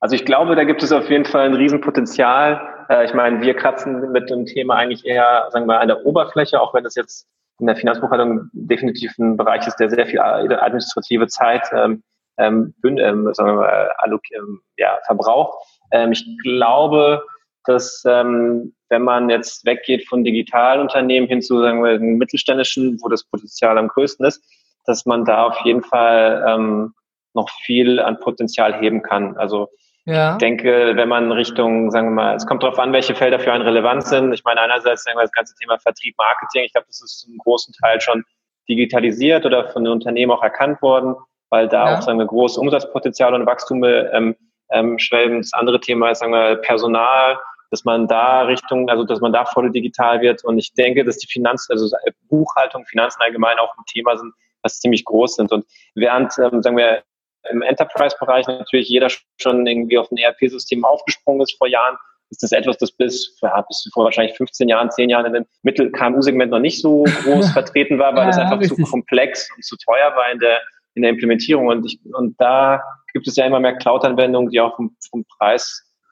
Also 0.00 0.14
ich 0.14 0.24
glaube, 0.24 0.54
da 0.54 0.64
gibt 0.64 0.82
es 0.82 0.92
auf 0.92 1.10
jeden 1.10 1.24
Fall 1.24 1.46
ein 1.46 1.54
Riesenpotenzial. 1.54 2.60
Äh, 2.88 3.04
ich 3.04 3.14
meine, 3.14 3.40
wir 3.40 3.54
kratzen 3.54 4.12
mit 4.12 4.30
dem 4.30 4.46
Thema 4.46 4.76
eigentlich 4.76 5.04
eher, 5.04 5.48
sagen 5.50 5.66
wir, 5.66 5.80
an 5.80 5.88
der 5.88 6.04
Oberfläche, 6.06 6.60
auch 6.60 6.74
wenn 6.74 6.84
das 6.84 6.94
jetzt 6.94 7.26
in 7.58 7.66
der 7.66 7.76
Finanzbuchhaltung 7.76 8.48
definitiv 8.52 9.16
ein 9.18 9.36
Bereich 9.36 9.66
ist, 9.66 9.76
der 9.76 9.90
sehr 9.90 10.06
viel 10.06 10.20
administrative 10.20 11.26
Zeit 11.26 11.68
ähm, 11.72 12.02
ähm, 12.38 12.74
ähm 12.84 13.34
sagen 13.34 13.50
wir 13.50 13.54
mal, 13.54 13.90
ähm, 14.36 14.60
ja, 14.76 14.98
verbraucht. 15.06 15.58
Ähm, 15.90 16.12
ich 16.12 16.24
glaube, 16.44 17.24
dass 17.64 18.04
ähm, 18.06 18.74
wenn 18.88 19.02
man 19.02 19.28
jetzt 19.30 19.64
weggeht 19.64 20.08
von 20.08 20.24
digitalen 20.24 20.80
Unternehmen 20.80 21.26
hin 21.26 21.42
zu 21.42 21.60
sagen 21.60 21.82
wir, 21.82 21.98
mittelständischen, 21.98 22.98
wo 23.02 23.08
das 23.08 23.24
Potenzial 23.24 23.78
am 23.78 23.88
größten 23.88 24.26
ist, 24.26 24.42
dass 24.86 25.06
man 25.06 25.24
da 25.24 25.46
auf 25.46 25.58
jeden 25.64 25.82
Fall 25.82 26.44
ähm, 26.48 26.94
noch 27.34 27.50
viel 27.50 28.00
an 28.00 28.18
Potenzial 28.20 28.80
heben 28.80 29.02
kann. 29.02 29.36
Also 29.36 29.68
ja. 30.06 30.32
ich 30.32 30.38
denke, 30.38 30.92
wenn 30.96 31.08
man 31.08 31.30
Richtung, 31.30 31.90
sagen 31.90 32.08
wir 32.08 32.14
mal, 32.14 32.36
es 32.36 32.46
kommt 32.46 32.62
darauf 32.62 32.78
an, 32.78 32.92
welche 32.94 33.14
Felder 33.14 33.38
für 33.38 33.52
einen 33.52 33.64
relevant 33.64 34.06
sind. 34.06 34.32
Ich 34.32 34.42
meine, 34.44 34.60
einerseits 34.62 35.04
sagen 35.04 35.18
wir, 35.18 35.22
das 35.22 35.32
ganze 35.32 35.54
Thema 35.56 35.78
Vertrieb, 35.78 36.14
Marketing, 36.16 36.64
ich 36.64 36.72
glaube, 36.72 36.86
das 36.86 37.02
ist 37.02 37.20
zum 37.20 37.36
großen 37.36 37.74
Teil 37.82 38.00
schon 38.00 38.24
digitalisiert 38.68 39.44
oder 39.44 39.68
von 39.68 39.84
den 39.84 39.92
Unternehmen 39.92 40.32
auch 40.32 40.42
erkannt 40.42 40.80
worden. 40.82 41.14
weil 41.50 41.68
da 41.68 41.90
ja. 41.90 41.98
auch 41.98 42.02
sagen 42.02 42.18
wir 42.18 42.26
große 42.26 42.60
Umsatzpotenzial 42.60 43.34
und 43.34 43.46
Wachstum 43.46 43.82
ähm, 43.84 44.36
ähm, 44.70 44.98
schwelgen. 44.98 45.38
Das 45.38 45.52
andere 45.52 45.80
Thema 45.80 46.10
ist 46.10 46.18
sagen 46.18 46.32
wir 46.32 46.56
Personal, 46.56 47.38
dass 47.70 47.84
man 47.84 48.06
da 48.08 48.42
Richtung, 48.42 48.88
also 48.88 49.04
dass 49.04 49.20
man 49.20 49.32
da 49.32 49.44
voll 49.44 49.70
digital 49.70 50.20
wird. 50.20 50.44
Und 50.44 50.58
ich 50.58 50.72
denke, 50.74 51.04
dass 51.04 51.18
die 51.18 51.26
Finanz, 51.26 51.68
also 51.70 51.94
Buchhaltung, 52.28 52.84
Finanzen 52.86 53.20
allgemein 53.22 53.58
auch 53.58 53.76
ein 53.76 53.84
Thema 53.86 54.16
sind, 54.16 54.32
was 54.62 54.80
ziemlich 54.80 55.04
groß 55.04 55.36
sind. 55.36 55.52
Und 55.52 55.66
während, 55.94 56.32
ähm, 56.38 56.62
sagen 56.62 56.76
wir, 56.76 57.02
im 57.50 57.62
Enterprise-Bereich 57.62 58.46
natürlich 58.46 58.88
jeder 58.88 59.08
schon 59.40 59.66
irgendwie 59.66 59.98
auf 59.98 60.10
ein 60.10 60.16
ERP-System 60.16 60.84
aufgesprungen 60.84 61.42
ist 61.42 61.56
vor 61.56 61.68
Jahren, 61.68 61.96
ist 62.30 62.42
das 62.42 62.52
etwas, 62.52 62.76
das 62.76 62.92
bis, 62.92 63.38
ja, 63.40 63.60
bis 63.62 63.88
vor 63.92 64.04
wahrscheinlich 64.04 64.36
15 64.36 64.68
Jahren, 64.68 64.90
10 64.90 65.08
Jahren 65.08 65.26
in 65.26 65.32
dem 65.32 65.46
Mittel-KMU-Segment 65.62 66.50
noch 66.50 66.58
nicht 66.58 66.80
so 66.80 67.04
groß 67.04 67.50
vertreten 67.52 67.98
war, 67.98 68.14
weil 68.14 68.24
ja, 68.24 68.30
es 68.30 68.38
einfach 68.38 68.60
richtig. 68.60 68.84
zu 68.84 68.90
komplex 68.90 69.48
und 69.54 69.64
zu 69.64 69.76
teuer 69.76 70.14
war 70.14 70.30
in 70.30 70.38
der, 70.38 70.60
in 70.94 71.02
der 71.02 71.10
Implementierung. 71.10 71.68
Und, 71.68 71.86
ich, 71.86 71.98
und 72.12 72.38
da 72.38 72.82
gibt 73.12 73.26
es 73.26 73.36
ja 73.36 73.46
immer 73.46 73.60
mehr 73.60 73.76
Cloud-Anwendungen, 73.76 74.50
die 74.50 74.60
auch 74.60 74.76
vom, 74.76 74.94
vom 75.10 75.24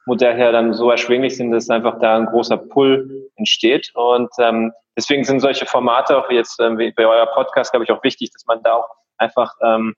Preismodell 0.07 0.35
her 0.35 0.51
dann 0.51 0.73
so 0.73 0.89
erschwinglich 0.89 1.35
sind, 1.35 1.51
dass 1.51 1.69
einfach 1.69 1.99
da 1.99 2.17
ein 2.17 2.25
großer 2.25 2.57
Pull 2.57 3.29
entsteht. 3.35 3.91
Und 3.93 4.29
ähm, 4.39 4.71
deswegen 4.95 5.23
sind 5.23 5.41
solche 5.41 5.65
Formate 5.65 6.17
auch 6.17 6.31
jetzt 6.31 6.59
ähm, 6.61 6.77
wie 6.77 6.91
bei 6.91 7.05
euer 7.05 7.27
Podcast, 7.27 7.71
glaube 7.71 7.83
ich, 7.83 7.91
auch 7.91 8.03
wichtig, 8.03 8.31
dass 8.31 8.45
man 8.45 8.63
da 8.63 8.75
auch 8.75 8.87
einfach 9.17 9.53
ähm, 9.61 9.93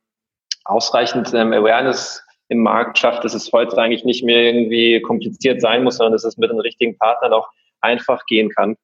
ausreichend 0.65 1.33
ähm, 1.33 1.53
Awareness 1.53 2.23
im 2.47 2.63
Markt 2.63 2.97
schafft, 2.97 3.23
dass 3.23 3.35
es 3.35 3.51
heute 3.53 3.77
eigentlich 3.77 4.03
nicht 4.03 4.23
mehr 4.23 4.41
irgendwie 4.41 4.99
kompliziert 5.01 5.61
sein 5.61 5.83
muss, 5.83 5.97
sondern 5.97 6.13
dass 6.13 6.23
es 6.23 6.37
mit 6.37 6.49
den 6.49 6.59
richtigen 6.59 6.97
Partnern 6.97 7.33
auch 7.33 7.47
einfach 7.81 8.25
gehen 8.25 8.49
kann. 8.49 8.75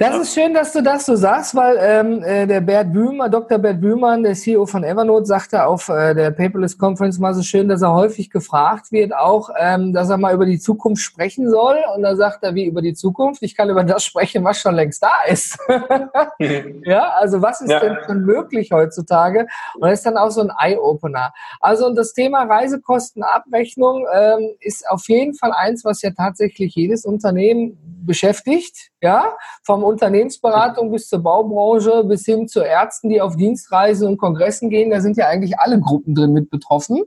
Das 0.00 0.14
ja. 0.14 0.20
ist 0.22 0.32
schön, 0.32 0.54
dass 0.54 0.72
du 0.72 0.82
das 0.82 1.04
so 1.04 1.14
sagst, 1.14 1.54
weil 1.54 1.76
ähm, 1.78 2.22
äh, 2.22 2.46
der 2.46 2.62
Bert 2.62 2.90
Bühmer, 2.90 3.28
Dr. 3.28 3.58
Bert 3.58 3.82
Bühmann, 3.82 4.22
der 4.22 4.32
CEO 4.32 4.64
von 4.64 4.82
Evernote, 4.82 5.26
sagte 5.26 5.66
auf 5.66 5.90
äh, 5.90 6.14
der 6.14 6.30
Paperless 6.30 6.78
Conference 6.78 7.18
mal 7.18 7.34
so 7.34 7.42
schön, 7.42 7.68
dass 7.68 7.82
er 7.82 7.92
häufig 7.92 8.30
gefragt 8.30 8.92
wird, 8.92 9.14
auch, 9.14 9.50
ähm, 9.60 9.92
dass 9.92 10.08
er 10.08 10.16
mal 10.16 10.32
über 10.32 10.46
die 10.46 10.58
Zukunft 10.58 11.02
sprechen 11.02 11.50
soll. 11.50 11.76
Und 11.94 12.00
da 12.00 12.16
sagt 12.16 12.42
er, 12.44 12.54
wie 12.54 12.64
über 12.64 12.80
die 12.80 12.94
Zukunft? 12.94 13.42
Ich 13.42 13.54
kann 13.54 13.68
über 13.68 13.84
das 13.84 14.02
sprechen, 14.02 14.42
was 14.42 14.58
schon 14.58 14.74
längst 14.74 15.02
da 15.02 15.12
ist. 15.28 15.58
ja, 16.38 17.10
also 17.18 17.42
was 17.42 17.60
ist 17.60 17.70
ja. 17.70 17.80
denn 17.80 17.98
schon 18.06 18.22
möglich 18.22 18.72
heutzutage? 18.72 19.48
Und 19.74 19.82
das 19.82 19.98
ist 19.98 20.06
dann 20.06 20.16
auch 20.16 20.30
so 20.30 20.40
ein 20.40 20.50
Eye-Opener. 20.58 21.34
Also 21.60 21.84
und 21.84 21.94
das 21.94 22.14
Thema 22.14 22.44
Reisekostenabrechnung 22.44 24.06
ähm, 24.14 24.48
ist 24.60 24.88
auf 24.88 25.06
jeden 25.08 25.34
Fall 25.34 25.52
eins, 25.52 25.84
was 25.84 26.00
ja 26.00 26.08
tatsächlich 26.16 26.74
jedes 26.74 27.04
Unternehmen 27.04 27.76
beschäftigt. 28.06 28.88
Ja, 29.02 29.36
vom 29.62 29.82
Unternehmensberatung 29.90 30.90
bis 30.90 31.08
zur 31.08 31.20
Baubranche 31.20 32.04
bis 32.04 32.24
hin 32.24 32.48
zu 32.48 32.60
Ärzten, 32.60 33.08
die 33.08 33.20
auf 33.20 33.36
Dienstreisen 33.36 34.08
und 34.08 34.16
Kongressen 34.16 34.70
gehen. 34.70 34.90
Da 34.90 35.00
sind 35.00 35.16
ja 35.16 35.26
eigentlich 35.26 35.58
alle 35.58 35.80
Gruppen 35.80 36.14
drin 36.14 36.32
mit 36.32 36.50
betroffen. 36.50 37.04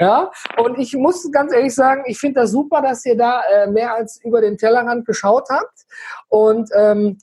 Ja, 0.00 0.30
und 0.62 0.78
ich 0.78 0.94
muss 0.94 1.30
ganz 1.32 1.52
ehrlich 1.52 1.74
sagen, 1.74 2.04
ich 2.06 2.18
finde 2.18 2.42
das 2.42 2.52
super, 2.52 2.82
dass 2.82 3.04
ihr 3.04 3.16
da 3.16 3.42
äh, 3.42 3.70
mehr 3.70 3.94
als 3.94 4.20
über 4.22 4.40
den 4.40 4.56
Tellerrand 4.56 5.06
geschaut 5.06 5.48
habt. 5.50 5.86
Und 6.28 6.70
ähm, 6.74 7.18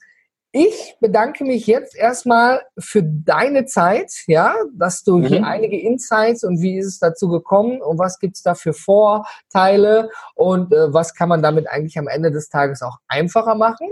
ich 0.58 0.96
bedanke 1.02 1.44
mich 1.44 1.68
jetzt 1.68 1.98
erstmal 1.98 2.62
für 2.80 3.04
deine 3.04 3.66
Zeit, 3.66 4.10
ja, 4.28 4.56
dass 4.74 5.04
du 5.04 5.18
mhm. 5.18 5.26
hier 5.26 5.46
einige 5.46 5.78
Insights 5.78 6.46
und 6.46 6.62
wie 6.62 6.78
ist 6.78 6.86
es 6.86 7.00
dazu 7.00 7.28
gekommen 7.28 7.82
und 7.82 8.00
was 8.00 8.20
gibt's 8.20 8.42
da 8.42 8.56
für 8.56 8.72
Vorteile 8.72 10.10
und 10.34 10.72
äh, 10.72 10.94
was 10.94 11.14
kann 11.14 11.28
man 11.28 11.42
damit 11.42 11.70
eigentlich 11.70 12.00
am 12.00 12.08
Ende 12.08 12.32
des 12.32 12.48
Tages 12.48 12.82
auch 12.84 13.00
einfacher 13.10 13.56
machen. 13.56 13.90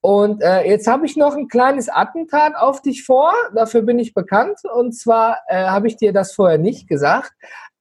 Und 0.00 0.42
äh, 0.42 0.68
jetzt 0.68 0.86
habe 0.86 1.06
ich 1.06 1.16
noch 1.16 1.34
ein 1.34 1.48
kleines 1.48 1.88
Attentat 1.88 2.54
auf 2.54 2.82
dich 2.82 3.04
vor. 3.04 3.32
Dafür 3.54 3.82
bin 3.82 3.98
ich 3.98 4.14
bekannt. 4.14 4.60
Und 4.72 4.92
zwar 4.92 5.38
äh, 5.48 5.64
habe 5.64 5.88
ich 5.88 5.96
dir 5.96 6.12
das 6.12 6.32
vorher 6.32 6.58
nicht 6.58 6.88
gesagt. 6.88 7.32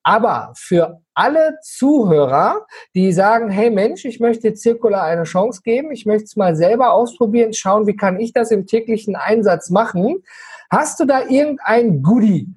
Aber 0.04 0.54
für 0.56 1.02
alle 1.14 1.58
Zuhörer, 1.62 2.66
die 2.96 3.12
sagen, 3.12 3.50
hey 3.50 3.70
Mensch, 3.70 4.06
ich 4.06 4.22
möchte 4.22 4.54
Zirkular 4.54 5.04
eine 5.04 5.24
Chance 5.24 5.62
geben, 5.64 5.92
ich 5.92 6.06
möchte 6.06 6.24
es 6.24 6.38
mal 6.38 6.56
selber 6.56 6.94
ausprobieren, 6.94 7.52
schauen, 7.54 7.88
wie 7.88 7.96
kann 7.98 8.18
ich 8.18 8.32
das 8.32 8.50
im 8.52 8.68
täglichen 8.68 9.18
Einsatz 9.18 9.70
machen. 9.70 10.24
Hast 10.72 11.02
du 11.02 11.06
da 11.06 11.24
irgendein 11.28 12.02
Goodie? 12.02 12.48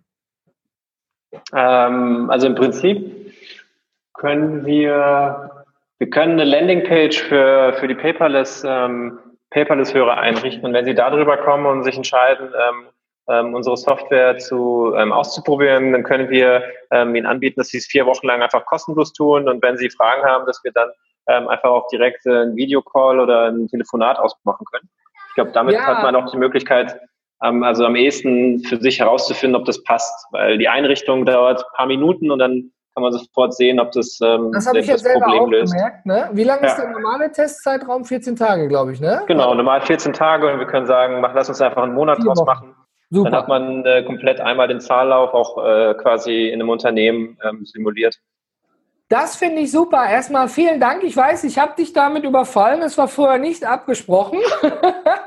Ähm, 1.53 2.31
also 2.31 2.47
im 2.47 2.55
Prinzip 2.55 3.33
können 4.15 4.65
wir, 4.65 5.67
wir 5.99 6.11
können 6.11 6.35
eine 6.35 6.45
Landingpage 6.45 7.21
für, 7.21 7.73
für 7.81 7.89
die 7.89 7.97
Paperless 7.97 8.63
ähm, 8.65 9.19
Paperless-Hörer 9.51 10.17
einrichten. 10.17 10.65
Und 10.65 10.73
wenn 10.73 10.85
Sie 10.85 10.95
darüber 10.95 11.37
kommen 11.37 11.67
und 11.67 11.85
sich 11.85 11.97
entscheiden, 11.97 12.49
ähm, 12.55 12.87
ähm, 13.29 13.55
unsere 13.55 13.77
Software 13.77 14.39
zu, 14.39 14.95
ähm, 14.97 15.13
auszuprobieren, 15.13 15.93
dann 15.93 16.03
können 16.03 16.31
wir 16.31 16.65
ähm, 16.91 17.15
Ihnen 17.15 17.27
anbieten, 17.27 17.61
dass 17.61 17.69
Sie 17.69 17.79
es 17.79 17.87
vier 17.87 18.07
Wochen 18.07 18.27
lang 18.27 18.43
einfach 18.43 18.65
kostenlos 18.65 19.13
tun. 19.13 19.49
Und 19.49 19.63
wenn 19.63 19.77
Sie 19.77 19.91
Fragen 19.91 20.25
haben, 20.25 20.47
dass 20.47 20.63
wir 20.65 20.73
dann 20.73 20.91
ähm, 21.29 21.49
einfach 21.49 21.71
auch 21.71 21.89
direkt 21.89 22.27
äh, 22.27 22.43
ein 22.43 22.57
Videocall 22.57 23.21
oder 23.21 23.47
ein 23.47 23.69
Telefonat 23.69 24.19
ausmachen 24.19 24.65
können. 24.71 24.89
Ich 25.29 25.35
glaube, 25.35 25.53
damit 25.53 25.75
ja. 25.75 25.83
hat 25.83 26.03
man 26.03 26.17
auch 26.17 26.31
die 26.31 26.37
Möglichkeit, 26.37 26.99
ähm, 27.45 27.63
also 27.63 27.85
am 27.85 27.95
ehesten 27.95 28.61
für 28.65 28.81
sich 28.81 28.99
herauszufinden, 28.99 29.55
ob 29.55 29.65
das 29.65 29.83
passt. 29.85 30.27
Weil 30.33 30.59
die 30.59 30.69
Einrichtung 30.69 31.25
dauert 31.25 31.61
ein 31.61 31.77
paar 31.77 31.87
Minuten 31.87 32.31
und 32.31 32.39
dann 32.39 32.73
kann 32.95 33.03
man 33.03 33.13
sofort 33.13 33.55
sehen, 33.55 33.79
ob 33.79 33.93
das 33.93 34.19
ähm, 34.23 34.51
Das 34.53 34.67
habe 34.67 34.81
ich 34.81 34.87
ja 34.87 34.99
selber 34.99 35.21
Problem 35.21 35.43
auch 35.43 35.49
löst. 35.49 35.73
gemerkt. 35.73 36.07
Ne? 36.07 36.29
Wie 36.33 36.45
lange 36.45 36.63
ja. 36.63 36.69
ist 36.69 36.77
der 36.77 36.91
normale 36.91 37.31
Testzeitraum? 37.31 38.05
14 38.05 38.37
Tage, 38.37 38.69
glaube 38.69 38.93
ich, 38.93 39.01
ne? 39.01 39.23
Genau, 39.27 39.55
normal 39.55 39.81
14 39.83 40.13
Tage 40.13 40.53
und 40.53 40.59
wir 40.59 40.67
können 40.67 40.87
sagen, 40.87 41.21
mach, 41.21 41.35
lass 41.35 41.49
uns 41.49 41.61
einfach 41.61 41.83
einen 41.83 41.95
Monat 41.95 42.19
draus 42.25 42.45
machen. 42.45 42.75
Super. 43.11 43.31
Dann 43.31 43.39
hat 43.41 43.49
man 43.49 43.85
äh, 43.85 44.05
komplett 44.05 44.41
einmal 44.41 44.69
den 44.69 44.81
Zahllauf 44.81 45.35
auch 45.35 45.65
äh, 45.65 45.95
quasi 45.95 46.49
in 46.49 46.61
einem 46.61 46.69
Unternehmen 46.69 47.37
ähm, 47.43 47.65
simuliert. 47.65 48.21
Das 49.09 49.35
finde 49.35 49.63
ich 49.63 49.73
super. 49.73 50.09
Erstmal 50.09 50.49
vielen 50.49 50.79
Dank. 50.79 51.03
Ich 51.03 51.17
weiß, 51.17 51.43
ich 51.43 51.59
habe 51.59 51.75
dich 51.77 51.93
damit 51.93 52.23
überfallen. 52.23 52.81
Es 52.83 52.97
war 52.97 53.09
vorher 53.09 53.39
nicht 53.39 53.65
abgesprochen. 53.65 54.39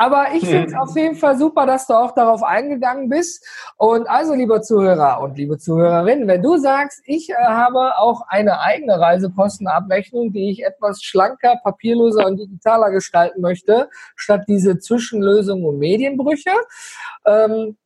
Aber 0.00 0.28
ich 0.32 0.46
finde 0.46 0.68
es 0.68 0.74
auf 0.74 0.96
jeden 0.96 1.14
Fall 1.14 1.36
super, 1.36 1.66
dass 1.66 1.86
du 1.86 1.92
auch 1.92 2.12
darauf 2.12 2.42
eingegangen 2.42 3.10
bist. 3.10 3.46
Und 3.76 4.08
also, 4.08 4.32
lieber 4.32 4.62
Zuhörer 4.62 5.20
und 5.20 5.36
liebe 5.36 5.58
Zuhörerinnen, 5.58 6.26
wenn 6.26 6.42
du 6.42 6.56
sagst, 6.56 7.02
ich 7.04 7.28
äh, 7.28 7.34
habe 7.34 7.98
auch 7.98 8.22
eine 8.28 8.60
eigene 8.60 8.98
Reisekostenabrechnung, 8.98 10.32
die 10.32 10.52
ich 10.52 10.64
etwas 10.64 11.02
schlanker, 11.02 11.60
papierloser 11.62 12.24
und 12.24 12.38
digitaler 12.38 12.90
gestalten 12.92 13.42
möchte, 13.42 13.90
statt 14.16 14.44
diese 14.48 14.78
Zwischenlösungen 14.78 15.66
und 15.66 15.78
Medienbrüche, 15.78 16.52
ähm, 17.26 17.76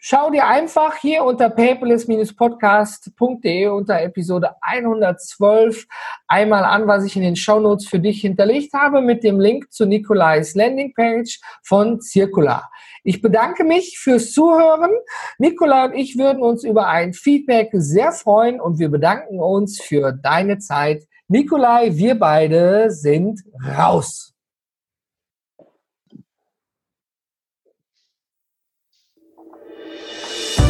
Schau 0.00 0.30
dir 0.30 0.46
einfach 0.46 0.94
hier 0.96 1.24
unter 1.24 1.50
paperless-podcast.de 1.50 3.66
unter 3.66 4.00
Episode 4.00 4.54
112 4.60 5.88
einmal 6.28 6.62
an, 6.64 6.86
was 6.86 7.04
ich 7.04 7.16
in 7.16 7.22
den 7.22 7.34
Shownotes 7.34 7.88
für 7.88 7.98
dich 7.98 8.20
hinterlegt 8.20 8.74
habe 8.74 9.00
mit 9.00 9.24
dem 9.24 9.40
Link 9.40 9.72
zu 9.72 9.86
Nikolais 9.86 10.54
Landingpage 10.54 11.40
von 11.64 12.00
Circular. 12.00 12.70
Ich 13.02 13.20
bedanke 13.20 13.64
mich 13.64 13.98
fürs 13.98 14.30
Zuhören. 14.32 14.92
Nikola 15.38 15.86
und 15.86 15.94
ich 15.94 16.16
würden 16.16 16.44
uns 16.44 16.62
über 16.62 16.86
ein 16.86 17.12
Feedback 17.12 17.70
sehr 17.72 18.12
freuen 18.12 18.60
und 18.60 18.78
wir 18.78 18.90
bedanken 18.90 19.40
uns 19.40 19.80
für 19.80 20.12
deine 20.12 20.58
Zeit. 20.58 21.08
Nikolai, 21.26 21.96
wir 21.96 22.16
beide 22.16 22.92
sind 22.92 23.42
raus. 23.76 24.37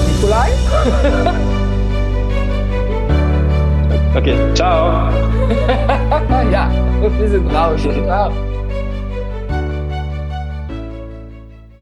Nikolai? 0.07 0.51
okay, 4.15 4.37
ciao. 4.55 5.11
ja, 6.51 6.71
wir 7.01 7.29
sind 7.29 7.47
raus. 7.55 7.81
Ciao. 7.83 8.48